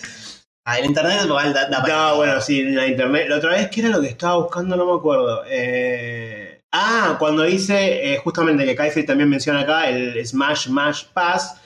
Ah, 0.64 0.78
en 0.78 0.86
internet 0.86 1.20
igual 1.24 1.52
da, 1.52 1.66
da 1.68 1.80
No, 1.86 2.16
bueno, 2.16 2.40
sí, 2.40 2.60
en 2.60 2.76
la 2.76 2.86
internet. 2.86 3.26
La 3.28 3.36
otra 3.36 3.50
vez, 3.50 3.68
¿qué 3.70 3.80
era 3.80 3.90
lo 3.90 4.00
que 4.00 4.08
estaba 4.08 4.36
buscando? 4.36 4.76
No 4.76 4.86
me 4.86 4.94
acuerdo. 4.98 5.42
Eh, 5.48 6.51
ah, 6.73 7.16
cuando 7.18 7.47
hice, 7.47 8.12
eh, 8.12 8.18
justamente 8.18 8.64
que 8.64 8.75
Kaifi 8.75 9.05
también 9.05 9.29
menciona 9.29 9.61
acá, 9.61 9.89
el 9.89 10.25
Smash 10.27 10.66
Smash 10.66 11.05
Pass, 11.12 11.61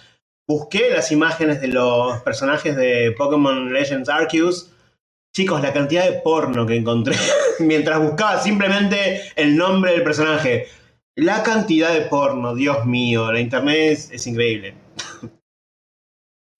busqué 0.48 0.90
las 0.90 1.10
imágenes 1.12 1.60
de 1.60 1.68
los 1.68 2.20
personajes 2.22 2.76
de 2.76 3.14
Pokémon 3.16 3.72
Legends 3.72 4.08
Arceus. 4.08 4.70
Chicos, 5.34 5.60
la 5.60 5.72
cantidad 5.72 6.04
de 6.04 6.20
porno 6.20 6.66
que 6.66 6.76
encontré 6.76 7.16
mientras 7.60 8.00
buscaba 8.00 8.40
simplemente 8.40 9.22
el 9.36 9.56
nombre 9.56 9.92
del 9.92 10.02
personaje. 10.02 10.68
La 11.14 11.42
cantidad 11.42 11.92
de 11.92 12.02
porno, 12.02 12.54
Dios 12.54 12.84
mío, 12.84 13.32
la 13.32 13.40
internet 13.40 13.92
es, 13.92 14.10
es 14.10 14.26
increíble. 14.26 14.74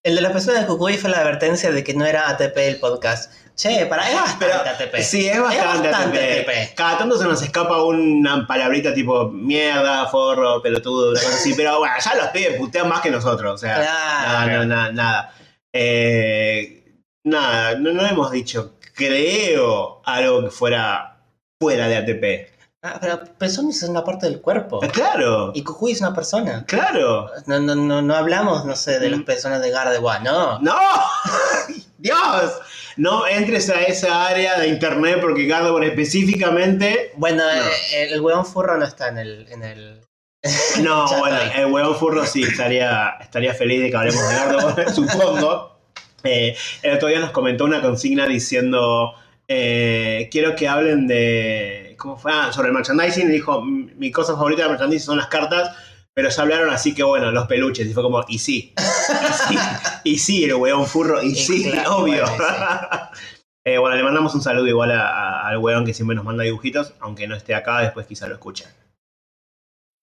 El 0.03 0.15
de 0.15 0.21
las 0.21 0.33
personas 0.33 0.61
de 0.61 0.67
Cucuy 0.69 0.97
fue 0.97 1.11
la 1.11 1.19
advertencia 1.19 1.73
de 1.73 1.83
que 1.83 1.93
no 1.93 2.07
era 2.07 2.29
ATP 2.29 2.57
el 2.59 2.79
podcast. 2.79 3.33
Che, 3.57 3.87
para 3.87 4.09
es 4.11 4.15
bastante 4.15 4.47
Pero- 4.47 4.61
ATP. 4.61 5.03
Sí, 5.03 5.27
es 5.29 5.41
bastante, 5.41 5.89
bastante 5.89 6.19
ATP. 6.41 6.49
ATP. 6.51 6.75
Cada 6.75 6.99
tanto 6.99 7.17
se 7.17 7.25
nos 7.25 7.41
escapa 7.41 7.83
una 7.83 8.47
palabrita 8.47 8.93
tipo 8.93 9.29
mierda, 9.31 10.07
forro, 10.09 10.61
pelotudo, 10.61 11.13
una 11.13 11.21
cosa 11.23 11.35
así. 11.37 11.55
Pero 11.55 11.79
bueno, 11.79 11.95
ya 11.99 12.15
los 12.17 12.27
pibes 12.29 12.59
putean 12.59 12.89
más 12.89 13.01
que 13.01 13.11
nosotros. 13.11 13.55
O 13.55 13.59
sea, 13.59 13.77
Claro. 13.77 14.59
no, 14.59 14.65
no, 14.67 14.83
no, 14.87 14.93
nada. 14.93 15.33
Eh, 15.73 17.01
nada, 17.25 17.77
no, 17.77 17.93
no 17.93 18.07
hemos 18.07 18.31
dicho, 18.31 18.75
creo, 18.95 20.03
algo 20.05 20.43
que 20.45 20.51
fuera 20.51 21.19
fuera 21.59 21.89
de 21.89 21.97
ATP. 21.97 22.57
Ah, 22.83 22.99
pero 23.01 23.25
personas 23.39 23.83
es 23.83 23.89
una 23.89 24.05
parte 24.05 24.27
del 24.27 24.41
cuerpo. 24.41 24.85
Eh, 24.85 24.89
Claro, 24.91 25.51
Y 25.55 25.65
Cucuy 25.65 25.93
es 25.93 26.01
una 26.03 26.15
persona. 26.15 26.65
claro. 26.67 27.31
No, 27.47 27.59
no, 27.59 27.75
no, 27.75 28.03
no 28.03 28.15
hablamos, 28.15 28.65
no 28.67 28.77
sé, 28.77 28.99
de 29.01 29.09
las 29.11 29.21
Mm. 29.21 29.25
personas 29.25 29.61
de 29.63 29.71
Gardewa, 29.71 30.19
no. 30.21 30.59
¡No! 30.61 30.77
¡Dios! 31.99 32.53
No 32.97 33.27
entres 33.27 33.69
a 33.71 33.83
esa 33.83 34.27
área 34.27 34.59
de 34.59 34.69
internet 34.69 35.19
porque 35.21 35.47
Gardevoir 35.47 35.85
específicamente 35.85 37.13
Bueno, 37.17 37.43
No. 37.45 37.51
eh, 37.93 38.09
el, 38.13 38.21
hueón 38.21 38.47
furro 38.47 38.77
no 38.79 38.85
está 38.85 39.09
en 39.09 39.19
el. 39.19 39.47
En 39.51 39.63
el... 39.63 40.01
No, 40.83 41.07
bueno, 41.19 41.37
el 41.55 41.67
huevón 41.67 41.97
furro 41.97 42.25
sí, 42.27 42.43
estaría, 42.43 43.17
estaría 43.21 43.53
feliz 43.55 43.83
de 43.83 43.91
que 43.91 43.97
hablemos 43.97 44.29
de 44.29 44.35
Gardevoir, 44.35 44.91
supongo. 44.95 45.79
Eh, 46.25 46.57
el 46.83 46.95
otro 46.97 47.09
día 47.09 47.21
nos 47.21 47.31
comentó 47.31 47.65
una 47.65 47.81
consigna 47.83 48.27
diciendo, 48.27 49.13
eh, 49.47 50.29
quiero 50.33 50.57
que 50.57 50.67
hablen 50.67 51.07
de, 51.07 51.95
¿cómo 51.99 52.17
fue? 52.17 52.33
Ah, 52.35 52.51
sobre 52.53 52.69
el 52.69 52.75
merchandising, 52.75 53.29
y 53.29 53.33
dijo, 53.35 53.61
"M- 53.63 53.93
mi 53.97 54.11
cosa 54.11 54.35
favorita 54.35 54.65
de 54.65 54.71
merchandising 54.71 55.07
son 55.07 55.19
las 55.19 55.29
cartas, 55.29 55.71
pero 56.17 56.31
ya 56.31 56.43
hablaron 56.43 56.71
así 56.71 56.95
que 56.95 57.03
bueno, 57.03 57.31
los 57.31 57.47
peluches, 57.47 57.87
y 57.87 57.93
fue 57.93 58.03
como, 58.03 58.25
y 58.27 58.39
sí, 58.39 58.73
y 58.79 59.33
sí, 59.35 59.59
y 60.05 60.19
sí, 60.19 60.45
el 60.45 60.55
huevón 60.55 60.87
furro, 60.87 61.23
y 61.23 61.35
sí, 61.35 61.71
claro, 61.71 61.97
obvio. 61.99 62.25
bueno, 62.25 62.45
Eh, 63.69 63.79
bueno, 63.79 63.97
le 63.97 64.05
mandamos 64.05 64.33
un 64.33 64.41
saludo 64.43 64.69
igual 64.69 64.93
a- 64.93 65.09
a- 65.11 65.49
al 65.49 65.59
huevón 65.59 65.85
que 65.85 65.93
siempre 65.93 66.15
nos 66.15 66.25
manda 66.25 66.45
dibujitos, 66.45 66.95
aunque 67.01 67.27
no 67.27 67.35
esté 67.35 67.53
acá, 67.53 67.81
después 67.81 68.07
quizá 68.07 68.29
lo 68.29 68.35
escuche. 68.35 68.65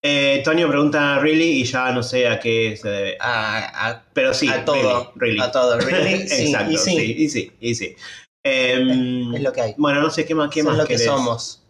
Eh, 0.04 0.42
Tonio 0.44 0.68
pregunta 0.68 1.18
really 1.20 1.62
y 1.62 1.64
ya 1.64 1.92
no 1.94 2.04
sé 2.04 2.28
a 2.28 2.42
qué 2.42 2.76
se 2.76 2.90
debe. 2.90 3.18
A, 3.22 3.88
a- 3.90 4.04
Pero 4.14 4.34
sí, 4.34 4.50
a 4.50 4.66
todo. 4.66 5.14
really, 5.16 5.38
really. 5.38 5.40
A 5.40 5.50
todo, 5.52 5.80
really. 5.80 6.28
Sí, 6.28 6.48
Exacto, 6.48 6.72
y 6.74 6.78
sí. 6.78 6.92
sí, 6.98 7.16
y 7.18 7.30
sí, 7.30 7.52
y 7.62 7.76
sí. 7.76 7.96
Em, 8.46 9.34
Es 9.34 9.42
lo 9.42 9.54
que 9.54 9.62
hay. 9.62 9.76
bueno, 9.78 10.02
no 10.02 10.10
sé 10.10 10.26
qué 10.26 10.36
más, 10.36 10.50
qué 10.50 10.62
Son 10.62 10.72
más 10.74 10.78
lo 10.80 10.86
que 10.86 10.98
somos. 11.00 11.64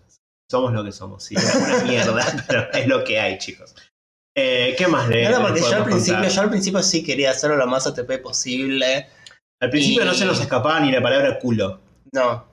Somos 0.50 0.74
lo 0.74 0.84
que 0.84 0.92
somos, 0.92 1.24
sí. 1.24 1.36
Una 1.36 1.84
mierda, 1.84 2.44
pero 2.48 2.72
es 2.74 2.88
lo 2.88 3.04
que 3.04 3.20
hay, 3.20 3.38
chicos. 3.38 3.76
Eh, 4.36 4.74
¿Qué 4.78 4.88
más 4.88 5.08
no, 5.08 5.14
les 5.16 5.38
porque 5.40 5.62
yo 5.62 5.76
al 5.76 5.84
principio, 5.86 6.14
contar? 6.16 6.32
yo 6.32 6.42
al 6.42 6.50
principio 6.50 6.82
sí 6.84 7.04
quería 7.04 7.32
hacerlo 7.32 7.56
lo 7.58 7.68
más 7.68 7.86
ATP 7.86 8.18
posible. 8.22 9.08
Al 9.62 9.70
principio 9.70 10.04
y- 10.04 10.06
no 10.06 10.14
se 10.14 10.26
nos 10.26 10.40
escapaba 10.42 10.80
ni 10.80 10.92
la 10.92 11.02
palabra 11.02 11.38
culo. 11.40 11.80
No. 12.12 12.46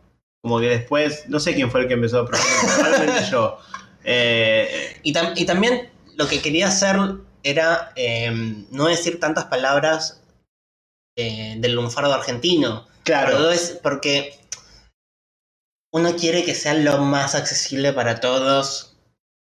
Como 0.43 0.61
que 0.61 0.67
después, 0.69 1.25
no 1.29 1.41
sé 1.41 1.55
quién 1.55 1.71
fue 1.71 1.83
el 1.83 1.89
que 1.89 1.95
empezó, 1.95 2.25
probablemente, 2.27 2.73
probablemente 2.83 3.31
yo. 3.31 3.59
Eh, 4.05 4.97
Y, 5.03 5.13
tam- 5.13 5.33
y 5.37 5.45
también 5.47 5.91
lo 6.17 6.29
que 6.29 6.41
quería 6.41 6.69
hacer 6.69 6.97
era 7.43 7.93
eh, 7.97 8.31
no 8.71 8.87
decir 8.87 9.19
tantas 9.19 9.47
palabras 9.47 10.23
eh, 11.17 11.55
del 11.59 11.73
lunfardo 11.73 12.13
argentino. 12.13 12.87
claro. 13.05 13.33
Pero 13.33 13.51
es 13.51 13.79
porque 13.83 14.39
uno 15.93 16.15
quiere 16.17 16.45
que 16.45 16.55
sea 16.55 16.75
lo 16.75 16.99
más 16.99 17.35
accesible 17.35 17.93
para 17.93 18.21
todos, 18.21 18.90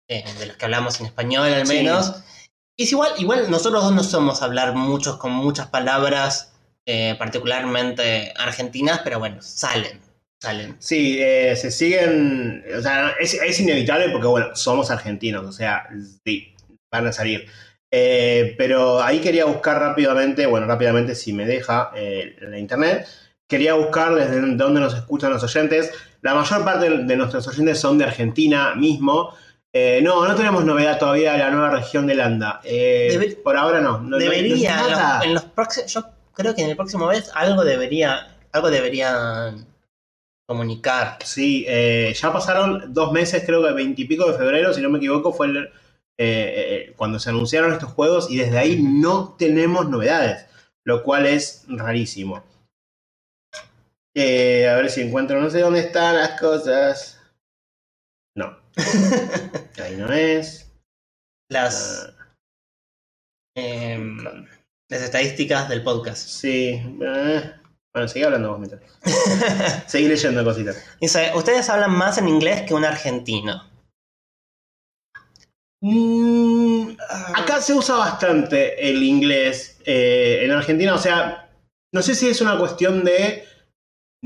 eh, 0.09 0.25
de 0.39 0.47
los 0.47 0.57
que 0.57 0.65
hablamos 0.65 1.01
en 1.01 1.07
español 1.07 1.53
al 1.53 1.67
Sí. 1.67 1.75
menos. 1.75 2.15
Y 2.77 2.85
es 2.85 2.93
igual, 2.93 3.13
igual 3.19 3.51
nosotros 3.51 3.83
dos 3.85 3.93
no 3.95 4.03
somos 4.03 4.43
hablar 4.43 4.75
muchos 4.75 5.17
con 5.17 5.33
muchas 5.33 5.69
palabras, 5.69 6.53
eh, 6.85 7.15
particularmente 7.19 8.33
argentinas, 8.37 9.01
pero 9.03 9.19
bueno, 9.19 9.41
salen, 9.41 10.01
salen. 10.43 10.77
Sí, 10.79 11.17
eh, 11.21 11.57
se 11.57 11.71
siguen. 11.71 12.65
O 12.77 12.81
sea, 12.83 13.15
es, 13.19 13.35
es 13.35 13.61
inevitable 13.61 14.11
porque, 14.11 14.27
bueno, 14.27 14.55
somos 14.55 14.91
argentinos, 14.91 15.47
o 15.47 15.53
sea, 15.53 15.89
sí, 16.25 16.55
van 16.93 17.07
a 17.07 17.13
salir. 17.13 17.47
Eh, 17.91 18.55
pero 18.59 19.01
ahí 19.03 19.21
quería 19.21 19.47
buscar 19.47 19.79
rápidamente, 19.81 20.45
bueno, 20.47 20.67
rápidamente, 20.67 21.15
si 21.15 21.33
me 21.33 21.47
deja 21.47 21.91
eh, 21.95 22.37
la 22.41 22.59
internet, 22.59 23.07
quería 23.49 23.75
buscar 23.75 24.15
desde 24.15 24.41
dónde 24.57 24.81
nos 24.81 24.95
escuchan 24.95 25.33
los 25.33 25.43
oyentes. 25.43 25.93
La 26.21 26.35
mayor 26.35 26.65
parte 26.65 26.91
de 26.91 27.17
nuestros 27.17 27.47
oyentes 27.49 27.81
son 27.81 27.97
de 27.97 28.05
Argentina 28.05 28.75
mismo. 28.75 29.33
Eh, 29.79 30.01
no, 30.03 30.27
no 30.27 30.35
tenemos 30.35 30.65
novedad 30.65 30.99
todavía 30.99 31.33
de 31.33 31.39
la 31.39 31.51
nueva 31.51 31.71
región 31.71 32.07
de 32.07 32.15
Landa. 32.15 32.61
Eh, 32.65 33.37
por 33.45 33.57
ahora 33.59 33.81
no. 33.81 34.01
no- 34.01 34.17
Debería, 34.17 34.77
no 34.77 35.23
en 35.23 35.35
los- 35.35 35.45
en 35.45 35.87
yo 35.87 36.05
creo 36.33 36.55
que 36.55 36.63
en 36.63 36.71
el 36.71 36.77
próximo 36.77 37.09
mes 37.09 37.31
algo 37.35 37.63
debería, 37.63 38.39
algo 38.53 38.71
deberían 38.71 39.67
comunicar. 40.49 41.19
Sí, 41.25 41.67
eh, 41.69 42.15
ya 42.19 42.33
pasaron 42.33 42.95
dos 42.95 43.13
meses, 43.13 43.43
creo 43.45 43.63
que 43.63 43.73
veintipico 43.73 44.31
de 44.31 44.39
febrero, 44.39 44.73
si 44.73 44.81
no 44.81 44.89
me 44.89 44.97
equivoco, 44.99 45.33
fue 45.33 45.49
el, 45.49 45.71
cuando 46.97 47.19
se 47.19 47.29
anunciaron 47.29 47.73
estos 47.75 47.91
juegos 47.93 48.31
y 48.31 48.39
desde 48.39 48.57
ahí 48.59 48.81
no 48.83 49.35
tenemos 49.39 49.91
novedades, 49.91 50.47
lo 50.85 51.03
cual 51.03 51.27
es 51.27 51.65
rarísimo. 51.69 52.43
A 54.17 54.75
ver 54.77 54.89
si 54.89 55.03
encuentro, 55.03 55.39
no 55.41 55.51
sé 55.51 55.61
dónde 55.61 55.81
están 55.81 56.17
las 56.17 56.41
cosas. 56.41 57.16
No, 58.37 58.57
ahí 59.83 59.97
no 59.97 60.13
es. 60.13 60.71
Las, 61.51 62.13
Ah, 62.15 62.27
em, 63.57 64.19
las 64.91 65.03
estadísticas 65.03 65.69
del 65.69 65.83
podcast. 65.83 66.29
sí, 66.29 66.81
eh, 67.03 67.53
Bueno, 67.95 68.09
seguí 68.09 68.25
hablando 68.25 68.51
vos 68.51 68.59
mientras. 68.59 68.83
seguí 69.91 70.09
leyendo 70.09 70.45
cositas. 70.45 70.85
Dice, 71.01 71.33
ustedes 71.35 71.69
hablan 71.71 71.93
más 71.93 72.19
en 72.19 72.29
inglés 72.29 72.63
que 72.67 72.75
un 72.75 72.85
argentino. 72.85 73.71
Mm, 75.83 76.97
acá 77.35 77.61
se 77.61 77.75
usa 77.75 77.97
bastante 77.97 78.89
el 78.91 79.03
inglés 79.03 79.79
eh, 79.85 80.41
en 80.43 80.51
Argentina, 80.51 80.95
o 80.95 80.99
sea, 80.99 81.49
no 81.95 82.03
sé 82.03 82.15
si 82.15 82.29
es 82.29 82.41
una 82.41 82.59
cuestión 82.59 83.05
de 83.05 83.45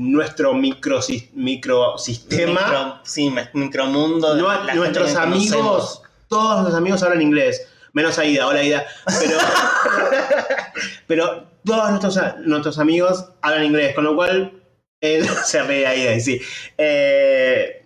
nuestro 0.01 0.53
microsis- 0.53 1.29
microsistema. 1.33 2.61
Micro, 2.61 2.99
sí, 3.03 3.33
micromundo. 3.53 4.35
No- 4.35 4.63
la 4.63 4.73
nuestros 4.75 5.13
conocemos. 5.13 5.51
amigos, 5.53 6.01
todos 6.27 6.63
los 6.65 6.73
amigos 6.75 7.03
hablan 7.03 7.21
inglés, 7.21 7.67
menos 7.93 8.17
Aida, 8.17 8.47
hola 8.47 8.59
Aida, 8.59 8.85
pero, 9.19 9.37
pero 11.07 11.43
todos 11.65 11.89
nuestros, 11.89 12.19
nuestros 12.45 12.79
amigos 12.79 13.25
hablan 13.41 13.65
inglés, 13.65 13.93
con 13.95 14.03
lo 14.05 14.15
cual 14.15 14.53
él 15.01 15.27
se 15.45 15.61
ríe 15.63 15.87
Aida, 15.87 16.13
y 16.15 16.21
sí. 16.21 16.41
Eh, 16.77 17.77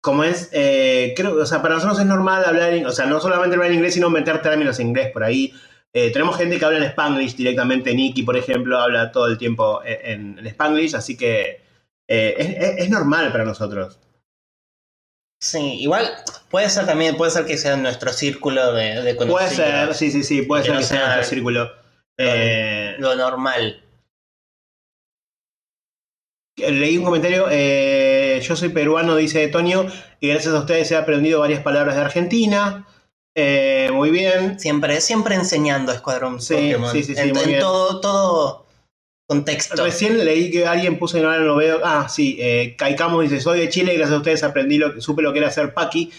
como 0.00 0.22
es, 0.24 0.50
eh, 0.52 1.14
creo, 1.16 1.34
o 1.40 1.46
sea, 1.46 1.62
para 1.62 1.76
nosotros 1.76 1.98
es 1.98 2.04
normal 2.06 2.44
hablar, 2.44 2.74
o 2.86 2.92
sea, 2.92 3.06
no 3.06 3.20
solamente 3.20 3.54
hablar 3.56 3.70
en 3.70 3.76
inglés, 3.76 3.94
sino 3.94 4.10
meter 4.10 4.42
términos 4.42 4.78
en 4.78 4.88
inglés 4.88 5.10
por 5.12 5.24
ahí. 5.24 5.54
Eh, 5.96 6.10
tenemos 6.10 6.36
gente 6.36 6.58
que 6.58 6.64
habla 6.64 6.78
en 6.78 6.84
Spanglish 6.84 7.36
directamente, 7.36 7.94
Nicky, 7.94 8.24
por 8.24 8.36
ejemplo, 8.36 8.78
habla 8.80 9.12
todo 9.12 9.28
el 9.28 9.38
tiempo 9.38 9.80
en, 9.84 10.38
en 10.38 10.46
Spanglish, 10.48 10.96
así 10.96 11.16
que 11.16 11.60
eh, 12.08 12.34
es- 12.36 12.48
es- 12.48 12.78
es 12.84 12.90
normal 12.90 13.30
para 13.30 13.44
nosotros. 13.44 14.00
Sí, 15.40 15.80
igual 15.80 16.10
puede 16.50 16.68
ser 16.70 16.86
también, 16.86 17.16
puede 17.16 17.30
ser 17.30 17.44
que 17.44 17.56
sea 17.58 17.76
nuestro 17.76 18.12
círculo 18.12 18.72
de, 18.72 19.02
de 19.02 19.14
Puede 19.14 19.48
ser, 19.50 19.94
sí, 19.94 20.10
sí, 20.10 20.24
sí, 20.24 20.42
puede 20.42 20.62
Que 20.62 20.66
ser 20.68 20.74
no 20.74 20.80
que 20.80 20.86
sea 20.86 20.98
sea 20.98 21.14
nuestro 21.16 21.34
círculo. 21.36 21.70
Eh, 22.18 22.96
Lo 22.98 23.14
normal. 23.14 23.80
leí 26.56 26.96
un 26.98 27.04
comentario, 27.04 27.46
eh, 27.50 28.40
yo 28.42 28.56
soy 28.56 28.68
peruano, 28.70 29.16
dice 29.16 29.46
Tonio, 29.48 29.86
y 30.20 30.28
gracias 30.28 30.54
a 30.54 30.60
ustedes 30.60 30.90
he 30.92 30.96
aprendido 30.96 31.40
varias 31.40 31.62
palabras 31.62 31.96
de 31.96 32.02
Argentina. 32.02 32.86
Eh, 33.34 33.90
muy 33.92 34.10
bien. 34.10 34.58
Siempre, 34.60 35.00
siempre 35.00 35.34
enseñando 35.34 35.92
Escuadrón 35.92 36.40
Sí, 36.40 36.54
Pokémon. 36.54 36.92
sí, 36.92 37.02
sí, 37.02 37.14
sí, 37.14 37.20
en 37.20 37.30
muy 37.32 37.42
en 37.42 37.48
bien. 37.48 37.60
todo, 37.60 38.00
todo 38.00 38.66
contexto. 39.26 39.82
Recién 39.82 40.22
leí 40.24 40.50
que 40.50 40.66
alguien 40.66 40.98
puso 40.98 41.18
en 41.18 41.24
ahora 41.24 41.40
no 41.40 41.56
veo. 41.56 41.80
Ah, 41.82 42.08
sí, 42.08 42.36
eh, 42.38 42.74
Caicamos 42.78 43.22
dice, 43.22 43.40
soy 43.40 43.58
de 43.60 43.68
Chile 43.70 43.94
y 43.94 43.96
gracias 43.96 44.14
a 44.14 44.18
ustedes 44.18 44.42
aprendí 44.44 44.78
lo 44.78 44.94
que 44.94 45.00
supe 45.00 45.22
lo 45.22 45.32
que 45.32 45.38
era 45.40 45.50
ser 45.50 45.74
Paqui. 45.74 46.12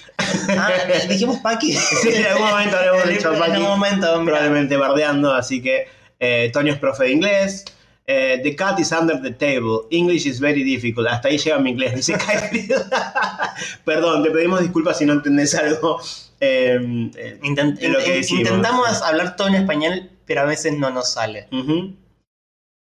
Ah, 0.49 0.69
dijimos 1.09 1.37
Paki. 1.39 1.71
Sí, 1.73 2.09
en 2.09 2.25
algún 2.25 2.49
momento 2.49 2.77
habremos 2.77 3.07
dicho 3.07 3.31
En 3.33 3.39
Paqui. 3.39 3.51
algún 3.53 3.69
momento, 3.69 4.11
mira. 4.19 4.23
probablemente 4.25 4.75
bardeando, 4.77 5.33
así 5.33 5.61
que 5.61 5.87
eh, 6.19 6.49
Tonio 6.51 6.73
es 6.73 6.79
profe 6.79 7.05
de 7.05 7.11
inglés. 7.11 7.63
Eh, 8.07 8.39
the 8.43 8.55
cat 8.55 8.79
is 8.79 8.91
under 8.91 9.19
the 9.21 9.31
table. 9.31 9.87
English 9.89 10.25
is 10.27 10.39
very 10.39 10.63
difficult. 10.63 11.07
Hasta 11.07 11.27
ahí 11.29 11.37
llega 11.37 11.57
mi 11.59 11.71
inglés, 11.71 11.95
dice. 11.95 12.15
Perdón, 13.85 14.23
te 14.23 14.31
pedimos 14.31 14.59
disculpas 14.61 14.97
si 14.97 15.05
no 15.05 15.13
entendés 15.13 15.55
algo. 15.55 15.99
Eh, 16.39 16.79
eh, 17.15 17.39
Intent- 17.43 17.77
de 17.79 17.89
lo 17.89 17.99
que 17.99 18.07
in- 18.07 18.13
decimos. 18.15 18.41
intentamos 18.47 19.01
hablar 19.01 19.35
todo 19.35 19.47
en 19.49 19.55
español, 19.55 20.09
pero 20.25 20.41
a 20.41 20.45
veces 20.45 20.77
no 20.77 20.89
nos 20.89 21.11
sale. 21.13 21.47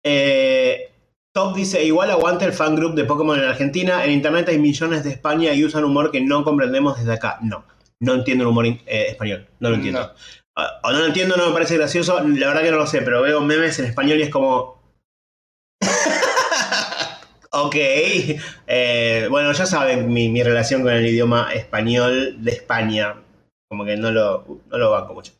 Eh, 0.03 0.87
Top 1.33 1.55
dice, 1.55 1.81
igual 1.85 2.11
aguanta 2.11 2.43
el 2.43 2.51
fan 2.51 2.75
group 2.75 2.93
de 2.95 3.05
Pokémon 3.05 3.39
en 3.39 3.45
Argentina. 3.45 4.03
En 4.03 4.11
internet 4.11 4.49
hay 4.49 4.57
millones 4.59 5.03
de 5.05 5.11
España 5.11 5.53
y 5.53 5.63
usan 5.63 5.85
humor 5.85 6.11
que 6.11 6.19
no 6.19 6.43
comprendemos 6.43 6.97
desde 6.99 7.13
acá. 7.13 7.37
No, 7.41 7.63
no 8.01 8.15
entiendo 8.15 8.43
el 8.43 8.49
humor 8.49 8.65
eh, 8.65 8.79
español. 9.09 9.47
No 9.61 9.69
lo 9.69 9.75
entiendo. 9.75 10.01
No. 10.01 10.09
Ah, 10.57 10.81
O 10.83 10.91
no 10.91 10.99
lo 10.99 11.05
entiendo, 11.05 11.37
no 11.37 11.47
me 11.47 11.53
parece 11.53 11.77
gracioso. 11.77 12.19
La 12.21 12.47
verdad 12.47 12.63
que 12.63 12.71
no 12.71 12.77
lo 12.77 12.85
sé, 12.87 13.01
pero 13.01 13.21
veo 13.21 13.39
memes 13.39 13.79
en 13.79 13.85
español 13.85 14.19
y 14.19 14.23
es 14.23 14.29
como. 14.29 14.81
ok. 17.51 17.75
Eh, 18.67 19.27
bueno, 19.29 19.53
ya 19.53 19.65
saben 19.65 20.11
mi, 20.11 20.27
mi 20.27 20.43
relación 20.43 20.81
con 20.81 20.91
el 20.91 21.05
idioma 21.05 21.53
español 21.53 22.43
de 22.43 22.51
España. 22.51 23.15
Como 23.71 23.85
que 23.85 23.95
no 23.95 24.11
lo, 24.11 24.45
no 24.69 24.77
lo 24.77 24.91
banco 24.91 25.13
mucho. 25.13 25.31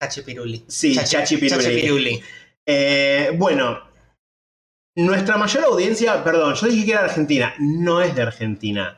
Chachipiruli. 0.00 0.64
Sí, 0.68 0.94
chachipiruli. 0.94 1.50
Chachipiruli. 1.64 2.22
Eh, 2.64 3.32
bueno, 3.34 3.80
nuestra 4.96 5.36
mayor 5.36 5.64
audiencia, 5.64 6.22
perdón, 6.22 6.54
yo 6.54 6.68
dije 6.68 6.86
que 6.86 6.92
era 6.92 7.00
Argentina. 7.04 7.52
No 7.58 8.00
es 8.00 8.14
de 8.14 8.22
Argentina. 8.22 8.96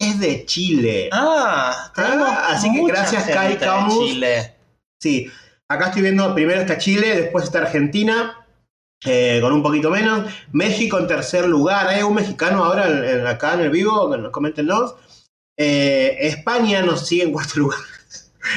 Es 0.00 0.18
de 0.20 0.46
Chile. 0.46 1.10
Ah, 1.12 1.92
Ah, 1.96 2.46
así 2.48 2.72
que 2.72 2.82
gracias, 2.86 3.24
Kai 3.28 3.58
Camus. 3.58 4.06
Chile. 4.06 4.54
Sí, 5.02 5.30
acá 5.68 5.88
estoy 5.88 6.00
viendo, 6.00 6.34
primero 6.34 6.62
está 6.62 6.78
Chile, 6.78 7.20
después 7.20 7.44
está 7.44 7.58
Argentina, 7.58 8.46
eh, 9.04 9.38
con 9.42 9.52
un 9.52 9.62
poquito 9.62 9.90
menos. 9.90 10.32
México 10.50 10.98
en 10.98 11.06
tercer 11.08 11.46
lugar. 11.46 11.88
¿Hay 11.88 12.02
un 12.02 12.14
mexicano 12.14 12.64
ahora 12.64 12.88
en- 12.88 13.04
en- 13.04 13.26
acá 13.26 13.52
en 13.52 13.60
el 13.60 13.70
vivo? 13.70 14.10
Coméntenos. 14.32 14.94
Eh, 15.58 16.16
España 16.20 16.80
nos 16.80 17.06
sigue 17.06 17.24
en 17.24 17.32
cuarto 17.32 17.60
lugar. 17.60 17.78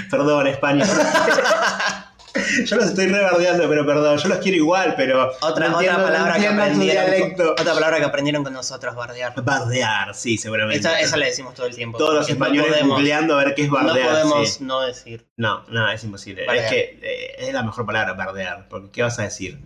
Perdón, 0.09 0.47
España. 0.47 0.85
yo 2.65 2.75
los 2.75 2.85
estoy 2.87 3.07
rebardeando, 3.07 3.67
pero 3.67 3.85
perdón, 3.85 4.17
yo 4.17 4.29
los 4.29 4.37
quiero 4.39 4.57
igual, 4.57 4.93
pero. 4.95 5.31
Otra, 5.41 5.69
no 5.69 5.77
otra 5.77 5.93
no 5.97 6.03
palabra 6.03 6.37
que 6.37 6.47
aprendieron. 6.47 7.05
dialecto. 7.09 7.51
Otra 7.53 7.73
palabra 7.73 7.97
que 7.99 8.05
aprendieron 8.05 8.43
con 8.43 8.53
nosotros, 8.53 8.95
bardear. 8.95 9.33
Bardear, 9.43 10.13
sí, 10.13 10.37
seguramente. 10.37 10.79
Esa, 10.87 10.99
esa 10.99 11.17
la 11.17 11.25
decimos 11.25 11.53
todo 11.55 11.65
el 11.65 11.75
tiempo. 11.75 11.97
Todos 11.97 12.13
los 12.15 12.27
no 12.27 12.33
españoles 12.33 12.71
podemos- 12.71 12.95
googleando 12.97 13.39
a 13.39 13.43
ver 13.43 13.55
qué 13.55 13.63
es 13.63 13.69
No 13.69 13.75
bardear. 13.75 14.09
podemos 14.09 14.53
sí. 14.53 14.63
no 14.63 14.81
decir. 14.81 15.27
No, 15.37 15.65
no, 15.69 15.89
es 15.91 16.03
imposible. 16.03 16.45
Bardear. 16.45 16.65
Es 16.65 16.71
que 16.71 16.99
eh, 17.01 17.35
es 17.47 17.53
la 17.53 17.63
mejor 17.63 17.85
palabra, 17.85 18.13
bardear. 18.13 18.67
Porque, 18.69 18.91
¿qué 18.91 19.01
vas 19.03 19.17
a 19.19 19.23
decir? 19.23 19.59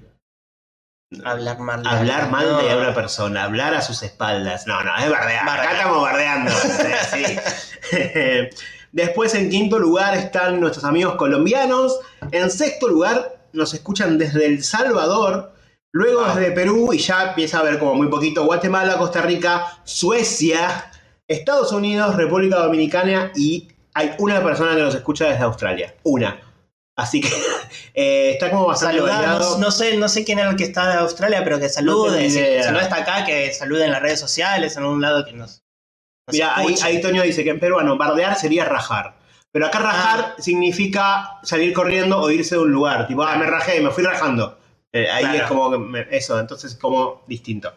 Hablar 1.25 1.59
mal 1.59 1.83
de 1.83 1.89
Hablar 1.89 2.21
alguien. 2.21 2.31
mal 2.31 2.49
No. 2.49 2.57
de 2.61 2.73
una 2.77 2.93
persona, 2.95 3.43
hablar 3.43 3.73
a 3.73 3.81
sus 3.81 4.01
espaldas. 4.01 4.65
No, 4.65 4.81
no, 4.81 4.95
es 4.97 5.09
bardear. 5.11 5.45
Bardear. 5.45 5.67
Acá 5.67 5.77
estamos 5.77 6.01
bardeando. 6.03 6.51
sí. 7.11 7.37
Después, 8.91 9.33
en 9.35 9.49
quinto 9.49 9.79
lugar, 9.79 10.15
están 10.17 10.59
nuestros 10.59 10.83
amigos 10.85 11.15
colombianos. 11.15 11.99
En 12.31 12.49
sexto 12.51 12.87
lugar, 12.87 13.37
nos 13.53 13.73
escuchan 13.73 14.17
desde 14.17 14.45
El 14.45 14.63
Salvador. 14.63 15.53
Luego 15.93 16.21
Wow. 16.21 16.35
desde 16.35 16.51
Perú, 16.51 16.93
y 16.93 16.99
ya 16.99 17.29
empieza 17.29 17.59
a 17.59 17.63
ver 17.63 17.77
como 17.77 17.95
muy 17.95 18.07
poquito 18.07 18.45
Guatemala, 18.45 18.97
Costa 18.97 19.21
Rica, 19.21 19.81
Suecia, 19.83 20.89
Estados 21.27 21.71
Unidos, 21.73 22.15
República 22.15 22.59
Dominicana 22.59 23.31
y 23.35 23.67
hay 23.93 24.11
una 24.19 24.41
persona 24.41 24.75
que 24.75 24.81
nos 24.81 24.95
escucha 24.95 25.25
desde 25.27 25.43
Australia. 25.43 25.93
Una. 26.03 26.39
Así 26.95 27.21
que 27.21 27.29
eh, 27.93 28.31
está 28.31 28.51
como 28.51 28.67
bastante 28.67 28.97
Saludar, 28.97 29.21
variado. 29.21 29.57
no, 29.57 29.65
no 29.65 29.71
sé, 29.71 29.97
no 29.97 30.07
sé 30.07 30.23
quién 30.23 30.39
era 30.39 30.49
el 30.49 30.55
que 30.55 30.63
está 30.63 30.87
de 30.89 30.97
Australia, 30.99 31.43
pero 31.43 31.59
que 31.59 31.69
salude. 31.69 32.17
tengo 32.29 32.63
si, 32.63 32.71
no 32.71 32.79
está 32.79 32.97
acá, 32.97 33.25
que 33.25 33.51
salude 33.53 33.85
en 33.85 33.91
las 33.91 34.01
redes 34.01 34.19
sociales, 34.19 34.77
en 34.77 34.85
un 34.85 35.01
lado 35.01 35.25
que 35.25 35.33
nos. 35.33 35.63
Mira, 36.31 36.55
ahí, 36.57 36.75
ahí 36.83 37.01
Toño 37.01 37.23
dice 37.23 37.43
que 37.43 37.49
en 37.51 37.59
peruano 37.59 37.97
bardear 37.97 38.35
sería 38.35 38.65
rajar. 38.65 39.15
Pero 39.51 39.65
acá 39.67 39.79
rajar 39.79 40.35
significa 40.39 41.39
salir 41.43 41.73
corriendo 41.73 42.19
o 42.19 42.29
irse 42.31 42.55
de 42.55 42.61
un 42.61 42.71
lugar. 42.71 43.07
Tipo, 43.07 43.23
ah, 43.23 43.35
me 43.35 43.45
rajé, 43.45 43.81
me 43.81 43.91
fui 43.91 44.03
rajando. 44.03 44.57
Eh, 44.93 45.09
ahí 45.09 45.23
Claro. 45.23 45.37
es 45.39 45.43
como 45.43 45.69
me- 45.79 46.07
eso, 46.11 46.39
entonces 46.39 46.71
es 46.73 46.77
como 46.77 47.23
distinto. 47.27 47.73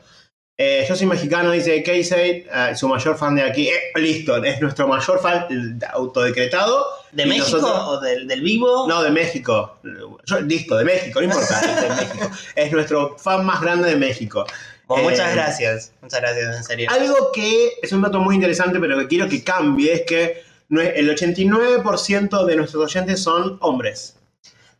Eh, 0.56 0.86
yo 0.88 0.94
soy 0.94 1.06
mexicano, 1.08 1.50
dice 1.50 1.82
Casey, 1.82 2.46
eh, 2.52 2.74
su 2.76 2.86
mayor 2.88 3.16
fan 3.18 3.34
de 3.34 3.42
aquí. 3.42 3.68
Eh, 3.68 3.80
listo, 3.96 4.36
es 4.44 4.60
nuestro 4.60 4.86
mayor 4.86 5.20
fan 5.20 5.46
eh, 5.50 5.84
autodecretado. 5.92 6.86
¿De 7.10 7.26
México 7.26 7.58
nosotros- 7.58 7.88
o 7.88 8.00
del, 8.00 8.28
del 8.28 8.40
vivo? 8.40 8.86
No, 8.88 9.02
de 9.02 9.10
México. 9.10 9.78
Yo, 10.26 10.40
listo, 10.42 10.76
de 10.76 10.84
México, 10.84 11.20
no 11.20 11.26
importa. 11.26 11.60
es 11.60 11.82
de 11.82 11.88
México. 12.04 12.30
Es 12.54 12.70
nuestro 12.72 13.18
fan 13.18 13.44
más 13.44 13.60
grande 13.60 13.88
de 13.90 13.96
México. 13.96 14.46
Bueno, 14.86 15.10
muchas 15.10 15.30
Eh, 15.30 15.34
gracias. 15.34 15.92
Muchas 16.02 16.20
gracias, 16.20 16.56
en 16.56 16.64
serio. 16.64 16.90
Algo 16.90 17.32
que 17.32 17.72
es 17.82 17.92
un 17.92 18.02
dato 18.02 18.20
muy 18.20 18.34
interesante, 18.34 18.78
pero 18.80 18.98
que 18.98 19.08
quiero 19.08 19.28
que 19.28 19.42
cambie, 19.42 19.92
es 19.92 20.02
que 20.02 20.42
el 20.70 21.08
89% 21.10 22.44
de 22.44 22.56
nuestros 22.56 22.84
oyentes 22.84 23.22
son 23.22 23.58
hombres. 23.60 24.16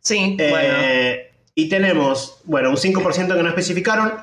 Sí, 0.01 0.35
Eh, 0.39 0.49
bueno. 0.49 1.35
Y 1.55 1.69
tenemos, 1.69 2.41
bueno, 2.43 2.69
un 2.69 2.75
5% 2.75 3.33
que 3.33 3.41
no 3.41 3.47
especificaron, 3.47 4.13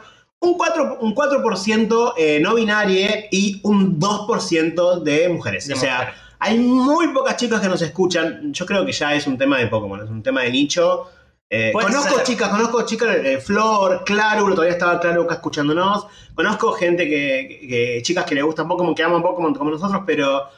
un 0.41 0.59
4%, 0.59 0.99
un 1.01 1.15
4% 1.15 2.15
eh, 2.19 2.41
no 2.41 2.55
binario 2.55 3.09
y 3.31 3.61
un 3.63 3.99
2% 3.99 5.03
de 5.03 5.29
mujeres. 5.31 5.67
de 5.67 5.75
o 5.75 5.77
sea, 5.77 5.99
mujer. 5.99 6.15
hay 6.41 6.59
muy 6.59 7.09
pocas 7.09 7.37
chicas 7.37 7.61
que 7.61 7.69
nos 7.69 7.81
escuchan. 7.81 8.53
Yo 8.53 8.67
creo 8.67 8.85
que 8.85 8.93
ya 8.93 9.15
es 9.15 9.27
un 9.27 9.39
tema 9.39 9.59
de 9.59 9.69
Pokémon, 9.69 10.03
es 10.05 10.11
un 10.11 10.23
tema 10.23 10.43
de 10.43 10.51
nicho. 10.51 11.11
Eh, 11.55 11.71
conozco 11.73 12.15
ser. 12.17 12.23
chicas, 12.25 12.49
conozco 12.49 12.87
chicas, 12.87 13.15
eh, 13.17 13.39
Flor, 13.39 14.05
Claro, 14.07 14.47
todavía 14.55 14.73
estaba 14.73 14.99
Claro 14.99 15.35
escuchándonos. 15.35 16.07
Conozco 16.35 16.73
gente 16.73 17.07
que, 17.07 17.67
que- 17.69 18.01
chicas 18.03 18.25
que 18.25 18.35
le 18.35 18.43
gustan 18.43 18.67
Pokémon, 18.69 18.95
que 18.95 19.03
aman 19.03 19.21
Pokémon 19.21 19.53
como 19.55 19.71
nosotros, 19.71 20.03
pero 20.07 20.49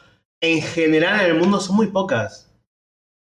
en 0.41 0.61
general 0.61 1.19
en 1.19 1.35
el 1.35 1.37
mundo 1.41 1.59
son 1.59 1.75
muy 1.75 1.87
pocas. 1.87 2.49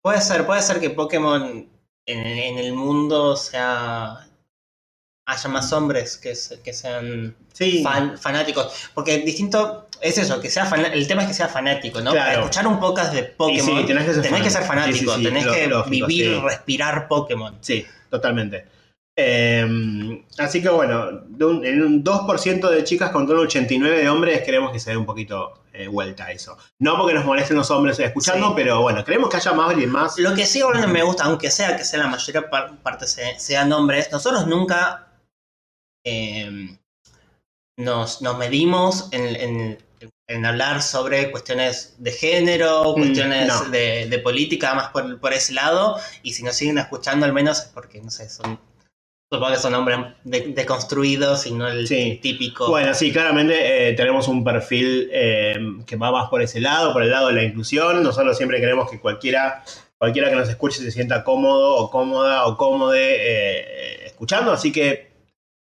Puede 0.03 0.21
ser, 0.23 0.47
puede 0.47 0.63
ser 0.63 0.81
que 0.81 0.89
Pokémon 0.89 1.69
en, 2.07 2.27
en 2.27 2.59
el 2.59 2.73
mundo 2.73 3.37
sea. 3.37 4.25
haya 5.27 5.49
más 5.51 5.71
hombres 5.75 6.17
que, 6.17 6.35
se- 6.35 6.63
que 6.63 6.73
sean 6.73 7.37
Sí. 7.53 7.83
fan- 7.83 8.17
fanáticos. 8.17 8.89
Porque 8.95 9.19
distinto 9.19 9.88
es 10.01 10.19
eso, 10.19 10.41
que 10.41 10.51
sea 10.51 10.67
fana- 10.67 10.93
el 10.93 11.07
tema 11.09 11.23
es 11.23 11.29
que 11.29 11.35
sea 11.35 11.49
fanático, 11.49 12.01
¿no? 12.01 12.13
Claro. 12.13 12.27
Para 12.27 12.39
escuchar 12.41 12.67
un 12.67 12.79
podcast 12.81 13.13
de 13.13 13.23
Pokémon, 13.25 13.81
sí, 13.81 13.87
tenés 13.87 14.05
que 14.05 14.15
ser 14.15 14.23
tenés 14.23 14.43
que 14.43 14.51
fanático. 14.51 14.51
ser 14.51 14.63
fanático, 14.65 14.99
Sí, 14.99 15.07
sí, 15.07 15.17
sí, 15.19 15.23
tenés 15.25 15.47
que 15.47 15.67
lógico, 15.67 16.07
vivir, 16.07 16.41
respirar 16.43 17.09
Pokémon. 17.09 17.57
Sí, 17.61 17.87
totalmente. 18.11 18.67
Eh, 19.21 20.23
así 20.39 20.63
que 20.63 20.69
bueno, 20.69 21.11
de 21.27 21.45
un- 21.45 21.65
en 21.67 21.83
un 21.83 22.05
2% 22.05 22.71
de 22.71 22.85
chicas 22.85 23.11
contra 23.11 23.35
un 23.35 23.41
89% 23.43 23.97
de 24.03 24.09
hombres 24.09 24.43
queremos 24.43 24.71
que 24.71 24.79
se 24.79 24.91
dé 24.93 24.97
un 24.97 25.07
poquito 25.07 25.55
eh, 25.73 25.87
vuelta 25.89 26.27
a 26.27 26.31
eso. 26.33 26.57
No 26.81 26.97
porque 26.97 27.15
nos 27.15 27.25
molesten 27.25 27.57
los 27.57 27.71
hombres 27.71 27.99
escuchando, 28.01 28.53
pero 28.55 28.81
bueno, 28.83 29.05
queremos 29.05 29.29
que 29.29 29.37
haya 29.37 29.53
más 29.53 29.77
y 29.77 29.87
más. 29.87 30.19
Lo 30.19 30.35
que 30.35 30.45
sí 30.47 30.61
ahora 30.61 30.85
me 30.89 31.03
gusta, 31.05 31.25
aunque 31.25 31.51
sea 31.53 31.77
que 31.77 31.85
sea 31.85 32.01
la 32.01 32.07
mayoría 32.09 32.49
par- 32.51 32.77
parte 32.83 33.07
se- 33.07 33.39
sean 33.39 33.73
hombres, 33.73 34.11
nosotros 34.13 34.47
nunca 34.49 35.07
eh, 36.05 36.77
nos, 37.77 38.23
nos 38.23 38.39
medimos 38.39 39.09
en, 39.13 39.37
en- 39.37 39.79
en 40.29 40.45
hablar 40.45 40.83
sobre 40.83 41.31
cuestiones 41.31 41.95
de 41.99 42.13
género, 42.13 42.93
Mm, 42.93 43.01
cuestiones 43.01 43.49
no. 43.49 43.65
de, 43.71 44.07
de 44.07 44.19
política, 44.19 44.75
más 44.75 44.91
por, 44.91 45.19
por 45.21 45.33
ese 45.33 45.55
lado. 45.55 45.97
Y 46.23 46.35
si 46.35 46.43
nos 46.43 46.55
siguen 46.55 46.79
escuchando, 46.79 47.25
al 47.25 47.33
menos 47.33 47.59
es 47.61 47.65
porque, 47.75 48.01
no 48.01 48.11
sé, 48.11 48.29
son. 48.29 48.61
Supongo 49.31 49.53
que 49.53 49.59
son 49.59 49.75
hombres 49.75 49.99
de- 50.25 50.53
deconstruidos 50.55 51.47
y 51.47 51.53
no 51.53 51.69
el 51.69 51.87
Sí. 51.87 52.19
típico. 52.23 52.69
Bueno, 52.69 52.95
sí, 52.95 53.13
claramente 53.13 53.89
eh, 53.91 53.93
tenemos 53.95 54.27
un 54.29 54.43
perfil 54.43 55.11
eh, 55.13 55.55
que 55.87 55.97
va 55.97 56.11
más 56.11 56.29
por 56.31 56.41
ese 56.41 56.61
lado, 56.61 56.93
por 56.95 57.03
el 57.03 57.11
lado 57.11 57.29
de 57.29 57.35
la 57.35 57.43
inclusión. 57.43 58.03
Nosotros 58.03 58.37
siempre 58.39 58.59
queremos 58.61 58.91
que 58.91 58.99
cualquiera, 58.99 59.63
cualquiera 59.99 60.31
que 60.31 60.37
nos 60.37 60.49
escuche 60.49 60.79
se 60.81 60.91
sienta 60.91 61.25
cómodo 61.25 61.77
o 61.77 61.91
cómoda 61.91 62.47
o 62.47 62.57
cómode 62.57 63.17
eh, 63.19 64.07
escuchando. 64.07 64.51
Así 64.51 64.73
que 64.73 65.09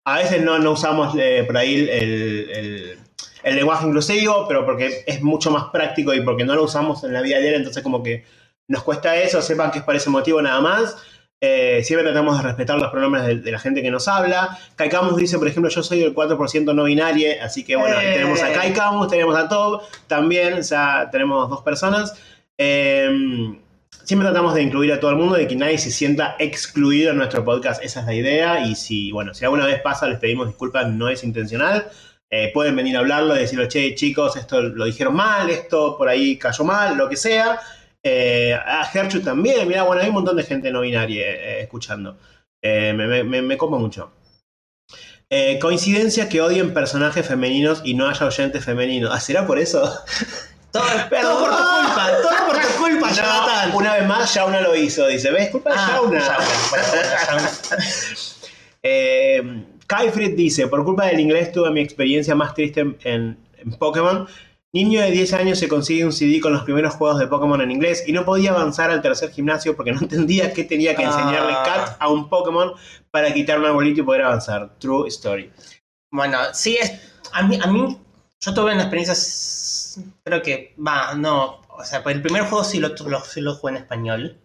a 0.07 0.19
veces 0.19 0.43
no, 0.43 0.59
no 0.59 0.73
usamos 0.73 1.15
por 1.47 1.57
ahí 1.57 1.75
el, 1.77 1.89
el- 1.89 2.99
el 3.45 3.57
lenguaje 3.57 3.87
inclusivo, 3.87 4.47
pero 4.49 4.65
porque 4.65 5.05
es 5.07 5.23
mucho 5.23 5.51
más 5.51 5.65
práctico 5.73 6.13
y 6.15 6.23
porque 6.23 6.45
no 6.45 6.55
lo 6.55 6.65
usamos 6.65 7.05
en 7.05 7.13
la 7.13 7.21
vida 7.23 7.39
diaria, 7.39 7.59
entonces 7.59 7.83
como 7.83 8.03
que 8.03 8.25
nos 8.69 8.83
cuesta 8.83 9.15
eso, 9.17 9.43
sepan 9.43 9.71
que 9.71 9.79
es 9.79 9.85
por 9.85 9.95
ese 9.95 10.11
motivo 10.11 10.41
nada 10.43 10.61
más. 10.61 10.97
Eh, 11.41 11.83
siempre 11.85 12.05
tratamos 12.11 12.39
de 12.39 12.43
respetar 12.45 12.79
los 12.79 12.91
pronombres 12.91 13.27
de, 13.27 13.37
de 13.41 13.53
la 13.53 13.59
gente 13.59 13.83
que 13.83 13.91
nos 13.91 14.09
habla. 14.09 14.59
Kai 14.77 14.89
Camus 14.89 15.17
dice, 15.17 15.37
por 15.39 15.47
ejemplo, 15.47 15.71
yo 15.71 15.83
soy 15.83 15.99
del 16.01 16.15
4% 16.15 16.75
no 16.75 16.85
binario, 16.85 17.29
así 17.43 17.65
que 17.65 17.77
bueno, 17.77 18.01
Eh. 18.01 18.13
tenemos 18.15 18.43
a 18.43 18.51
Kai 18.53 18.73
Camus, 18.73 19.09
tenemos 19.09 19.37
a 19.37 19.47
Tob, 19.49 19.83
también, 20.07 20.55
o 20.55 20.63
sea, 20.63 21.09
tenemos 21.13 21.51
dos 21.51 21.61
personas. 21.63 22.15
Eh, 22.57 23.59
siempre 24.05 24.27
tratamos 24.27 24.55
de 24.55 24.63
incluir 24.63 24.93
a 24.93 25.01
todo 25.01 25.11
el 25.11 25.17
mundo, 25.17 25.35
de 25.35 25.47
que 25.47 25.57
nadie 25.57 25.77
se 25.77 25.91
sienta 25.91 26.37
excluido 26.39 27.11
en 27.11 27.19
nuestro 27.19 27.45
podcast, 27.45 27.83
esa 27.85 28.01
es 28.01 28.07
la 28.07 28.15
idea. 28.15 28.67
Y 28.67 28.75
si, 28.75 29.13
bueno, 29.13 29.35
si 29.35 29.45
alguna 29.45 29.67
vez 29.67 29.83
pasa, 29.83 30.07
les 30.09 30.19
pedimos 30.19 30.47
disculpas, 30.47 30.89
no 30.89 31.11
es 31.11 31.25
intencional. 31.25 31.89
Eh, 32.37 32.51
pueden 32.53 32.75
venir 32.75 32.97
a 32.97 32.99
hablarlo, 32.99 33.33
decirlo, 33.33 33.69
che, 33.69 33.95
chicos, 33.95 34.35
esto 34.35 34.61
lo 34.61 34.87
dijeron 34.87 35.15
mal, 35.15 35.49
esto 35.51 35.97
por 35.97 36.09
ahí 36.09 36.37
cayó 36.37 36.65
mal, 36.65 36.97
lo 36.97 37.09
que 37.09 37.17
sea. 37.17 37.61
Eh, 38.03 38.53
a 38.53 38.85
Gerchu 38.87 39.21
también, 39.21 39.69
mira, 39.69 39.85
bueno, 39.85 40.03
hay 40.03 40.09
un 40.09 40.15
montón 40.15 40.37
de 40.37 40.43
gente 40.43 40.73
no 40.73 40.81
binaria 40.81 41.25
eh, 41.25 41.61
escuchando. 41.61 42.19
Eh, 42.61 42.93
me, 42.93 43.23
me, 43.41 43.57
como 43.57 43.79
mucho. 43.79 44.13
Coincidencia 45.61 46.29
que 46.29 46.41
odien 46.41 46.75
personajes 46.75 47.25
femeninos 47.25 47.83
y 47.85 47.95
no 47.95 48.09
haya 48.09 48.27
oyentes 48.27 48.65
femeninos. 48.65 49.11
¿Ah, 49.15 49.21
será 49.21 49.47
por 49.47 49.61
eso? 49.61 49.81
todo, 50.73 50.83
por 51.11 51.21
tu 51.21 51.27
culpa, 51.29 52.11
todo 52.21 52.47
por 52.49 52.61
tu 52.61 52.83
culpa, 52.83 53.11
No, 53.11 53.15
Jonathan. 53.15 53.71
una 53.75 53.95
vez 53.95 54.07
más, 54.09 54.35
Yauna 54.35 54.61
lo 54.61 54.75
hizo. 54.75 55.07
Dice, 55.07 55.31
¿ves? 55.31 55.51
Culpa 55.51 55.71
de 55.71 55.77
Ah, 55.79 56.01
bueno, 56.05 56.25
bueno, 56.71 56.85
Yauna. 57.29 57.51
Eh, 58.87 59.41
Kaifrid 59.87 60.35
dice, 60.37 60.67
por 60.69 60.85
culpa 60.85 61.07
del 61.07 61.21
inglés 61.21 61.53
tuve 61.53 61.71
mi 61.71 61.81
experiencia 61.81 62.35
más 62.35 62.55
triste 62.55 62.81
en, 62.81 62.97
en- 63.05 63.39
en 63.59 63.71
Pokémon. 63.73 64.27
Niño 64.73 65.01
de 65.01 65.13
10 65.13 65.33
años 65.35 65.59
se 65.61 65.69
consigue 65.69 66.05
un 66.05 66.13
CD 66.13 66.41
con 66.41 66.53
los 66.53 66.65
primeros 66.65 66.95
juegos 66.95 67.21
de 67.21 67.29
Pokémon 67.29 67.61
en 67.61 67.71
inglés 67.71 68.03
y 68.09 68.13
no 68.13 68.25
podía 68.25 68.51
avanzar 68.51 68.91
al 68.91 69.01
tercer 69.03 69.31
gimnasio 69.31 69.77
porque 69.77 69.93
no 69.93 70.01
entendía 70.03 70.53
qué 70.53 70.65
tenía 70.65 70.97
que 70.97 71.05
enseñarle 71.05 71.53
Ah. 71.55 71.63
Cat 71.65 71.97
a 72.01 72.09
un 72.09 72.29
Pokémon 72.29 72.73
para 73.13 73.33
quitar 73.33 73.59
un 73.61 73.67
arbolito 73.67 74.01
y 74.01 74.05
poder 74.05 74.23
avanzar. 74.23 74.75
True 74.81 75.07
story. 75.09 75.51
Bueno, 76.11 76.39
sí, 76.53 76.77
es, 76.81 76.93
a, 77.33 77.43
mí, 77.45 77.59
a 77.63 77.67
mí, 77.69 77.99
yo 78.41 78.53
tuve 78.55 78.73
una 78.73 78.83
experiencia, 78.83 79.15
creo 80.25 80.43
que, 80.43 80.75
va, 80.85 81.15
no, 81.15 81.61
o 81.69 81.85
sea, 81.85 82.03
pues 82.03 82.17
el 82.17 82.23
primer 82.23 82.43
juego 82.43 82.65
sí 82.65 82.79
lo, 82.81 82.89
lo, 82.89 83.21
sí 83.25 83.41
lo 83.41 83.55
jugué 83.55 83.75
en 83.75 83.77
español. 83.83 84.37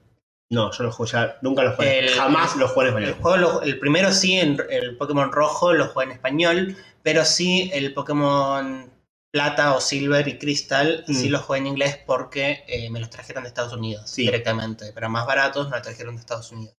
No, 0.51 0.71
yo 0.71 0.83
lo 0.83 0.91
jugué 0.91 1.11
ya, 1.11 1.37
nunca 1.41 1.63
lo 1.63 1.75
jugué. 1.75 1.99
El- 1.99 2.09
Jamás 2.09 2.55
lo 2.55 2.67
jugué 2.67 2.89
en 2.89 2.97
El, 2.97 3.03
español. 3.03 3.21
juego 3.21 3.37
lo- 3.37 3.61
el 3.61 3.79
primero 3.79 4.11
sí, 4.11 4.33
en, 4.39 4.57
el 4.69 4.97
Pokémon 4.97 5.31
rojo 5.31 5.73
lo 5.73 5.87
jugué 5.89 6.05
en 6.05 6.11
español, 6.11 6.75
pero 7.03 7.23
sí 7.23 7.69
el 7.73 7.93
Pokémon 7.93 8.89
plata 9.31 9.75
o 9.75 9.81
silver 9.81 10.27
y 10.27 10.39
cristal 10.39 11.03
Mm. 11.07 11.13
sí 11.13 11.29
los 11.29 11.43
jugué 11.43 11.59
en 11.59 11.67
inglés 11.67 11.99
porque 12.05 12.63
eh, 12.67 12.89
me 12.89 12.99
los 12.99 13.11
trajeron 13.11 13.43
de 13.43 13.49
Estados 13.49 13.73
Unidos 13.73 14.09
Sí. 14.09 14.23
directamente, 14.23 14.91
pero 14.95 15.07
más 15.07 15.27
baratos 15.27 15.69
me 15.69 15.75
los 15.75 15.83
trajeron 15.83 16.15
de 16.15 16.21
Estados 16.21 16.51
Unidos. 16.51 16.73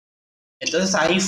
Entonces 0.60 0.92
ahí 0.96 1.18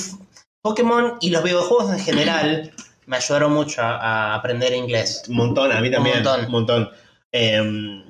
Pokémon 0.61 1.17
y 1.21 1.29
los 1.29 1.43
videojuegos 1.43 1.91
en 1.93 1.99
general 1.99 2.71
me 3.05 3.15
ayudaron 3.17 3.53
mucho 3.53 3.81
a, 3.81 3.95
a 3.95 4.35
aprender 4.35 4.73
inglés. 4.73 5.23
Un 5.29 5.37
montón, 5.37 5.71
a 5.71 5.79
mí 5.79 5.89
también. 5.89 6.17
Un 6.17 6.23
montón. 6.23 6.51
montón. 6.51 6.91
Eh, 7.31 8.03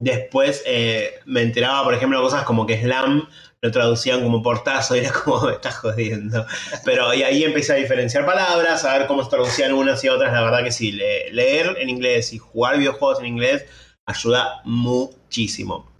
después 0.00 0.62
eh, 0.66 1.14
me 1.26 1.42
enteraba, 1.42 1.82
por 1.84 1.94
ejemplo, 1.94 2.20
cosas 2.22 2.44
como 2.44 2.66
que 2.66 2.80
Slam 2.80 3.28
lo 3.64 3.70
traducían 3.70 4.22
como 4.22 4.42
portazo 4.42 4.94
y 4.94 4.98
era 4.98 5.10
como, 5.10 5.40
me 5.46 5.52
estás 5.54 5.76
jodiendo. 5.78 6.44
Pero 6.84 7.14
y 7.14 7.22
ahí 7.22 7.44
empecé 7.44 7.72
a 7.72 7.76
diferenciar 7.76 8.26
palabras, 8.26 8.84
a 8.84 8.98
ver 8.98 9.06
cómo 9.06 9.24
se 9.24 9.30
traducían 9.30 9.72
unas 9.72 10.04
y 10.04 10.10
otras. 10.10 10.32
La 10.34 10.42
verdad 10.42 10.62
que 10.62 10.70
sí, 10.70 10.92
le- 10.92 11.32
leer 11.32 11.76
en 11.80 11.88
inglés 11.88 12.34
y 12.34 12.38
jugar 12.38 12.76
videojuegos 12.76 13.20
en 13.20 13.26
inglés 13.26 13.64
ayuda 14.04 14.60
muchísimo. 14.64 15.90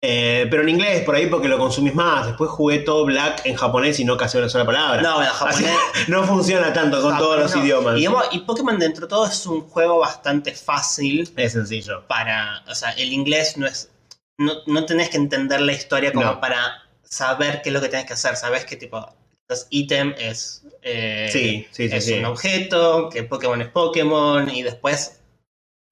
Eh, 0.00 0.46
pero 0.50 0.62
en 0.62 0.68
inglés, 0.68 1.02
por 1.04 1.16
ahí 1.16 1.26
porque 1.26 1.48
lo 1.48 1.58
consumís 1.58 1.94
más. 1.94 2.26
Después 2.28 2.50
jugué 2.50 2.78
todo 2.78 3.04
Black 3.04 3.40
en 3.46 3.56
japonés 3.56 3.98
y 3.98 4.04
no 4.04 4.16
casi 4.16 4.38
una 4.38 4.48
sola 4.48 4.64
palabra. 4.64 5.02
No, 5.02 5.16
bueno, 5.16 5.32
Así 5.44 5.64
japonés. 5.64 5.78
no 6.08 6.22
funciona 6.24 6.72
tanto 6.72 7.02
con 7.02 7.18
todos 7.18 7.40
los 7.40 7.56
no. 7.56 7.64
idiomas. 7.64 8.00
Y 8.30 8.38
Pokémon 8.40 8.78
dentro 8.78 9.06
de 9.06 9.10
todo 9.10 9.26
es 9.26 9.44
un 9.46 9.62
juego 9.62 9.98
bastante 9.98 10.52
fácil 10.52 11.28
Es 11.36 11.52
sencillo. 11.54 12.06
para, 12.06 12.62
o 12.68 12.74
sea, 12.76 12.92
el 12.92 13.12
inglés 13.12 13.56
no 13.56 13.66
es, 13.66 13.90
no, 14.38 14.52
no 14.66 14.84
tenés 14.86 15.08
que 15.10 15.16
entender 15.16 15.60
la 15.60 15.72
historia 15.72 16.12
como 16.12 16.26
No. 16.26 16.40
para 16.40 16.82
saber 17.02 17.62
qué 17.62 17.70
es 17.70 17.72
lo 17.72 17.80
que 17.80 17.88
tenés 17.88 18.06
que 18.06 18.12
hacer, 18.14 18.36
sabes 18.36 18.64
que 18.64 18.76
tipo, 18.76 19.04
los 19.48 19.66
ítem 19.70 20.14
es, 20.18 20.64
eh, 20.82 21.28
Sí, 21.32 21.66
sí, 21.70 21.88
sí, 21.88 21.94
es 21.96 22.04
sí. 22.06 22.14
un 22.14 22.24
objeto, 22.26 23.08
que 23.10 23.22
Pokémon 23.22 23.60
es 23.62 23.68
Pokémon 23.68 24.48
y 24.50 24.62
después, 24.62 25.20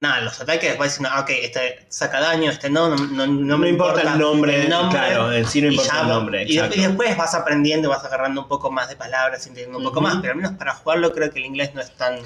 nada, 0.02 0.20
los 0.22 0.40
ataques 0.40 0.70
después 0.70 0.92
dicen, 0.92 1.06
ah, 1.08 1.20
ok, 1.20 1.30
este 1.30 1.86
saca 1.88 2.20
daño, 2.20 2.50
este 2.50 2.68
no, 2.68 2.88
no, 2.88 2.96
no, 3.06 3.26
No, 3.26 3.58
me 3.58 3.68
importa, 3.68 4.02
el 4.02 4.18
nombre, 4.18 4.62
el 4.62 4.68
nombre, 4.68 4.98
claro, 4.98 5.32
en 5.32 5.46
sí 5.46 5.62
no 5.62 5.68
importa 5.68 5.92
ya 5.94 6.00
el 6.02 6.08
nombre, 6.08 6.42
y, 6.42 6.56
después, 6.56 6.56
exacto. 6.56 6.76
y 6.78 6.82
después 6.88 7.16
vas 7.16 7.34
aprendiendo, 7.34 7.88
vas 7.88 8.04
agarrando 8.04 8.42
un 8.42 8.48
poco 8.48 8.70
más 8.70 8.88
de 8.88 8.96
palabras, 8.96 9.46
entendiendo 9.46 9.78
un 9.78 9.84
poco 9.84 10.00
más, 10.00 10.16
pero 10.20 10.32
al 10.32 10.36
menos 10.38 10.52
para 10.58 10.74
jugarlo 10.74 11.12
creo 11.12 11.30
que 11.30 11.38
el 11.38 11.46
inglés 11.46 11.74
no 11.74 11.80
es 11.80 11.90
tan... 11.96 12.18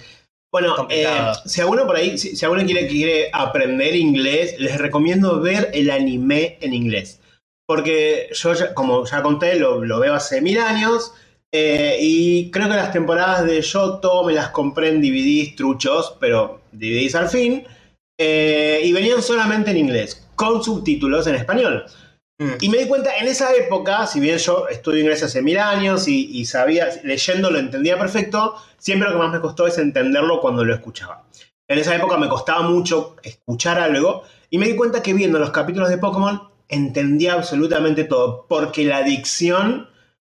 Bueno, 0.52 0.74
eh, 0.90 1.04
si 1.44 1.60
alguno 1.60 1.86
por 1.86 1.96
ahí, 1.96 2.16
si, 2.16 2.34
si 2.36 2.44
alguno 2.44 2.64
quiere, 2.64 2.86
quiere 2.88 3.30
aprender 3.32 3.94
inglés, 3.94 4.54
les 4.58 4.78
recomiendo 4.78 5.40
ver 5.40 5.70
el 5.74 5.90
anime 5.90 6.56
en 6.60 6.72
inglés. 6.72 7.20
Porque 7.66 8.28
yo, 8.32 8.54
ya- 8.54 8.72
como 8.72 9.04
ya 9.04 9.22
conté, 9.22 9.56
lo, 9.56 9.84
lo 9.84 10.00
veo 10.00 10.14
hace 10.14 10.40
mil 10.40 10.58
años. 10.58 11.12
eh, 11.52 11.96
y 12.00 12.50
creo 12.50 12.68
que 12.68 12.76
las 12.76 12.92
temporadas 12.92 13.46
de 13.46 13.62
Yoto 13.62 14.22
me 14.24 14.34
las 14.34 14.50
compré 14.50 14.88
en 14.90 15.00
DVDs 15.00 15.56
truchos, 15.56 16.14
pero 16.20 16.60
DVDs 16.72 17.14
al 17.14 17.28
fin. 17.28 17.64
eh, 18.20 18.80
y 18.84 18.92
venían 18.92 19.22
solamente 19.22 19.70
en 19.70 19.76
inglés, 19.78 20.26
con 20.34 20.62
subtítulos 20.64 21.26
en 21.26 21.36
español. 21.36 21.84
Mm. 22.38 22.52
Y 22.60 22.68
me 22.68 22.78
di 22.78 22.86
cuenta, 22.86 23.16
en 23.16 23.26
esa 23.26 23.52
época, 23.54 24.06
si 24.06 24.20
bien 24.20 24.38
yo 24.38 24.68
estudio 24.68 25.00
inglés 25.00 25.22
hace 25.24 25.42
mil 25.42 25.58
años 25.58 26.06
y, 26.06 26.30
y 26.38 26.44
sabía, 26.46 26.88
leyendo 27.02 27.50
lo 27.50 27.58
entendía 27.58 27.98
perfecto, 27.98 28.54
siempre 28.78 29.08
lo 29.08 29.14
que 29.16 29.22
más 29.22 29.32
me 29.32 29.40
costó 29.40 29.66
es 29.66 29.76
entenderlo 29.78 30.40
cuando 30.40 30.64
lo 30.64 30.72
escuchaba. 30.72 31.24
En 31.66 31.78
esa 31.78 31.94
época 31.96 32.16
me 32.16 32.28
costaba 32.28 32.62
mucho 32.62 33.16
escuchar 33.22 33.78
algo 33.80 34.22
y 34.50 34.58
me 34.58 34.66
di 34.68 34.76
cuenta 34.76 35.02
que 35.02 35.12
viendo 35.14 35.38
los 35.38 35.50
capítulos 35.50 35.88
de 35.88 35.98
Pokémon 35.98 36.48
entendía 36.68 37.34
absolutamente 37.34 38.04
todo, 38.04 38.46
porque 38.48 38.84
la 38.84 39.02
dicción 39.02 39.88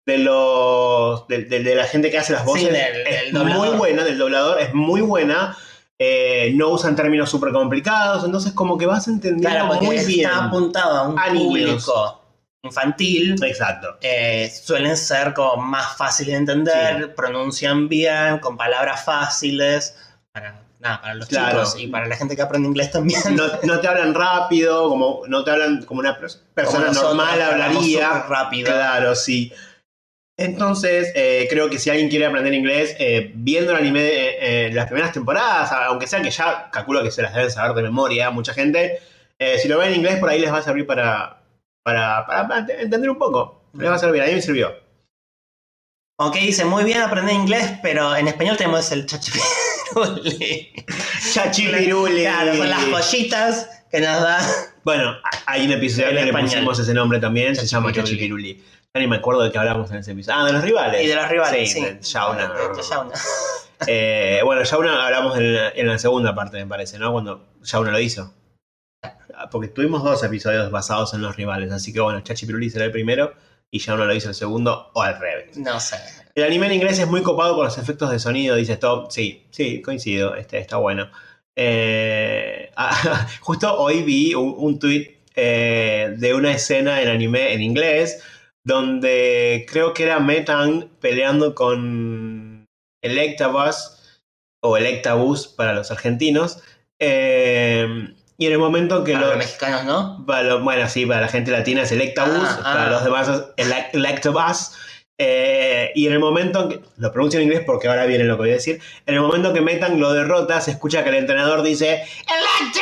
de 0.05 0.19
los 0.19 1.27
de, 1.29 1.45
de- 1.45 1.63
de 1.63 1.75
la 1.77 1.85
gente 1.85 2.11
que 2.11 2.19
hace 2.19 2.33
las 2.33 2.43
Sí, 2.43 2.49
voces 2.49 2.73
del- 2.73 3.07
es 3.07 3.33
del 3.33 3.45
muy 3.45 3.69
buena, 3.77 4.03
del 4.03 4.19
doblador, 4.19 4.61
es 4.61 4.75
muy 4.75 5.01
buena. 5.01 5.57
Eh, 6.05 6.53
no 6.55 6.71
usan 6.71 6.97
términos 6.97 7.31
súper 7.31 7.53
complicados, 7.53 8.25
entonces 8.25 8.53
como 8.53 8.77
que 8.77 8.87
vas 8.87 9.07
entendiendo 9.07 9.49
Claro, 9.49 9.69
porque 9.69 9.87
muy 9.87 9.97
está 9.97 10.09
bien. 10.09 10.31
apuntado 10.31 10.99
a 10.99 11.09
un 11.09 11.19
A 11.19 11.27
público 11.27 12.19
infantil, 12.65 13.37
Exacto. 13.45 13.97
eh, 14.01 14.51
suelen 14.51 14.97
ser 14.97 15.33
como 15.35 15.63
más 15.63 15.97
fácil 15.97 16.27
de 16.29 16.35
entender, 16.35 17.15
pronuncian 17.15 17.89
bien, 17.89 18.39
con 18.39 18.57
palabras 18.57 19.05
fáciles, 19.05 19.95
para, 20.33 20.61
nada, 20.81 21.01
para 21.01 21.15
los 21.15 21.29
Claro. 21.29 21.59
chicos 21.65 21.77
y 21.81 21.87
para 21.89 22.07
la 22.07 22.17
gente 22.17 22.35
que 22.37 22.43
aprende 22.43 22.69
inglés 22.69 22.91
también. 22.91 23.21
no, 23.37 23.45
no 23.63 23.81
te 23.81 23.87
hablan 23.89 24.15
rápido, 24.15 24.89
como 24.89 25.23
no 25.29 25.45
te 25.45 25.51
hablan 25.51 25.83
como 25.85 26.01
una 26.01 26.19
pers- 26.19 26.39
persona 26.55 26.87
nosotros, 26.89 27.17
normal 27.17 27.43
hablaría. 27.43 28.23
rápido. 28.29 28.67
Claro, 28.67 29.15
sí. 29.15 29.53
Entonces, 30.39 31.13
eh, 31.15 31.47
creo 31.51 31.69
que 31.69 31.79
si 31.79 31.91
alguien 31.91 32.09
quiere 32.09 32.27
aprender 32.27 32.55
inglés, 32.55 32.97
eh, 32.99 33.33
viendo 33.35 33.73
el 33.73 33.79
anime 33.79 34.01
eh, 34.01 34.67
eh, 34.67 34.71
las 34.73 34.87
primeras 34.87 35.13
temporadas, 35.13 35.71
aunque 35.73 36.07
sea 36.07 36.23
que 36.23 36.31
ya 36.31 36.71
calculo 36.71 37.03
que 37.03 37.11
se 37.11 37.23
las 37.23 37.35
deben 37.35 37.51
saber 37.51 37.75
de 37.75 37.83
memoria 37.83 38.31
mucha 38.31 38.55
gente, 38.55 39.01
si 39.61 39.67
lo 39.67 39.77
ven 39.79 39.89
en 39.89 39.97
inglés 39.97 40.21
por 40.21 40.29
ahí 40.29 40.39
les 40.39 40.53
va 40.53 40.59
a 40.59 40.63
servir 40.63 40.87
para, 40.87 41.43
para, 41.83 42.67
entender 42.79 43.11
un 43.11 43.19
poco. 43.19 43.65
Les 43.77 43.91
va 43.91 43.97
a 43.97 43.99
servir, 43.99 44.23
a 44.23 44.27
mí 44.27 44.35
me 44.35 44.43
sirvió. 44.43 44.73
Ok, 46.17 46.37
dice 46.37 46.65
muy 46.65 46.85
bien 46.85 47.01
aprender 47.01 47.35
inglés, 47.35 47.73
pero 47.83 48.15
en 48.15 48.29
español 48.29 48.57
tenemos 48.57 48.93
el 48.93 49.05
chachipiruli. 49.05 50.73
Chachipiruli. 51.33 52.23
Claro, 52.23 52.55
son 52.55 52.71
las 52.71 52.85
joyitas 52.85 53.85
que 53.91 54.01
nos 54.01 54.21
da. 54.21 54.39
Bueno, 54.85 55.17
hay 55.47 55.67
un 55.67 55.73
episodio 55.73 56.11
En 56.11 56.17
que 56.17 56.33
le 56.33 56.33
pusimos 56.33 56.79
ese 56.79 56.95
nombre 56.95 57.19
también, 57.19 57.57
se 57.57 57.67
llama 57.67 57.93
Chachipiruli. 57.93 58.63
Ya 58.95 59.01
ni 59.01 59.07
me 59.07 59.17
acuerdo 59.17 59.43
de 59.43 59.51
qué 59.51 59.57
hablamos 59.59 59.91
en 59.91 59.97
ese 59.99 60.13
episodio. 60.13 60.39
Ah, 60.39 60.45
de 60.45 60.53
los 60.53 60.63
rivales. 60.63 61.03
Y 61.03 61.07
de 61.07 61.15
los 61.17 61.27
rivales, 61.29 61.73
sí. 61.73 61.81
de 61.83 61.99
Shauna. 62.03 62.49
De- 62.53 62.77
de 62.77 62.83
Shauna. 62.83 63.15
Eh, 63.87 64.41
bueno, 64.45 64.63
Shauna 64.65 65.07
hablamos 65.07 65.39
en 65.39 65.55
la, 65.55 65.71
en 65.71 65.87
la 65.87 65.99
segunda 65.99 66.35
parte, 66.35 66.59
me 66.59 66.67
parece, 66.67 66.99
¿no? 66.99 67.11
Cuando 67.11 67.47
Shauna 67.63 67.91
lo 67.91 67.99
hizo. 67.99 68.35
Porque 69.51 69.69
tuvimos 69.69 70.05
dos 70.05 70.23
episodios 70.23 70.71
basados 70.71 71.15
en 71.15 71.23
los 71.23 71.37
rivales, 71.37 71.73
así 71.73 71.91
que 71.93 72.01
bueno, 72.01 72.21
Chachi 72.21 72.45
Piruli 72.45 72.69
será 72.69 72.85
el 72.85 72.93
primero 72.93 73.33
y 73.71 73.79
Shauna 73.79 74.05
lo 74.05 74.15
hizo 74.15 74.29
el 74.29 74.35
segundo 74.35 74.91
o 74.93 75.01
al 75.03 75.19
revés. 75.19 75.57
No 75.57 75.81
sé. 75.81 75.97
El 76.35 76.45
anime 76.45 76.67
en 76.67 76.73
inglés 76.75 76.99
es 76.99 77.07
muy 77.09 77.23
copado 77.23 77.55
con 77.57 77.65
los 77.65 77.79
efectos 77.79 78.11
de 78.11 78.19
sonido, 78.19 78.57
dice 78.57 78.77
Top. 78.77 79.11
Sí, 79.11 79.47
sí, 79.51 79.81
coincido, 79.81 80.35
este, 80.37 80.59
está 80.59 80.77
bueno. 80.77 81.11
Eh, 81.57 82.71
ah, 82.77 83.27
justo 83.41 83.75
hoy 83.75 84.03
vi 84.03 84.35
un, 84.35 84.55
un 84.57 84.79
tweet 84.79 85.17
eh, 85.35 86.15
de 86.19 86.35
una 86.35 86.53
escena 86.53 87.01
en 87.01 87.09
anime 87.09 87.55
en 87.55 87.63
inglés 87.63 88.23
donde 88.65 89.67
creo 89.71 89.95
que 89.95 90.03
era 90.05 90.21
Metan 90.21 90.91
peleando 91.01 91.55
con 91.55 92.67
Electabuzz 93.03 94.21
o 94.63 94.77
Electabuzz 94.77 95.49
para 95.49 95.73
los 95.73 95.91
argentinos. 95.91 96.63
eh, 97.01 98.15
y 98.39 98.47
en 98.47 98.53
el 98.53 98.59
momento 98.59 99.05
que 99.05 99.13
Para 99.13 99.25
lo, 99.27 99.31
los 99.33 99.39
mexicanos, 99.39 99.85
¿no? 99.85 100.25
para 100.27 100.43
lo- 100.45 100.63
bueno, 100.65 100.89
sí, 100.89 101.05
para 101.07 101.21
la 101.23 101.29
gente 101.29 101.51
latina 101.53 101.83
es 101.83 101.93
Electabuzz, 101.93 102.49
Ah, 102.49 102.61
ah. 102.65 102.73
para 102.75 102.91
los 102.91 103.05
demás 103.05 103.29
es 103.29 103.67
Elec- 103.69 103.91
Electabuzz. 103.93 104.73
Eh, 105.19 105.93
y 105.95 106.07
en 106.07 106.15
el 106.15 106.19
momento 106.19 106.63
en 106.63 106.69
que, 106.71 106.81
lo 106.97 107.13
pronuncio 107.13 107.39
en 107.39 107.45
inglés 107.47 107.63
porque 107.67 107.87
ahora 107.87 108.07
viene 108.07 108.25
lo 108.25 108.35
que 108.37 108.41
voy 108.43 108.51
a 108.51 108.55
decir, 108.55 108.81
en 109.07 109.15
el 109.15 109.21
momento 109.21 109.53
que 109.53 109.61
Metan 109.61 110.01
lo 110.01 110.13
derrota, 110.13 110.61
se 110.61 110.73
escucha 110.73 111.05
que 111.05 111.11
el 111.11 111.17
entrenador 111.17 111.63
dice 111.63 112.03
Electabuzz, 112.27 112.75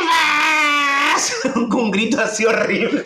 con 1.68 1.74
un 1.80 1.90
grito 1.90 2.20
así 2.20 2.46
horrible. 2.46 3.04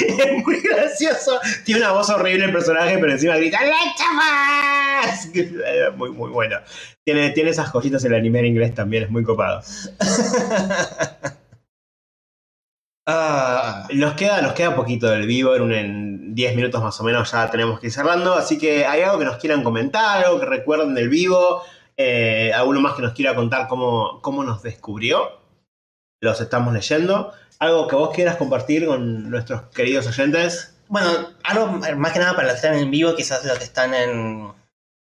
es 0.18 0.44
muy 0.44 0.60
gracioso. 0.60 1.40
Tiene 1.64 1.80
una 1.80 1.92
voz 1.92 2.10
horrible 2.10 2.46
el 2.46 2.52
personaje, 2.52 2.98
pero 2.98 3.12
encima 3.12 3.36
grita 3.36 3.58
Electabuzz. 3.58 5.32
Que, 5.32 5.40
eh, 5.40 5.90
Muy, 5.96 6.10
muy 6.10 6.30
bueno. 6.30 6.58
Tiene, 7.04 7.30
tiene 7.30 7.50
esas 7.50 7.70
cositas 7.70 8.04
el 8.04 8.14
anime 8.14 8.40
en 8.40 8.46
inglés 8.46 8.74
también, 8.74 9.04
es 9.04 9.10
muy 9.10 9.22
copado. 9.24 9.60
Ah, 13.06 13.86
Nos 13.92 14.14
queda, 14.14 14.40
nos 14.40 14.54
queda 14.54 14.74
poquito 14.74 15.06
del 15.08 15.26
vivo, 15.26 15.54
en 15.56 16.34
10 16.34 16.56
minutos 16.56 16.82
más 16.82 16.98
o 17.00 17.04
menos 17.04 17.30
ya 17.30 17.50
tenemos 17.50 17.78
que 17.78 17.88
ir 17.88 17.92
cerrando, 17.92 18.32
así 18.34 18.56
que 18.56 18.86
hay 18.86 19.02
algo 19.02 19.18
que 19.18 19.26
nos 19.26 19.36
quieran 19.36 19.62
comentar, 19.62 20.24
algo 20.24 20.40
que 20.40 20.46
recuerden 20.46 20.94
del 20.94 21.10
vivo, 21.10 21.62
eh, 21.98 22.50
alguno 22.54 22.80
más 22.80 22.94
que 22.94 23.02
nos 23.02 23.12
quiera 23.12 23.34
contar 23.34 23.68
cómo, 23.68 24.20
cómo 24.22 24.42
nos 24.42 24.62
descubrió, 24.62 25.43
los 26.24 26.40
estamos 26.40 26.72
leyendo, 26.74 27.32
algo 27.60 27.86
que 27.86 27.94
vos 27.96 28.10
quieras 28.14 28.36
compartir 28.36 28.86
con 28.86 29.30
nuestros 29.30 29.62
queridos 29.74 30.06
oyentes. 30.08 30.74
bueno, 30.88 31.10
algo 31.44 31.66
más 31.96 32.12
que 32.12 32.18
nada 32.18 32.34
para 32.34 32.48
los 32.48 32.52
que 32.60 32.66
están 32.66 32.78
en 32.78 32.90
vivo, 32.90 33.14
quizás 33.14 33.44
los 33.44 33.56
que 33.58 33.64
están 33.64 33.94
en 33.94 34.52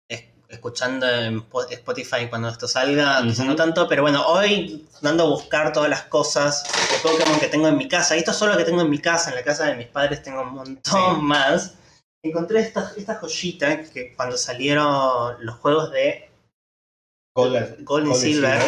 es- 0.09 0.25
escuchando 0.49 1.07
en 1.09 1.41
Po- 1.43 1.67
Spotify 1.69 2.27
cuando 2.29 2.49
esto 2.49 2.67
salga, 2.67 3.21
quizás 3.23 3.45
no 3.45 3.55
tanto, 3.55 3.87
pero 3.87 4.01
bueno, 4.01 4.25
hoy 4.27 4.85
dando 5.01 5.23
a 5.23 5.29
buscar 5.29 5.71
todas 5.71 5.89
las 5.89 6.03
cosas 6.03 6.63
de 6.63 6.97
Pokémon 7.09 7.39
que 7.39 7.47
tengo 7.47 7.67
en 7.67 7.77
mi 7.77 7.87
casa, 7.87 8.15
y 8.15 8.19
esto 8.19 8.31
es 8.31 8.37
solo 8.37 8.51
lo 8.53 8.57
que 8.57 8.65
tengo 8.65 8.81
en 8.81 8.89
mi 8.89 8.99
casa, 8.99 9.29
en 9.29 9.37
la 9.37 9.43
casa 9.43 9.65
de 9.65 9.75
mis 9.75 9.87
padres 9.87 10.21
tengo 10.23 10.41
un 10.41 10.53
montón 10.53 11.15
Sí. 11.15 11.21
más. 11.21 11.75
Encontré 12.23 12.59
esta, 12.59 12.91
esta 12.97 13.15
joyita 13.15 13.83
que 13.83 14.13
cuando 14.15 14.37
salieron 14.37 15.43
los 15.43 15.55
juegos 15.55 15.89
de 15.91 16.29
Gold, 17.35 17.83
Gold 17.85 18.11
y 18.11 18.15
Silver, 18.15 18.61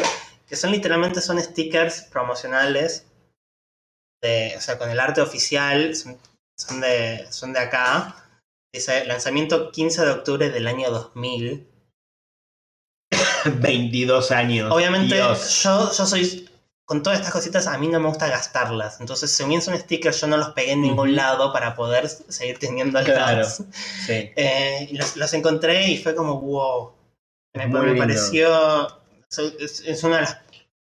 que 0.54 0.58
son 0.58 0.72
literalmente 0.72 1.20
son 1.20 1.42
stickers 1.42 2.04
promocionales 2.04 3.08
de, 4.22 4.54
o 4.56 4.62
sea, 4.62 4.78
con 4.78 4.88
el 4.88 5.00
arte 5.00 5.20
oficial, 5.20 5.96
son, 5.96 6.20
son 6.56 6.80
de, 6.80 7.26
son 7.32 7.54
de 7.54 7.60
acá. 7.60 8.30
Dice 8.72 9.04
lanzamiento 9.06 9.72
15 9.72 10.06
de 10.06 10.12
octubre 10.12 10.52
del 10.52 10.68
año 10.68 10.92
2000. 10.92 11.68
22 13.62 14.32
años. 14.32 14.72
Obviamente 14.72 15.16
Dios. 15.16 15.64
yo, 15.64 15.92
yo 15.92 16.06
soy, 16.06 16.48
con 16.86 17.02
todas 17.02 17.18
estas 17.18 17.34
cositas 17.34 17.66
a 17.66 17.80
mí 17.80 17.88
no 17.88 18.00
me 18.00 18.10
gusta 18.10 18.28
gastarlas. 18.28 19.02
Entonces 19.02 19.32
si 19.32 19.44
bien 19.46 19.64
son 19.64 19.76
stickers 19.76 20.22
yo 20.22 20.28
no 20.28 20.38
los 20.38 20.50
pegué 20.50 20.74
en 20.74 20.84
ningún 20.84 21.16
lado 21.16 21.52
para 21.52 21.74
poder 21.76 22.08
seguir 22.08 22.60
teniéndolos. 22.60 23.10
Claro. 23.10 23.48
Sí. 24.06 24.32
Eh, 24.36 24.90
los, 24.92 25.18
los 25.18 25.34
encontré 25.34 25.88
y 25.88 25.98
fue 25.98 26.14
como 26.14 26.40
wow. 26.40 26.94
Me, 27.56 27.66
lindo. 27.66 29.03
Es, 29.60 29.82
es 29.86 30.04
una 30.04 30.16
de 30.18 30.22
las 30.24 30.38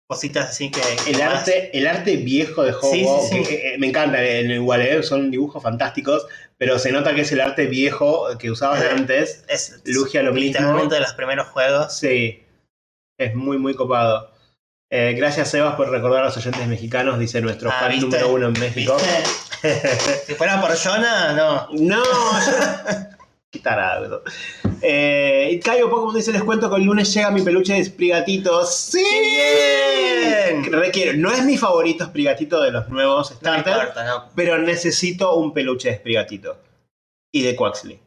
cositas 0.08 0.50
así 0.50 0.72
que... 0.72 0.82
El 1.08 1.18
más- 1.20 1.40
arte, 1.40 1.78
el 1.78 1.86
arte 1.88 2.16
viejo 2.18 2.64
de 2.64 2.72
Hobo, 2.72 2.82
Sí, 2.92 3.06
sí, 3.30 3.44
sí. 3.44 3.50
que, 3.50 3.74
eh, 3.74 3.78
me 3.78 3.88
encanta, 3.88 4.24
en 4.24 4.52
igual, 4.52 4.82
eh, 4.82 5.04
son 5.04 5.30
dibujos 5.32 5.62
fantásticos, 5.62 6.26
pero 6.58 6.80
se 6.80 6.92
nota 6.92 7.14
que 7.14 7.22
es 7.22 7.32
el 7.34 7.42
arte 7.42 7.66
viejo 7.66 8.28
que 8.38 8.50
usaban 8.52 8.82
Eh, 8.82 8.90
antes. 8.92 9.44
es 9.50 9.82
Lugia 9.86 10.24
lo 10.24 10.34
mismo. 10.34 10.86
de 10.88 11.00
los 11.00 11.14
primeros 11.14 11.48
juegos. 11.48 11.94
Sí, 11.98 12.44
es 13.20 13.36
muy, 13.36 13.58
muy 13.58 13.74
copado. 13.76 14.32
Eh, 14.90 15.14
gracias, 15.18 15.52
Sebas, 15.52 15.76
por 15.76 15.90
recordar 15.90 16.22
a 16.24 16.26
los 16.28 16.38
oyentes 16.38 16.66
mexicanos, 16.66 17.20
dice 17.20 17.42
nuestro 17.42 17.70
Ah, 17.70 17.78
fan 17.82 17.90
¿viste? 17.92 18.06
número 18.06 18.30
uno 18.34 18.48
en 18.48 18.54
México. 18.60 18.96
Si 20.28 20.36
fuera 20.36 20.62
por 20.62 20.78
Jonah, 20.78 21.34
no. 21.34 21.68
no, 21.72 22.04
qué 23.52 23.60
tarado. 23.60 24.24
Eh, 24.82 25.50
y 25.54 25.60
Cayo 25.60 25.90
Pokémon 25.90 26.16
dice: 26.16 26.32
Les 26.32 26.44
cuento 26.44 26.70
que 26.70 26.76
el 26.78 26.84
lunes 26.84 27.14
llega 27.14 27.32
mi 27.32 27.42
peluche 27.42 27.74
de 27.74 27.84
Sprigatito. 27.84 28.66
¡Sí! 28.66 29.04
bien! 29.04 30.72
Requiero, 30.72 31.14
no 31.18 31.32
es 31.32 31.44
mi 31.44 31.58
favorito 31.58 32.06
Sprigatito 32.06 32.62
de 32.62 32.72
los 32.72 32.88
nuevos 32.90 33.32
No 33.32 33.38
starters. 33.38 33.78
importa, 33.78 34.06
no. 34.06 34.26
Pero 34.36 34.58
necesito 34.58 35.36
un 35.36 35.54
peluche 35.54 35.90
de 35.90 35.96
Sprigatito. 35.98 36.58
Y 37.32 37.42
de 37.44 37.56
Quaxley. 37.56 38.00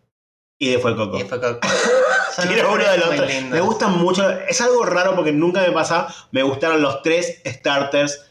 Y 0.59 0.70
de 0.70 0.78
Fuecoco. 0.78 1.18
Y 1.18 1.24
fue 1.24 1.41
co- 1.41 1.59
Son 2.36 2.47
Quiero 2.49 2.72
uno 2.72 2.84
de 2.84 2.99
los 2.99 3.11
tres. 3.11 3.45
Me 3.47 3.61
gustan 3.61 3.99
mucho. 3.99 4.28
Es 4.30 4.61
algo 4.61 4.84
raro 4.84 5.14
porque 5.16 5.32
nunca 5.32 5.62
me 5.62 5.72
pasa. 5.72 6.07
Me 6.32 6.43
gustaron 6.43 6.82
los 6.82 7.03
tres 7.03 7.41
starters 7.47 8.26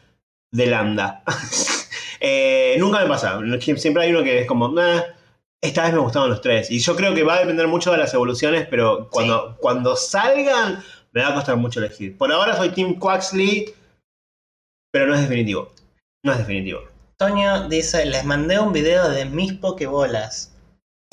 de 0.51 0.65
Lambda. 0.67 1.23
Eh, 2.21 2.75
nunca 2.79 2.99
me 2.99 3.07
pasa. 3.07 3.39
Siempre 3.77 4.03
hay 4.03 4.09
uno 4.11 4.21
que 4.25 4.39
es 4.41 4.45
como. 4.45 4.67
"Nah". 4.67 5.03
Esta 5.61 5.83
vez 5.83 5.93
me 5.93 5.99
gustaron 5.99 6.29
los 6.29 6.41
tres. 6.41 6.69
Y 6.71 6.79
yo 6.79 6.95
creo 6.95 7.13
que 7.13 7.23
va 7.23 7.35
a 7.35 7.39
depender 7.41 7.67
mucho 7.67 7.91
de 7.91 7.97
las 7.97 8.13
evoluciones. 8.13 8.67
Pero 8.69 9.09
cuando, 9.09 9.57
cuando 9.59 9.95
salgan, 9.95 10.83
me 11.11 11.21
va 11.21 11.29
a 11.29 11.33
costar 11.35 11.57
mucho 11.57 11.79
elegir. 11.79 12.17
Por 12.17 12.31
ahora 12.31 12.55
soy 12.55 12.69
Team 12.69 12.95
Quaxley. 12.99 13.73
Pero 14.91 15.07
no 15.07 15.15
es 15.15 15.21
definitivo. 15.21 15.71
No 16.23 16.31
es 16.31 16.37
definitivo. 16.39 16.81
Toño 17.17 17.67
dice, 17.67 18.05
les 18.05 18.23
mandé 18.23 18.59
un 18.59 18.71
video 18.71 19.09
de 19.09 19.25
mis 19.25 19.53
pokebolas. 19.53 20.53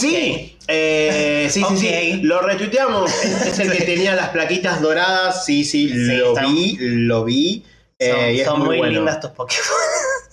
Sí, 0.00 0.56
eh, 0.68 1.48
sí, 1.50 1.64
sí, 1.68 1.76
sí. 1.78 1.88
Ok. 2.18 2.24
Lo 2.24 2.40
retuiteamos. 2.42 3.10
Es 3.24 3.58
el 3.58 3.72
que 3.72 3.84
tenía 3.84 4.14
las 4.14 4.28
plaquitas 4.28 4.80
doradas. 4.80 5.44
Sí, 5.44 5.64
sí, 5.64 5.88
Sí, 5.88 6.16
lo 6.18 6.28
están- 6.28 6.54
vi, 6.54 6.76
lo 6.78 7.24
vi. 7.24 7.64
Son, 7.98 8.20
eh, 8.20 8.44
son 8.44 8.60
muy, 8.60 8.76
bueno. 8.76 8.92
lindas 8.92 9.20
tus 9.20 9.30
pokebolas. 9.30 10.28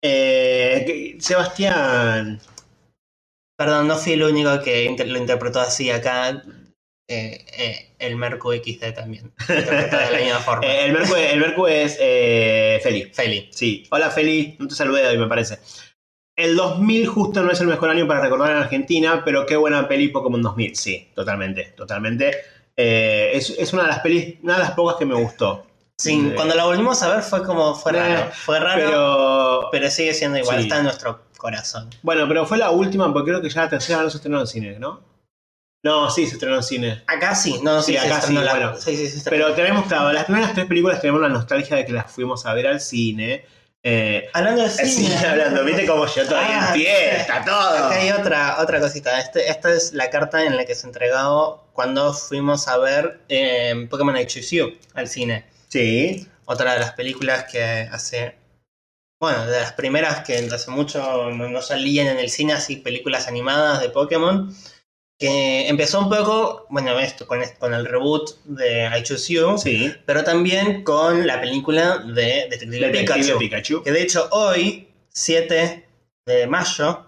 Eh, 0.00 1.16
Sebastián. 1.20 2.40
Perdón, 3.64 3.86
no 3.88 3.96
fui 3.96 4.14
el 4.14 4.22
único 4.22 4.60
que 4.62 4.84
inter- 4.84 5.08
lo 5.08 5.18
interpretó 5.18 5.60
así 5.60 5.90
acá. 5.90 6.42
Eh, 7.08 7.44
eh, 7.58 7.94
el 7.98 8.16
Mercu 8.16 8.52
XD 8.52 8.92
también. 8.94 9.32
Interpretó 9.40 9.98
de 9.98 10.10
la 10.10 10.18
misma 10.18 10.38
forma. 10.40 10.66
eh, 10.66 10.84
el 10.86 10.92
Mercu, 10.92 11.14
el 11.14 11.40
Mercu 11.40 11.66
es 11.66 11.96
Feli. 12.82 13.10
Feli. 13.12 13.48
Sí. 13.52 13.86
Hola 13.90 14.10
Feli, 14.10 14.56
no 14.58 14.66
te 14.68 14.74
saludé 14.74 15.06
hoy, 15.06 15.18
me 15.18 15.26
parece. 15.26 15.58
El 16.36 16.56
2000 16.56 17.06
justo 17.06 17.42
no 17.42 17.50
es 17.52 17.60
el 17.60 17.66
mejor 17.66 17.90
año 17.90 18.06
para 18.08 18.20
recordar 18.22 18.50
en 18.52 18.56
Argentina, 18.56 19.22
pero 19.24 19.44
qué 19.46 19.54
buena 19.56 19.86
peli 19.86 20.08
Pokémon 20.08 20.40
2000. 20.40 20.74
Sí, 20.76 21.08
totalmente, 21.14 21.64
totalmente. 21.76 22.32
Es, 22.74 23.50
es 23.50 23.72
una 23.74 23.82
de 23.82 23.88
las 23.88 23.98
pelis, 24.00 24.36
una 24.42 24.54
de 24.54 24.60
las 24.60 24.70
pocas 24.72 24.96
que 24.96 25.04
me 25.04 25.14
gustó. 25.14 25.66
Sí, 25.98 26.32
cuando 26.34 26.54
la 26.54 26.64
volvimos 26.64 27.00
a 27.02 27.14
ver 27.14 27.22
fue 27.22 27.44
como, 27.44 27.74
fue 27.74 27.92
raro. 27.92 28.30
Fue 28.32 28.58
raro, 28.58 28.82
pero, 28.82 29.68
Pero 29.70 29.90
sigue 29.90 30.14
siendo 30.14 30.38
igual, 30.38 30.56
Sí. 30.56 30.62
está 30.64 30.78
en 30.78 30.84
nuestro 30.84 31.20
corazón. 31.42 31.90
Bueno, 32.02 32.26
pero 32.28 32.46
fue 32.46 32.56
la 32.56 32.70
última, 32.70 33.12
porque 33.12 33.30
creo 33.32 33.42
que 33.42 33.50
ya 33.50 33.62
la 33.62 33.68
tercera 33.68 34.00
no 34.02 34.08
se 34.08 34.16
estrenó 34.18 34.40
en 34.40 34.46
cine, 34.46 34.78
¿no? 34.78 35.00
No, 35.84 36.08
sí, 36.10 36.26
se 36.28 36.34
estrenó 36.34 36.56
en 36.56 36.62
cine. 36.62 37.02
Acá 37.08 37.34
sí, 37.34 37.58
no, 37.62 37.82
Sí, 37.82 37.92
sí, 37.94 37.98
se 37.98 38.06
acá 38.06 38.18
estrenó 38.18 38.40
sí, 38.40 38.46
la- 38.46 38.52
bueno. 38.52 38.76
sí, 38.80 38.96
sí, 38.96 39.20
se. 39.20 39.28
Pero 39.28 39.52
tenemos, 39.52 39.86
claro, 39.86 40.12
las 40.12 40.24
primeras 40.26 40.54
tres 40.54 40.66
películas 40.66 41.00
tenemos 41.00 41.20
la 41.20 41.28
nostalgia 41.28 41.76
de 41.76 41.84
que 41.84 41.92
las 41.92 42.10
fuimos 42.10 42.46
a 42.46 42.54
ver 42.54 42.68
al 42.68 42.80
cine. 42.80 43.44
Eh, 43.82 44.28
Hablando 44.32 44.62
de 44.62 44.70
sí, 44.70 44.86
cine, 44.88 45.16
hablando, 45.26 45.64
viste 45.64 45.84
como 45.86 46.06
yo 46.06 46.24
todavía 46.24 46.62
Ah, 46.62 46.68
en 46.68 46.74
fiesta, 46.80 47.44
todo. 47.44 47.68
acá 47.86 47.90
hay 48.00 48.10
otra, 48.12 48.56
otra 48.60 48.78
cosita. 48.78 49.18
Este, 49.18 49.50
esta 49.50 49.72
es 49.74 49.92
la 49.92 50.08
carta 50.08 50.44
en 50.44 50.56
la 50.56 50.64
que 50.64 50.76
se 50.76 50.86
entregó 50.86 51.66
cuando 51.72 52.14
fuimos 52.14 52.68
a 52.68 52.78
ver 52.78 53.18
eh, 53.28 53.88
Pokémon 53.90 54.14
You 54.16 54.78
al 54.94 55.08
cine. 55.08 55.46
Sí, 55.68 56.28
Otra 56.44 56.74
de 56.74 56.78
las 56.80 56.92
películas 56.92 57.46
que 57.50 57.60
hace. 57.90 58.36
Bueno, 59.22 59.46
de 59.46 59.60
las 59.60 59.74
primeras 59.74 60.24
que 60.24 60.36
hace 60.52 60.68
mucho 60.72 61.30
no, 61.30 61.48
no 61.48 61.62
salían 61.62 62.08
en 62.08 62.18
el 62.18 62.28
cine, 62.28 62.54
así 62.54 62.74
películas 62.74 63.28
animadas 63.28 63.80
de 63.80 63.88
Pokémon. 63.88 64.52
que 65.16 65.68
empezó 65.68 66.00
un 66.00 66.08
poco, 66.10 66.66
bueno, 66.70 66.98
esto, 66.98 67.28
con, 67.28 67.40
el 67.40 67.86
reboot 67.86 68.42
de 68.42 68.90
I 68.98 69.02
Choose 69.04 69.32
You, 69.32 69.56
Sí. 69.58 69.94
pero 70.06 70.24
también 70.24 70.82
con 70.82 71.24
la 71.24 71.40
película 71.40 71.98
de 71.98 72.48
Detective 72.50 72.88
Detective 72.88 73.20
Pikachu. 73.22 73.38
Pikachu. 73.38 73.82
Que 73.84 73.92
de 73.92 74.02
hecho 74.02 74.28
hoy, 74.32 74.88
7 75.10 75.86
de 76.26 76.46
mayo, 76.48 77.06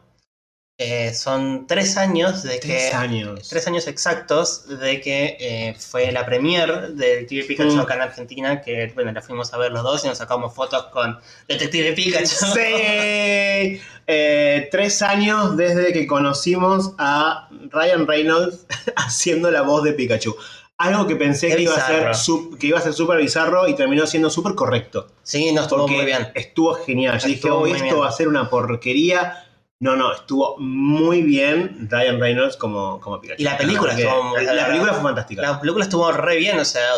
eh, 0.77 1.15
son 1.15 1.67
tres 1.69 1.97
años 1.97 2.43
de 2.43 2.59
que... 2.59 2.67
Tres 2.67 2.95
años. 2.95 3.49
Tres 3.49 3.67
años 3.69 3.87
exactos 3.87 4.67
de 4.81 5.01
que 5.01 5.37
eh, 5.39 5.77
fue 5.79 6.11
la 6.11 6.27
premier 6.27 6.89
de 6.95 7.07
Detective 7.07 7.45
Pikachu 7.45 7.77
Mm. 7.77 7.81
acá 7.81 7.95
en 7.95 8.03
Argentina, 8.03 8.61
que 8.61 8.91
bueno, 8.95 9.13
la 9.13 9.23
fuimos 9.23 9.55
a 9.55 9.59
ver 9.59 9.71
los 9.71 9.85
dos 9.85 10.05
y 10.05 10.09
nos 10.09 10.19
sacamos 10.19 10.53
fotos 10.53 10.87
con 10.87 11.17
Detective 11.47 11.93
Pikachu. 11.93 12.27
Sí. 12.27 13.81
Eh, 14.07 14.69
tres 14.71 15.01
años 15.03 15.57
desde 15.57 15.93
que 15.93 16.07
conocimos 16.07 16.93
a 16.99 17.49
Ryan 17.71 18.07
Reynolds 18.07 18.67
haciendo 18.97 19.51
la 19.51 19.63
voz 19.63 19.85
de 19.85 19.93
Pikachu. 19.93 20.35
Algo 20.77 21.07
que 21.07 21.15
pensé 21.15 21.51
Qué 21.51 21.57
que 21.57 21.63
iba, 21.63 21.77
a 21.77 21.87
ser, 22.15 22.59
que 22.59 22.67
iba 22.67 22.79
a 22.81 22.83
ser 22.83 22.93
súper 22.95 23.19
bizarro 23.19 23.69
y 23.69 23.77
terminó 23.77 24.09
siendo 24.09 24.29
súper 24.29 24.57
correcto. 24.57 25.07
Sí, 25.23 25.53
no 25.53 25.63
estuvo 25.63 25.87
muy 25.87 26.05
bien. 26.05 26.33
estuvo 26.35 26.75
genial. 26.75 27.21
Yo 27.21 27.29
dije, 27.29 27.49
oh, 27.49 27.65
esto 27.65 27.85
bien. 27.85 28.01
va 28.01 28.09
a 28.09 28.13
ser 28.13 28.27
una 28.27 28.51
porquería. 28.51 29.45
No, 29.85 29.97
no, 29.97 30.15
estuvo 30.15 30.57
muy 30.57 31.21
bien 31.21 31.89
Ryan 31.91 32.19
Reynolds 32.19 32.57
como, 32.57 32.99
como 33.03 33.21
Pikachu. 33.21 33.43
Y 33.43 33.45
la 33.45 33.59
película 33.59 33.93
estuvo 33.93 34.23
muy- 34.23 34.43
La, 34.43 34.55
la 34.55 34.67
película 34.69 34.95
fue 34.95 35.03
fantástica. 35.03 35.43
La 35.43 35.61
película 35.61 35.85
estuvo 35.85 36.11
re 36.11 36.37
bien, 36.39 36.59
o 36.59 36.65
sea, 36.65 36.89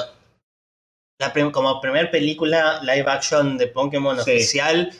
la 1.19 1.33
prim- 1.33 1.51
como 1.51 1.81
primer 1.81 2.13
película 2.13 2.81
live 2.83 3.11
action 3.11 3.59
de 3.59 3.67
Pokémon 3.67 4.15
Sí. 4.23 4.31
oficial 4.31 4.93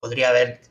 podría 0.00 0.30
haber 0.30 0.62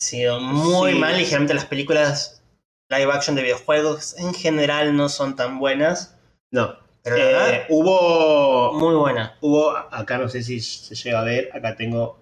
sido 0.00 0.40
muy 0.40 0.94
Sí. 0.94 0.98
mal. 0.98 1.16
Ligeramente 1.16 1.54
las 1.54 1.66
películas 1.66 2.42
live 2.90 3.12
action 3.12 3.36
de 3.36 3.42
videojuegos 3.42 4.16
en 4.18 4.34
general 4.34 4.96
no 4.96 5.08
son 5.08 5.36
tan 5.36 5.60
buenas, 5.60 6.16
No. 6.50 6.74
pero 7.04 7.16
la 7.16 7.22
Eh, 7.22 7.26
verdad, 7.32 7.66
hubo, 7.68 8.72
muy 8.72 8.96
buena. 8.96 9.36
hubo, 9.40 9.70
acá 9.70 10.18
no 10.18 10.28
sé 10.28 10.42
si 10.42 10.58
se 10.60 10.96
llega 10.96 11.20
a 11.20 11.24
ver, 11.24 11.48
acá 11.54 11.76
tengo 11.76 12.18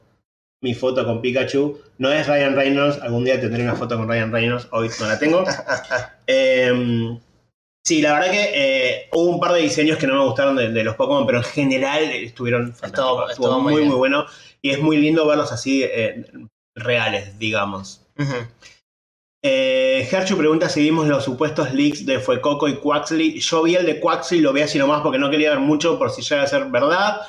mi 0.63 0.75
foto 0.75 1.05
con 1.05 1.21
Pikachu. 1.21 1.79
No 1.99 2.13
es 2.13 2.27
Ryan 2.27 2.57
Reynolds, 2.57 3.01
algún 3.03 3.25
día 3.25 3.41
tendré 3.41 3.63
una 3.63 3.75
foto 3.75 3.97
con 3.97 4.09
Ryan 4.09 4.33
Reynolds, 4.33 4.69
hoy 4.73 4.91
no 5.01 5.07
la 5.07 5.19
tengo. 5.19 5.45
Eh, 6.29 7.17
sí, 7.85 8.03
la 8.03 8.15
verdad 8.15 8.33
que 8.33 8.51
eh, 8.53 9.09
hubo 9.13 9.31
un 9.31 9.39
par 9.39 9.53
de 9.53 9.61
diseños 9.61 9.97
que 9.97 10.09
no 10.09 10.15
me 10.15 10.25
gustaron 10.25 10.57
de, 10.57 10.73
de 10.73 10.83
los 10.83 10.97
Pokémon, 10.97 11.25
pero 11.25 11.39
en 11.39 11.45
general 11.45 12.03
estuvieron 12.03 12.75
fantásticos. 12.75 13.31
estuvo 13.31 13.61
muy 13.61 13.75
muy, 13.75 13.75
bien. 13.83 13.89
muy 13.91 13.99
bueno. 13.99 14.27
Y 14.61 14.71
es 14.71 14.81
muy 14.81 14.97
lindo 14.97 15.25
verlos 15.25 15.53
así 15.53 15.85
eh, 15.85 16.25
reales, 16.75 17.39
digamos. 17.39 18.05
Eh, 19.43 20.09
Herchu 20.11 20.37
pregunta 20.37 20.69
si 20.69 20.81
vimos 20.81 21.07
los 21.07 21.23
supuestos 21.25 21.73
leaks 21.73 22.05
de 22.05 22.19
Fuecoco 22.19 22.67
y 22.67 22.77
Quaxley. 22.77 23.39
Yo 23.39 23.63
vi 23.63 23.77
el 23.77 23.87
de 23.87 24.01
Quaxley, 24.01 24.41
lo 24.41 24.53
vi 24.53 24.63
así 24.63 24.79
nomás 24.79 25.03
porque 25.03 25.19
no 25.19 25.31
quería 25.31 25.51
ver 25.51 25.61
mucho 25.61 25.99
por 25.99 26.11
si 26.11 26.23
llega 26.23 26.43
a 26.43 26.49
ser 26.49 26.65
verdad. 26.67 27.21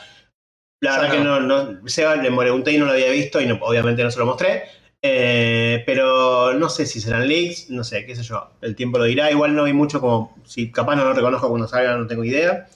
La 0.82 0.96
Yo 0.96 1.02
verdad 1.02 1.16
que 1.18 1.24
no. 1.24 1.40
no, 1.40 1.88
Seba 1.90 2.16
le 2.16 2.32
pregunté 2.32 2.72
y 2.74 2.78
no 2.78 2.86
lo 2.86 2.92
había 2.92 3.10
visto 3.10 3.42
y 3.42 3.46
no- 3.48 3.58
obviamente 3.62 4.04
no 4.04 4.12
se 4.12 4.20
lo 4.20 4.26
mostré. 4.26 4.64
Eh, 5.02 5.84
pero 5.86 6.54
no 6.54 6.70
sé 6.70 6.86
si 6.86 7.00
serán 7.00 7.28
leaks, 7.28 7.70
no 7.70 7.84
sé, 7.84 8.06
qué 8.06 8.16
sé 8.16 8.24
yo. 8.24 8.50
El 8.62 8.76
tiempo 8.76 8.98
lo 8.98 9.06
dirá. 9.06 9.32
Igual 9.32 9.56
no 9.56 9.64
vi 9.64 9.74
mucho 9.74 10.02
como 10.02 10.36
si 10.46 10.72
capaz 10.72 10.96
no 10.96 11.04
lo 11.06 11.14
reconozco 11.14 11.50
cuando 11.50 11.68
salga, 11.68 11.96
no 11.96 12.08
tengo 12.08 12.24
idea. 12.24 12.68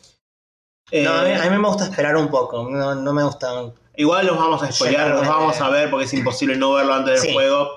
Eh, 0.92 1.04
No, 1.04 1.14
a, 1.14 1.24
mí, 1.24 1.32
a 1.34 1.50
mí 1.50 1.58
me 1.58 1.68
gusta 1.68 1.86
esperar 1.86 2.16
un 2.18 2.30
poco, 2.30 2.70
no, 2.70 2.96
no 2.96 3.14
me 3.14 3.24
gusta... 3.24 3.50
Igual 3.96 4.26
los 4.28 4.38
vamos 4.38 4.64
a 4.64 4.72
spoilear, 4.72 5.10
los 5.12 5.28
vamos 5.28 5.60
a 5.62 5.70
ver 5.70 5.90
porque 5.90 6.06
es 6.06 6.14
imposible 6.14 6.56
no 6.58 6.74
verlo 6.74 6.94
antes 6.94 7.14
del 7.22 7.30
Sí. 7.30 7.34
juego. 7.34 7.70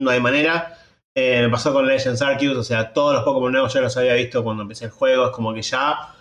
No 0.00 0.10
hay 0.10 0.20
manera. 0.20 0.78
Eh, 1.14 1.40
me 1.42 1.50
pasó 1.50 1.72
con 1.72 1.86
Legends 1.86 2.22
Arceus, 2.22 2.56
o 2.56 2.62
sea, 2.62 2.92
todos 2.92 3.14
los 3.14 3.22
Pokémon 3.24 3.52
nuevos 3.52 3.72
ya 3.74 3.80
los 3.80 3.96
había 3.96 4.14
visto 4.14 4.42
cuando 4.42 4.62
empecé 4.62 4.86
el 4.86 4.90
juego. 4.92 5.26
Es 5.26 5.32
como 5.32 5.52
que 5.52 5.62
ya 5.62 6.14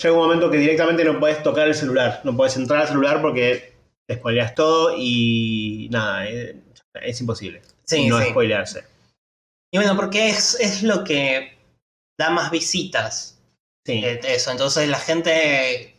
llega 0.00 0.14
un 0.14 0.22
momento 0.22 0.50
que 0.50 0.58
directamente 0.58 1.04
no 1.04 1.18
puedes 1.18 1.42
tocar 1.42 1.66
el 1.68 1.74
celular. 1.74 2.20
No 2.24 2.36
puedes 2.36 2.56
entrar 2.56 2.82
al 2.82 2.88
celular 2.88 3.20
porque 3.20 3.74
te 4.08 4.16
spoileas 4.16 4.54
todo 4.54 4.94
y 4.96 5.88
nada, 5.90 6.26
eh, 6.28 6.56
es 7.02 7.20
imposible 7.20 7.60
Sí, 7.84 8.06
no 8.08 8.18
sí. 8.20 8.30
spoilearse. 8.30 8.84
Y 9.72 9.78
bueno, 9.78 9.96
porque 9.96 10.28
es, 10.28 10.58
es 10.60 10.82
lo 10.82 11.04
que 11.04 11.58
da 12.18 12.30
más 12.30 12.50
visitas. 12.50 13.38
Sí. 13.86 14.02
eh, 14.04 14.20
eso, 14.24 14.50
entonces 14.50 14.88
la 14.88 14.98
gente 14.98 15.94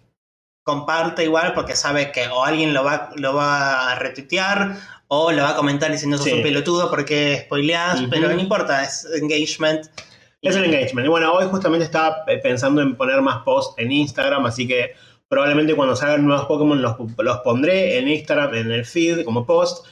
comparte 0.65 1.23
igual 1.23 1.53
porque 1.53 1.75
sabe 1.75 2.11
que 2.11 2.27
o 2.27 2.43
alguien 2.43 2.73
lo 2.73 2.83
va, 2.83 3.09
lo 3.15 3.33
va 3.33 3.91
a 3.91 3.95
retuitear 3.95 4.77
o 5.07 5.31
lo 5.31 5.41
va 5.43 5.51
a 5.51 5.55
comentar 5.55 5.91
diciendo 5.91 6.17
sos 6.17 6.27
Sí. 6.27 6.33
un 6.33 6.43
pelotudo 6.43 6.89
porque 6.91 7.41
spoileás, 7.45 8.01
pero 8.11 8.29
no 8.29 8.39
importa, 8.39 8.83
es 8.83 9.05
engagement. 9.19 9.87
Es 10.41 10.55
un 10.55 10.63
engagement. 10.63 11.07
Bueno, 11.09 11.33
hoy 11.33 11.47
justamente 11.49 11.83
estaba 11.83 12.23
eh, 12.27 12.37
pensando 12.37 12.81
en 12.81 12.95
poner 12.95 13.21
más 13.21 13.43
posts 13.43 13.75
en 13.77 13.91
Instagram, 13.91 14.45
así 14.45 14.65
que 14.65 14.93
probablemente 15.27 15.75
cuando 15.75 15.97
salgan 15.97 16.25
nuevos 16.25 16.45
Pokémon 16.45 16.81
los, 16.81 16.95
los 17.17 17.37
pondré 17.39 17.97
en 17.97 18.07
Instagram, 18.07 18.55
en 18.55 18.71
el 18.71 18.85
feed, 18.85 19.25
como 19.25 19.45
post. 19.45 19.85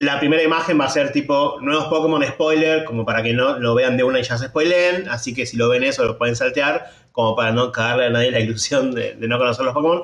La 0.00 0.18
primera 0.18 0.42
imagen 0.42 0.80
va 0.80 0.86
a 0.86 0.88
ser 0.88 1.12
tipo 1.12 1.58
nuevos 1.60 1.84
Pokémon 1.84 2.24
spoiler, 2.24 2.84
como 2.84 3.06
para 3.06 3.22
que 3.22 3.32
no 3.32 3.60
lo 3.60 3.76
vean 3.76 3.96
de 3.96 4.02
una 4.02 4.18
y 4.18 4.24
ya 4.24 4.36
se 4.36 4.48
spoileen. 4.48 5.08
Así 5.08 5.34
que 5.34 5.46
si 5.46 5.56
lo 5.56 5.68
ven 5.68 5.84
eso, 5.84 6.04
lo 6.04 6.18
pueden 6.18 6.34
saltear, 6.34 6.90
como 7.12 7.36
para 7.36 7.52
no 7.52 7.70
cagarle 7.70 8.06
a 8.06 8.10
nadie 8.10 8.32
la 8.32 8.40
ilusión 8.40 8.92
de, 8.92 9.14
de 9.14 9.28
no 9.28 9.38
conocer 9.38 9.64
los 9.64 9.72
Pokémon. 9.72 10.02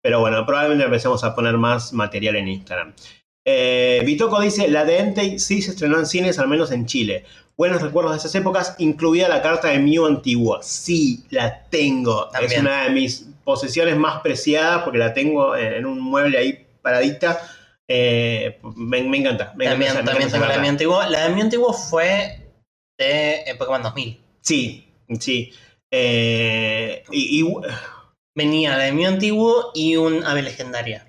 Pero 0.00 0.20
bueno, 0.20 0.46
probablemente 0.46 0.84
empecemos 0.84 1.24
a 1.24 1.34
poner 1.34 1.58
más 1.58 1.92
material 1.92 2.36
en 2.36 2.46
Instagram. 2.46 2.94
Eh, 3.44 4.02
Bitoco 4.04 4.40
dice, 4.40 4.68
la 4.68 4.84
de 4.84 4.98
Entei 4.98 5.38
sí 5.38 5.62
se 5.62 5.70
estrenó 5.70 5.98
en 5.98 6.06
cines, 6.06 6.38
al 6.38 6.48
menos 6.48 6.70
en 6.70 6.86
Chile. 6.86 7.24
Buenos 7.60 7.82
recuerdos 7.82 8.12
de 8.12 8.16
esas 8.20 8.34
épocas, 8.36 8.74
incluida 8.78 9.28
la 9.28 9.42
carta 9.42 9.68
de 9.68 9.78
Mew 9.80 10.06
antiguo. 10.06 10.62
Sí, 10.62 11.26
la 11.28 11.64
tengo. 11.64 12.30
Es 12.40 12.58
una 12.58 12.84
de 12.84 12.90
mis 12.90 13.26
posesiones 13.44 13.98
más 13.98 14.22
preciadas 14.22 14.82
porque 14.82 14.96
la 14.96 15.12
tengo 15.12 15.54
en, 15.54 15.84
un 15.84 16.00
mueble 16.00 16.38
ahí 16.38 16.66
paradita. 16.80 17.38
Eh, 17.86 18.58
me, 18.62 19.02
me 19.02 19.18
encanta. 19.18 19.52
Me 19.56 19.66
también 19.66 19.90
encanta 19.90 20.14
me 20.14 20.20
tengo 20.20 20.38
la 20.38 20.38
de 20.38 20.46
mi 20.46 20.54
carta. 20.54 20.68
antiguo. 20.70 21.02
La 21.02 21.28
de 21.28 21.34
mi 21.34 21.40
antiguo 21.42 21.74
fue 21.74 22.48
de 22.98 23.54
Pokémon 23.58 23.82
2000. 23.82 24.18
Sí, 24.40 24.90
sí. 25.18 25.52
Eh, 25.92 27.04
y, 27.10 27.42
y, 27.42 27.54
Venía 28.34 28.70
la 28.78 28.84
de 28.84 28.92
mi 28.92 29.04
antiguo 29.04 29.70
y 29.74 29.96
un 29.96 30.24
ave 30.24 30.40
legendaria. 30.40 31.06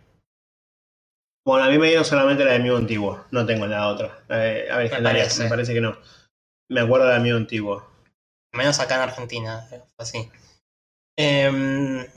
bueno, 1.48 1.64
a 1.64 1.70
mí 1.70 1.78
me 1.78 1.88
dieron 1.88 2.04
solamente 2.04 2.44
la 2.44 2.52
de 2.52 2.60
Mew 2.60 2.76
antiguo. 2.76 3.24
No 3.32 3.46
tengo 3.46 3.68
la 3.68 3.88
otra. 3.88 4.20
La 4.28 4.36
de- 4.36 4.70
a 4.70 4.76
ver, 4.76 4.84
Me 4.88 4.90
legendaria, 4.90 5.22
parece. 5.24 5.44
me 5.44 5.50
parece 5.50 5.74
que 5.74 5.80
no. 5.80 5.96
Me 6.72 6.80
acuerdo 6.80 7.10
de 7.10 7.20
Mew 7.20 7.36
antiguo. 7.36 7.84
Menos 8.54 8.80
acá 8.80 8.96
en 8.96 9.02
Argentina, 9.02 9.68
eh, 9.74 9.82
así. 9.98 10.30
Em, 11.18 12.08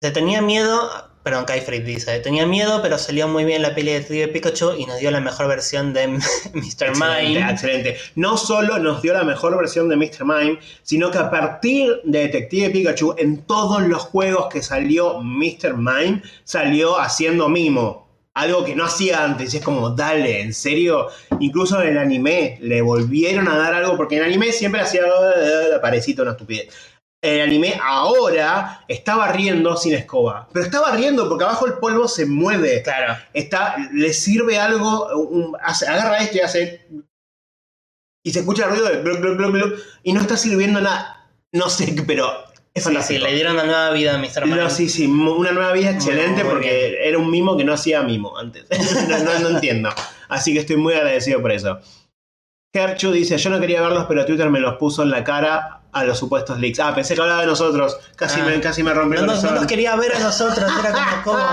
se 0.00 0.10
tenía 0.10 0.42
miedo, 0.42 0.90
perdón, 1.22 1.44
Kaifrid 1.44 1.84
dice, 1.84 2.18
tenía 2.18 2.44
miedo, 2.44 2.82
pero 2.82 2.98
salió 2.98 3.28
muy 3.28 3.44
bien 3.44 3.62
la 3.62 3.72
peli 3.72 3.92
de 3.92 4.00
Detective 4.00 4.28
Pikachu 4.28 4.72
y 4.72 4.86
nos 4.86 4.98
dio 4.98 5.12
la 5.12 5.20
mejor 5.20 5.46
versión 5.46 5.92
de 5.92 6.08
Mr. 6.54 6.90
Mime. 6.94 7.38
excelente. 7.38 7.98
No 8.16 8.36
solo 8.36 8.80
nos 8.80 9.00
dio 9.00 9.12
la 9.12 9.22
mejor 9.22 9.56
versión 9.56 9.88
de 9.88 9.94
Mr. 9.94 10.24
Mime, 10.24 10.58
sino 10.82 11.12
que 11.12 11.18
a 11.18 11.30
partir 11.30 12.00
de 12.02 12.18
Detective 12.18 12.70
Pikachu, 12.70 13.14
en 13.16 13.44
todos 13.44 13.80
los 13.82 14.02
juegos 14.02 14.48
que 14.52 14.60
salió 14.60 15.20
Mr. 15.20 15.76
Mime, 15.76 16.20
salió 16.42 16.98
haciendo 16.98 17.48
mimo. 17.48 18.01
Algo 18.34 18.64
que 18.64 18.74
no 18.74 18.84
hacía 18.84 19.24
antes. 19.24 19.52
Y 19.52 19.58
es 19.58 19.64
como, 19.64 19.90
dale, 19.90 20.40
¿en 20.40 20.54
serio? 20.54 21.08
Incluso 21.40 21.80
en 21.82 21.88
el 21.90 21.98
anime 21.98 22.58
le 22.62 22.80
volvieron 22.80 23.46
a 23.48 23.56
dar 23.58 23.74
algo, 23.74 23.96
porque 23.96 24.16
en 24.16 24.22
el 24.22 24.28
anime 24.28 24.52
siempre 24.52 24.80
hacía 24.80 25.02
"Ah, 25.04 25.80
parecito 25.82 26.22
una 26.22 26.30
estupidez. 26.32 26.68
En 27.24 27.34
el 27.34 27.40
anime 27.42 27.78
ahora 27.82 28.84
estaba 28.88 29.30
riendo 29.30 29.76
sin 29.76 29.94
escoba. 29.94 30.48
Pero 30.52 30.64
estaba 30.64 30.90
riendo 30.96 31.28
porque 31.28 31.44
abajo 31.44 31.66
el 31.66 31.74
polvo 31.74 32.08
se 32.08 32.26
mueve 32.26 32.82
Claro, 32.82 33.14
está, 33.32 33.76
le 33.92 34.12
sirve 34.12 34.58
algo, 34.58 35.06
un- 35.28 35.56
hace- 35.62 35.86
agarra 35.86 36.18
esto 36.18 36.38
y 36.38 36.40
hace. 36.40 36.86
Y 38.24 38.32
se 38.32 38.40
escucha 38.40 38.64
el 38.64 38.70
ruido 38.70 38.86
de 38.88 39.02
gluc, 39.02 39.20
gluc, 39.20 39.52
gluc, 39.52 39.78
y 40.04 40.12
no 40.12 40.20
está 40.20 40.36
sirviendo 40.36 40.80
nada. 40.80 41.28
No 41.52 41.68
sé, 41.68 41.94
pero 42.06 42.32
es 42.74 42.82
sí, 42.84 42.88
sí, 42.90 42.94
fantástico. 42.94 43.24
le 43.26 43.34
dieron 43.34 43.52
una 43.54 43.64
nueva 43.64 43.90
vida 43.90 44.14
a 44.14 44.18
Mr. 44.18 44.46
Mime. 44.46 44.56
No, 44.56 44.70
sí, 44.70 44.88
sí, 44.88 45.06
una 45.06 45.52
nueva 45.52 45.72
vida 45.72 45.90
excelente 45.90 46.42
Muy 46.44 46.52
porque 46.54 47.06
era 47.06 47.18
un 47.18 47.30
mimo 47.30 47.56
que 47.56 47.64
no 47.64 47.72
hacía 47.74 48.02
mimo 48.02 48.36
antes. 48.38 48.66
no, 49.08 49.18
no- 49.18 49.38
no 49.40 49.48
entiendo. 49.50 49.90
Así 50.28 50.52
que 50.52 50.60
estoy 50.60 50.76
muy 50.76 50.94
agradecido 50.94 51.40
por 51.42 51.52
eso. 51.52 51.78
Kerchu 52.74 53.10
dice, 53.12 53.36
yo 53.36 53.50
no 53.50 53.60
quería 53.60 53.82
verlos, 53.82 54.06
pero 54.08 54.24
Twitter 54.24 54.48
me 54.48 54.58
los 54.60 54.76
puso 54.76 55.02
en 55.02 55.10
la 55.10 55.22
cara 55.22 55.82
a 55.92 56.04
los 56.04 56.18
supuestos 56.18 56.58
leaks. 56.58 56.80
Ah, 56.80 56.94
pensé 56.94 57.14
que 57.14 57.20
hablaba 57.20 57.42
de 57.42 57.46
nosotros. 57.48 57.98
Casi, 58.16 58.40
Ah. 58.40 58.44
me, 58.46 58.60
casi 58.60 58.82
me 58.82 58.94
rompió 58.94 59.20
no, 59.20 59.24
el 59.24 59.26
nos, 59.26 59.36
no 59.36 59.40
corazón. 59.42 59.62
nos 59.64 59.66
quería 59.66 59.94
ver 59.96 60.14
a 60.16 60.18
nosotros, 60.20 60.70
era 60.80 60.92
como, 61.22 61.36
como 61.38 61.52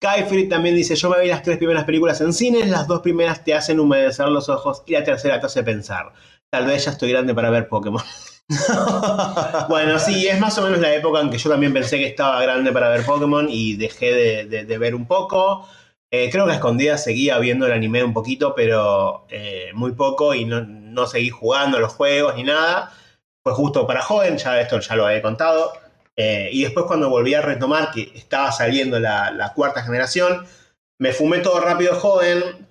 Kai 0.00 0.24
Fried 0.28 0.48
también 0.48 0.76
dice, 0.76 0.94
yo 0.94 1.10
me 1.10 1.20
vi 1.20 1.28
las 1.28 1.42
tres 1.42 1.58
primeras 1.58 1.84
películas 1.84 2.20
en 2.20 2.32
cines, 2.32 2.68
las 2.68 2.86
dos 2.86 3.00
primeras 3.00 3.42
te 3.44 3.54
hacen 3.54 3.80
humedecer 3.80 4.28
los 4.28 4.48
ojos 4.48 4.82
y 4.86 4.92
la 4.92 5.02
tercera 5.02 5.40
te 5.40 5.46
hace 5.46 5.64
pensar. 5.64 6.12
Tal 6.50 6.66
vez 6.66 6.84
ya 6.84 6.92
estoy 6.92 7.10
grande 7.10 7.34
para 7.34 7.50
ver 7.50 7.68
Pokémon. 7.68 8.02
bueno, 9.68 9.98
sí, 9.98 10.26
es 10.26 10.38
más 10.38 10.56
o 10.58 10.62
menos 10.62 10.78
la 10.80 10.94
época 10.94 11.20
en 11.20 11.30
que 11.30 11.38
yo 11.38 11.50
también 11.50 11.72
pensé 11.72 11.98
que 11.98 12.06
estaba 12.06 12.40
grande 12.42 12.72
para 12.72 12.88
ver 12.88 13.04
Pokémon 13.04 13.46
y 13.48 13.76
dejé 13.76 14.44
de, 14.44 14.78
ver 14.78 14.94
un 14.94 15.06
poco. 15.06 15.68
Eh, 16.10 16.28
creo 16.30 16.44
que 16.44 16.52
a 16.52 16.54
escondidas 16.56 17.02
seguía 17.02 17.38
viendo 17.38 17.66
el 17.66 17.72
anime 17.72 18.04
un 18.04 18.12
poquito, 18.12 18.54
pero 18.54 19.26
eh, 19.30 19.70
muy 19.74 19.92
poco 19.92 20.34
y 20.34 20.44
no, 20.44 20.60
no 20.62 21.06
seguí 21.06 21.30
jugando 21.30 21.78
los 21.78 21.92
juegos 21.94 22.34
ni 22.36 22.44
nada. 22.44 22.92
Fue 23.42 23.54
justo 23.54 23.86
para 23.86 24.02
joven, 24.02 24.38
ya 24.38 24.60
esto 24.60 24.78
ya 24.78 24.96
lo 24.96 25.06
había 25.06 25.22
contado. 25.22 25.72
Eh, 26.16 26.50
y 26.52 26.62
después 26.62 26.86
cuando 26.86 27.08
volví 27.08 27.34
a 27.34 27.40
retomar, 27.40 27.90
que 27.90 28.12
estaba 28.14 28.52
saliendo 28.52 29.00
la, 29.00 29.30
la 29.30 29.54
cuarta 29.54 29.82
generación, 29.82 30.46
me 30.98 31.12
fumé 31.12 31.38
todo 31.38 31.60
rápido 31.60 31.98
joven, 31.98 32.68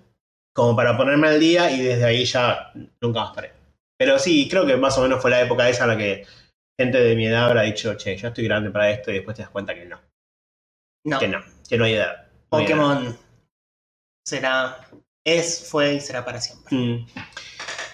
como 0.54 0.76
para 0.76 0.96
ponerme 0.96 1.28
al 1.30 1.40
día, 1.40 1.72
y 1.72 1.82
desde 1.82 2.06
ahí 2.06 2.26
ya 2.26 2.72
nunca 3.02 3.22
más 3.22 3.36
paré. 3.36 3.61
Pero 4.02 4.18
sí, 4.18 4.50
creo 4.50 4.66
que 4.66 4.78
más 4.78 4.98
o 4.98 5.04
menos 5.04 5.22
fue 5.22 5.30
la 5.30 5.42
época 5.42 5.70
esa 5.70 5.84
en 5.84 5.90
la 5.92 5.98
que 5.98 6.26
gente 6.76 7.00
de 7.00 7.16
mi 7.16 7.28
edad 7.28 7.46
habrá 7.46 7.62
dicho, 7.62 7.94
che, 7.94 8.18
yo 8.18 8.30
estoy 8.30 8.46
grande 8.46 8.72
para 8.72 8.90
esto, 8.90 9.12
y 9.12 9.14
después 9.14 9.38
te 9.38 9.44
das 9.44 9.52
cuenta 9.52 9.76
que 9.76 9.86
no, 9.86 10.02
No, 11.06 11.20
que 11.20 11.28
no, 11.28 11.44
que 11.70 11.78
no 11.78 11.84
hay 11.84 11.94
edad. 11.94 12.26
No 12.52 12.58
hay 12.58 12.66
edad. 12.66 12.72
Pokémon 12.72 13.18
será, 14.26 14.90
es, 15.24 15.68
fue 15.70 15.94
y 15.94 16.00
será 16.00 16.26
para 16.26 16.42
siempre. 16.42 16.76
Mm. 16.76 17.06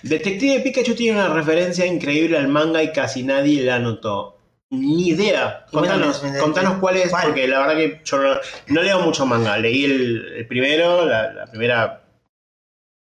Detective 0.04 0.62
Pikachu 0.62 0.96
tiene 0.96 1.20
una 1.20 1.28
referencia 1.28 1.86
increíble 1.86 2.38
al 2.38 2.48
manga 2.48 2.82
y 2.82 2.94
casi 2.94 3.24
nadie 3.24 3.64
la 3.64 3.78
notó. 3.80 4.40
Ni 4.70 5.10
idea. 5.10 5.66
Bueno, 5.74 6.14
Contanos, 6.40 6.78
cuál 6.80 6.96
es, 6.96 7.10
¿cuál? 7.10 7.26
porque 7.26 7.50
la 7.50 7.60
verdad 7.60 7.76
que 7.76 8.02
yo 8.06 8.18
no, 8.18 8.40
no 8.68 8.82
leo 8.82 9.02
mucho 9.02 9.26
manga. 9.26 9.58
Leí 9.58 9.84
el, 9.84 10.36
el 10.38 10.48
primero, 10.48 11.06
la, 11.06 11.34
la 11.34 11.48
primera 11.48 12.06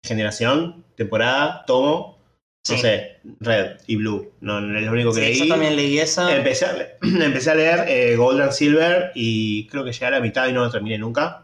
generación, 0.05 0.85
temporada, 0.95 1.65
tomo. 1.65 2.20
No 2.69 2.77
sé, 2.77 3.19
Red 3.39 3.77
y 3.87 3.95
Blue. 3.95 4.33
No, 4.39 4.61
no 4.61 4.77
es 4.77 4.85
lo 4.85 4.91
único 4.91 5.11
que 5.13 5.21
Sí, 5.21 5.25
leí. 5.27 5.39
yo 5.39 5.47
también 5.47 5.75
leí 5.75 5.97
eso. 5.99 6.29
Empecé 6.29 6.65
a, 6.65 6.73
le- 6.73 6.95
empecé 7.25 7.51
a 7.51 7.55
leer 7.55 7.85
eh, 7.87 8.15
Gold 8.15 8.41
and 8.41 8.51
Silver 8.51 9.11
y 9.15 9.65
creo 9.67 9.83
que 9.83 9.91
llegué 9.91 10.05
a 10.05 10.11
la 10.11 10.19
mitad 10.19 10.47
y 10.47 10.53
no 10.53 10.63
lo 10.63 10.69
terminé 10.71 10.97
nunca. 10.99 11.43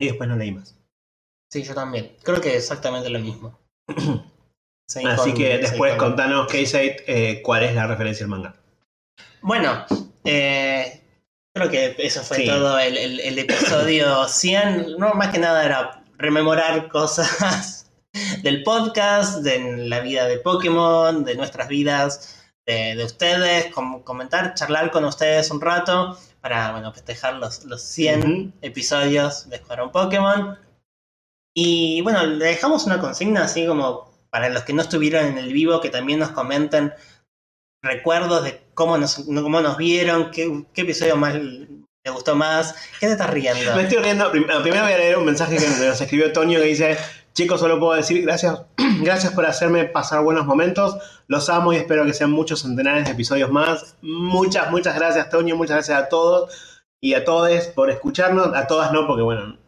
Y 0.00 0.06
después 0.06 0.28
no 0.28 0.36
leí 0.36 0.52
más. 0.52 0.74
Sí, 1.52 1.62
yo 1.62 1.74
también. 1.74 2.16
Creo 2.22 2.40
que 2.40 2.56
exactamente 2.56 3.10
lo 3.10 3.18
mismo. 3.20 3.58
Sí, 4.88 5.00
Así 5.04 5.34
que 5.34 5.58
después 5.58 5.96
con- 5.96 6.10
contanos, 6.10 6.46
K-Site, 6.46 7.02
eh, 7.08 7.42
cuál 7.42 7.64
es 7.64 7.74
la 7.74 7.88
referencia 7.88 8.22
al 8.22 8.30
manga. 8.30 8.54
Bueno, 9.42 9.84
eh, 10.22 11.00
creo 11.52 11.68
que 11.68 11.96
eso 11.98 12.22
fue 12.22 12.36
Sí. 12.36 12.46
todo 12.46 12.78
el, 12.78 12.96
el- 12.96 13.18
el 13.18 13.36
episodio 13.40 14.28
100. 14.28 14.94
No, 14.96 15.14
más 15.14 15.32
que 15.32 15.40
nada 15.40 15.64
era 15.64 16.04
rememorar 16.18 16.86
cosas 16.86 17.75
del 18.42 18.62
podcast, 18.62 19.38
de 19.42 19.86
la 19.88 20.00
vida 20.00 20.26
de 20.26 20.38
Pokémon, 20.38 21.24
de 21.24 21.34
nuestras 21.36 21.68
vidas, 21.68 22.36
de, 22.66 22.94
de 22.96 23.04
ustedes, 23.04 23.72
com- 23.72 24.02
comentar, 24.02 24.54
charlar 24.54 24.90
con 24.90 25.04
ustedes 25.04 25.50
un 25.50 25.60
rato 25.60 26.18
para 26.40 26.72
bueno, 26.72 26.92
festejar 26.92 27.34
los, 27.34 27.64
los 27.64 27.82
100 27.82 28.20
Ujú. 28.20 28.52
episodios 28.62 29.48
de 29.48 29.56
Escuadrón 29.56 29.90
Pokémon. 29.92 30.58
Y 31.54 32.00
bueno, 32.02 32.24
le 32.26 32.44
dejamos 32.44 32.84
una 32.84 33.00
consigna 33.00 33.44
así 33.44 33.66
como 33.66 34.14
para 34.30 34.48
los 34.50 34.64
que 34.64 34.72
no 34.72 34.82
estuvieron 34.82 35.24
en 35.26 35.38
el 35.38 35.52
vivo, 35.52 35.80
que 35.80 35.88
también 35.90 36.18
nos 36.18 36.30
comenten 36.30 36.92
recuerdos 37.82 38.44
de 38.44 38.60
cómo 38.74 38.98
nos, 38.98 39.14
cómo 39.16 39.60
nos 39.60 39.76
vieron, 39.76 40.30
qué, 40.30 40.64
qué 40.74 40.82
episodio 40.82 41.16
más 41.16 41.34
le 41.34 42.10
gustó 42.12 42.34
más. 42.36 42.74
¿Qué 43.00 43.06
te 43.06 43.12
estás 43.12 43.30
riendo? 43.30 43.74
Me 43.74 43.82
estoy 43.84 43.98
riendo. 43.98 44.30
Prim- 44.30 44.46
Primero 44.62 44.84
voy 44.84 44.92
a 44.92 44.98
leer 44.98 45.18
un 45.18 45.24
mensaje 45.24 45.56
que 45.56 45.66
nos 45.66 46.00
escribió 46.00 46.32
Toño 46.32 46.58
que 46.58 46.66
dice: 46.66 46.98
Chicos, 47.36 47.60
solo 47.60 47.78
puedo 47.78 47.92
decir 47.92 48.22
gracias, 48.22 48.62
gracias 49.02 49.30
por 49.34 49.44
hacerme 49.44 49.84
pasar 49.84 50.22
buenos 50.22 50.46
momentos. 50.46 50.96
Los 51.28 51.50
amo 51.50 51.74
y 51.74 51.76
espero 51.76 52.06
que 52.06 52.14
sean 52.14 52.30
muchos 52.30 52.62
centenares 52.62 53.04
de 53.04 53.10
episodios 53.10 53.50
más. 53.50 53.94
Muchas, 54.00 54.70
muchas 54.70 54.94
gracias, 54.94 55.28
Toño. 55.28 55.54
Muchas 55.54 55.76
gracias 55.76 55.98
a 55.98 56.08
todos 56.08 56.50
y 56.98 57.12
a 57.12 57.26
todos 57.26 57.66
por 57.74 57.90
escucharnos. 57.90 58.56
A 58.56 58.66
todas 58.66 58.90
no, 58.90 59.06
porque 59.06 59.22
bueno, 59.22 59.58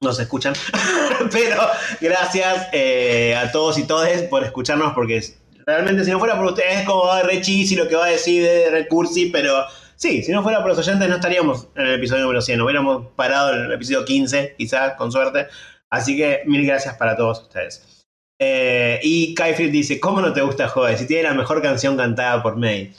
no 0.00 0.12
se 0.14 0.22
escuchan. 0.22 0.54
Pero 1.32 1.60
gracias 2.00 2.68
eh, 2.72 3.36
a 3.36 3.52
todos 3.52 3.76
y 3.76 3.86
todes 3.86 4.22
por 4.22 4.42
escucharnos, 4.42 4.94
porque 4.94 5.20
realmente 5.66 6.06
si 6.06 6.12
no 6.12 6.18
fuera 6.18 6.38
por 6.38 6.46
ustedes 6.46 6.78
es 6.80 6.86
como 6.86 7.12
"Ay, 7.12 7.24
re 7.24 7.42
cheesy 7.42 7.76
lo 7.76 7.88
que 7.88 7.96
va 7.96 8.06
a 8.06 8.10
decir 8.10 8.42
de 8.42 8.70
re 8.70 8.88
cursi, 8.88 9.26
pero 9.26 9.66
sí, 9.96 10.22
si 10.22 10.32
no 10.32 10.42
fuera 10.42 10.60
por 10.60 10.68
los 10.68 10.78
oyentes 10.78 11.06
no 11.10 11.16
estaríamos 11.16 11.68
en 11.76 11.88
el 11.88 11.94
episodio 11.96 12.22
número 12.22 12.40
100, 12.40 12.62
hubiéramos 12.62 13.08
parado 13.16 13.52
en 13.52 13.66
el 13.66 13.72
episodio 13.72 14.06
15, 14.06 14.54
quizás, 14.56 14.94
con 14.94 15.12
suerte. 15.12 15.48
Así 15.92 16.16
que 16.16 16.40
mil 16.46 16.64
gracias 16.64 16.96
para 16.96 17.14
todos 17.14 17.42
ustedes. 17.42 17.82
Eh, 18.38 18.98
y 19.02 19.34
Kaifield 19.34 19.70
dice, 19.70 20.00
¿cómo 20.00 20.22
no 20.22 20.32
te 20.32 20.40
gusta 20.40 20.66
Joder? 20.66 20.96
Si 20.96 21.06
tiene 21.06 21.24
la 21.24 21.34
mejor 21.34 21.60
canción 21.60 21.98
cantada 21.98 22.42
por 22.42 22.56
May. 22.56 22.94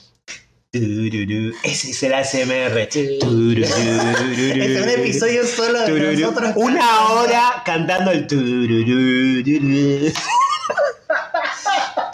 Ese 1.64 1.90
es 1.90 2.02
el 2.04 2.14
ASMR. 2.14 2.78
Es 2.78 3.24
un 3.24 4.88
episodio 4.88 5.44
solo 5.44 5.80
de 5.80 6.16
nosotros. 6.16 6.52
Una 6.54 7.10
hora 7.10 7.62
cantando 7.64 8.12
el. 8.12 8.28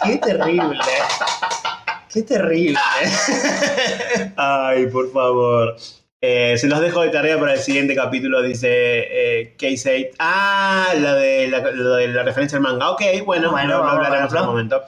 Qué 0.03 0.17
terrible. 0.17 0.79
Qué 2.11 2.23
terrible. 2.23 2.79
Ay, 4.35 4.87
por 4.87 5.13
favor. 5.13 5.77
Eh, 6.23 6.55
se 6.57 6.67
los 6.67 6.79
dejo 6.79 7.01
de 7.01 7.09
tarea 7.09 7.39
para 7.39 7.53
el 7.53 7.59
siguiente 7.59 7.95
capítulo, 7.95 8.43
dice 8.43 8.69
eh, 8.69 9.55
K-Sate. 9.57 10.11
Ah, 10.19 10.93
la 10.99 11.15
de 11.15 11.47
la, 11.47 11.71
lo 11.71 11.95
de 11.95 12.09
la 12.09 12.21
referencia 12.21 12.57
al 12.57 12.61
manga. 12.61 12.91
Ok, 12.91 13.01
bueno, 13.25 13.51
Bueno, 13.51 13.77
lo, 13.77 13.83
lo 13.83 13.89
hablaremos 13.89 14.31
en 14.31 14.37
otro 14.37 14.51
momento. 14.51 14.81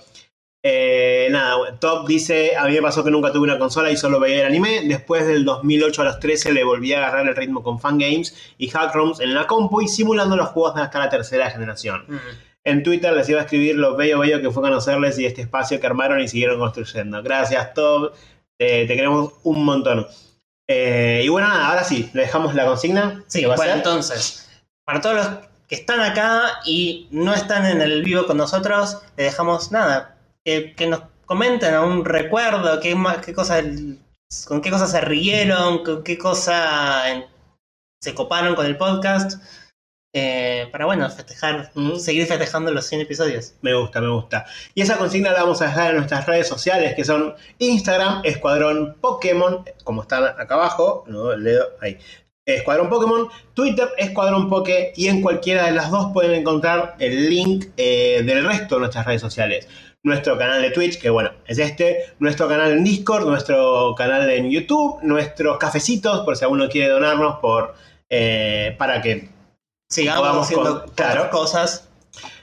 Eh, 0.65 1.27
nada, 1.29 1.77
Top 1.79 2.07
dice, 2.07 2.55
a 2.55 2.65
mí 2.67 2.71
me 2.73 2.81
pasó 2.81 3.03
que 3.03 3.11
nunca 3.11 3.33
tuve 3.33 3.43
una 3.43 3.59
consola 3.59 3.91
y 3.91 3.97
solo 3.97 4.19
veía 4.19 4.41
el 4.41 4.45
anime. 4.45 4.81
Después 4.85 5.27
del 5.27 5.43
2008 5.43 6.01
a 6.01 6.05
los 6.05 6.19
13 6.19 6.53
le 6.53 6.63
volví 6.63 6.93
a 6.93 6.99
agarrar 6.99 7.27
el 7.27 7.35
ritmo 7.35 7.63
con 7.63 7.79
fangames 7.79 8.53
y 8.57 8.69
hackrooms 8.69 9.19
en 9.19 9.33
la 9.33 9.45
compu 9.45 9.81
y 9.81 9.89
simulando 9.89 10.37
los 10.37 10.49
juegos 10.49 10.77
hasta 10.77 10.99
la 10.99 11.09
tercera 11.09 11.49
generación. 11.49 12.05
Mm. 12.07 12.17
En 12.63 12.83
Twitter 12.83 13.11
les 13.11 13.27
iba 13.27 13.41
a 13.41 13.43
escribir 13.43 13.75
lo 13.75 13.97
bello 13.97 14.19
bello 14.19 14.39
que 14.39 14.51
fue 14.51 14.63
conocerles 14.63 15.19
y 15.19 15.25
este 15.25 15.41
espacio 15.41 15.81
que 15.81 15.87
armaron 15.87 16.21
y 16.21 16.29
siguieron 16.29 16.59
construyendo. 16.59 17.21
Gracias, 17.21 17.73
Top. 17.73 18.13
Eh, 18.57 18.85
te 18.87 18.95
queremos 18.95 19.33
un 19.43 19.65
montón. 19.65 20.07
Eh, 20.67 21.21
y 21.23 21.29
bueno, 21.29 21.47
nada, 21.47 21.67
ahora 21.69 21.83
sí, 21.83 22.09
le 22.13 22.23
dejamos 22.23 22.55
la 22.55 22.65
consigna. 22.65 23.23
Sí, 23.27 23.41
¿Qué 23.41 23.47
va 23.47 23.55
a 23.55 23.57
ser? 23.57 23.69
entonces, 23.69 24.49
para 24.85 25.01
todos 25.01 25.15
los 25.15 25.27
que 25.67 25.75
están 25.75 25.99
acá 25.99 26.59
y 26.65 27.07
no 27.11 27.33
están 27.33 27.65
en 27.65 27.81
el 27.81 28.03
vivo 28.03 28.25
con 28.25 28.37
nosotros, 28.37 28.99
le 29.17 29.25
dejamos 29.25 29.71
nada, 29.71 30.17
que, 30.43 30.73
que 30.75 30.87
nos 30.87 31.01
comenten 31.25 31.75
un 31.75 32.05
recuerdo, 32.05 32.79
qué, 32.79 32.95
más, 32.95 33.17
qué 33.17 33.33
cosa, 33.33 33.61
con 34.47 34.61
qué 34.61 34.69
cosas 34.69 34.91
se 34.91 35.01
rieron, 35.01 35.83
con 35.83 36.03
qué 36.03 36.17
cosa 36.17 37.03
se 38.01 38.13
coparon 38.13 38.55
con 38.55 38.65
el 38.65 38.77
podcast, 38.77 39.41
eh, 40.15 40.67
para 40.71 40.85
bueno, 40.85 41.09
festejar, 41.09 41.71
seguir 41.97 42.27
festejando 42.27 42.71
los 42.71 42.85
100 42.85 43.01
episodios. 43.01 43.55
Me 43.61 43.73
gusta, 43.73 43.99
me 43.99 44.09
gusta. 44.09 44.45
Y 44.75 44.81
esa 44.81 44.97
consigna 44.97 45.31
la 45.31 45.41
vamos 45.41 45.61
a 45.63 45.65
dejar 45.65 45.89
en 45.89 45.97
nuestras 45.97 46.27
redes 46.27 46.47
sociales, 46.47 46.93
que 46.95 47.03
son 47.03 47.33
Instagram, 47.57 48.21
Escuadrón 48.23 48.95
Pokémon, 49.01 49.65
como 49.83 50.03
están 50.03 50.25
acá 50.25 50.53
abajo, 50.53 51.03
no 51.07 51.35
leo 51.35 51.65
ahí. 51.81 51.97
Escuadrón 52.45 52.89
Pokémon, 52.89 53.27
Twitter, 53.55 53.89
Escuadrón 53.97 54.49
Poké, 54.49 54.93
y 54.95 55.07
en 55.07 55.21
cualquiera 55.21 55.65
de 55.65 55.71
las 55.71 55.89
dos 55.89 56.11
pueden 56.13 56.33
encontrar 56.33 56.95
el 56.99 57.29
link 57.29 57.67
eh, 57.77 58.21
del 58.23 58.45
resto 58.45 58.75
de 58.75 58.81
nuestras 58.81 59.05
redes 59.05 59.21
sociales. 59.21 59.67
Nuestro 60.03 60.37
canal 60.37 60.61
de 60.61 60.69
Twitch, 60.69 60.99
que 60.99 61.09
bueno, 61.09 61.31
es 61.47 61.57
este, 61.57 62.13
nuestro 62.19 62.47
canal 62.47 62.71
en 62.71 62.83
Discord, 62.83 63.25
nuestro 63.25 63.95
canal 63.95 64.29
en 64.29 64.51
YouTube, 64.51 64.99
nuestros 65.01 65.57
cafecitos, 65.57 66.25
por 66.25 66.35
si 66.35 66.43
alguno 66.43 66.67
quiere 66.67 66.89
donarnos 66.89 67.39
por, 67.39 67.73
eh, 68.09 68.75
para 68.77 69.01
que 69.01 69.32
Sigamos 69.93 70.45
haciendo 70.45 70.81
con- 70.85 70.89
claro. 70.95 71.21
otras 71.23 71.31
cosas. 71.31 71.87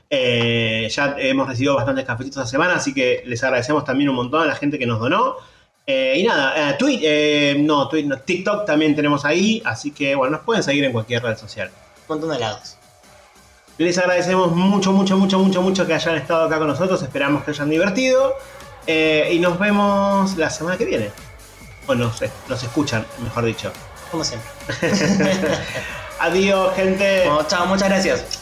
Eh, 0.08 0.88
ya 0.90 1.14
hemos 1.18 1.46
recibido 1.48 1.76
bastantes 1.76 2.04
cafecitos 2.04 2.38
esta 2.38 2.50
semana, 2.50 2.74
así 2.74 2.92
que 2.92 3.22
les 3.26 3.42
agradecemos 3.44 3.84
también 3.84 4.10
un 4.10 4.16
montón 4.16 4.42
a 4.42 4.46
la 4.46 4.56
gente 4.56 4.78
que 4.78 4.86
nos 4.86 4.98
donó. 5.00 5.36
Eh, 5.86 6.14
y 6.18 6.22
nada, 6.24 6.70
eh, 6.70 6.74
Tweet, 6.78 7.00
eh, 7.02 7.56
no, 7.58 7.88
Tweet, 7.88 8.04
no, 8.04 8.18
TikTok 8.18 8.64
también 8.64 8.94
tenemos 8.94 9.24
ahí, 9.24 9.62
así 9.64 9.92
que 9.92 10.14
bueno, 10.14 10.36
nos 10.36 10.44
pueden 10.44 10.62
seguir 10.62 10.84
en 10.84 10.92
cualquier 10.92 11.22
red 11.22 11.36
social. 11.36 11.68
Un 12.08 12.16
montón 12.16 12.30
de 12.30 12.36
helados. 12.36 12.76
Les 13.78 13.96
agradecemos 13.98 14.52
mucho, 14.52 14.92
mucho, 14.92 15.16
mucho, 15.16 15.38
mucho, 15.38 15.62
mucho 15.62 15.86
que 15.86 15.94
hayan 15.94 16.16
estado 16.16 16.44
acá 16.44 16.58
con 16.58 16.66
nosotros. 16.68 17.00
Esperamos 17.02 17.44
que 17.44 17.52
hayan 17.52 17.70
divertido. 17.70 18.34
Y 18.86 19.38
nos 19.38 19.58
vemos 19.58 20.36
la 20.36 20.50
semana 20.50 20.76
que 20.76 20.84
viene. 20.84 21.10
O 21.86 21.94
nos, 21.94 22.20
nos 22.48 22.62
escuchan, 22.62 23.06
mejor 23.22 23.44
dicho. 23.44 23.72
Como 24.10 24.22
siempre. 24.22 24.50
Adiós, 26.20 26.76
gente. 26.76 27.02
Chao, 27.48 27.66
muchas 27.66 27.88
gracias. 27.88 28.39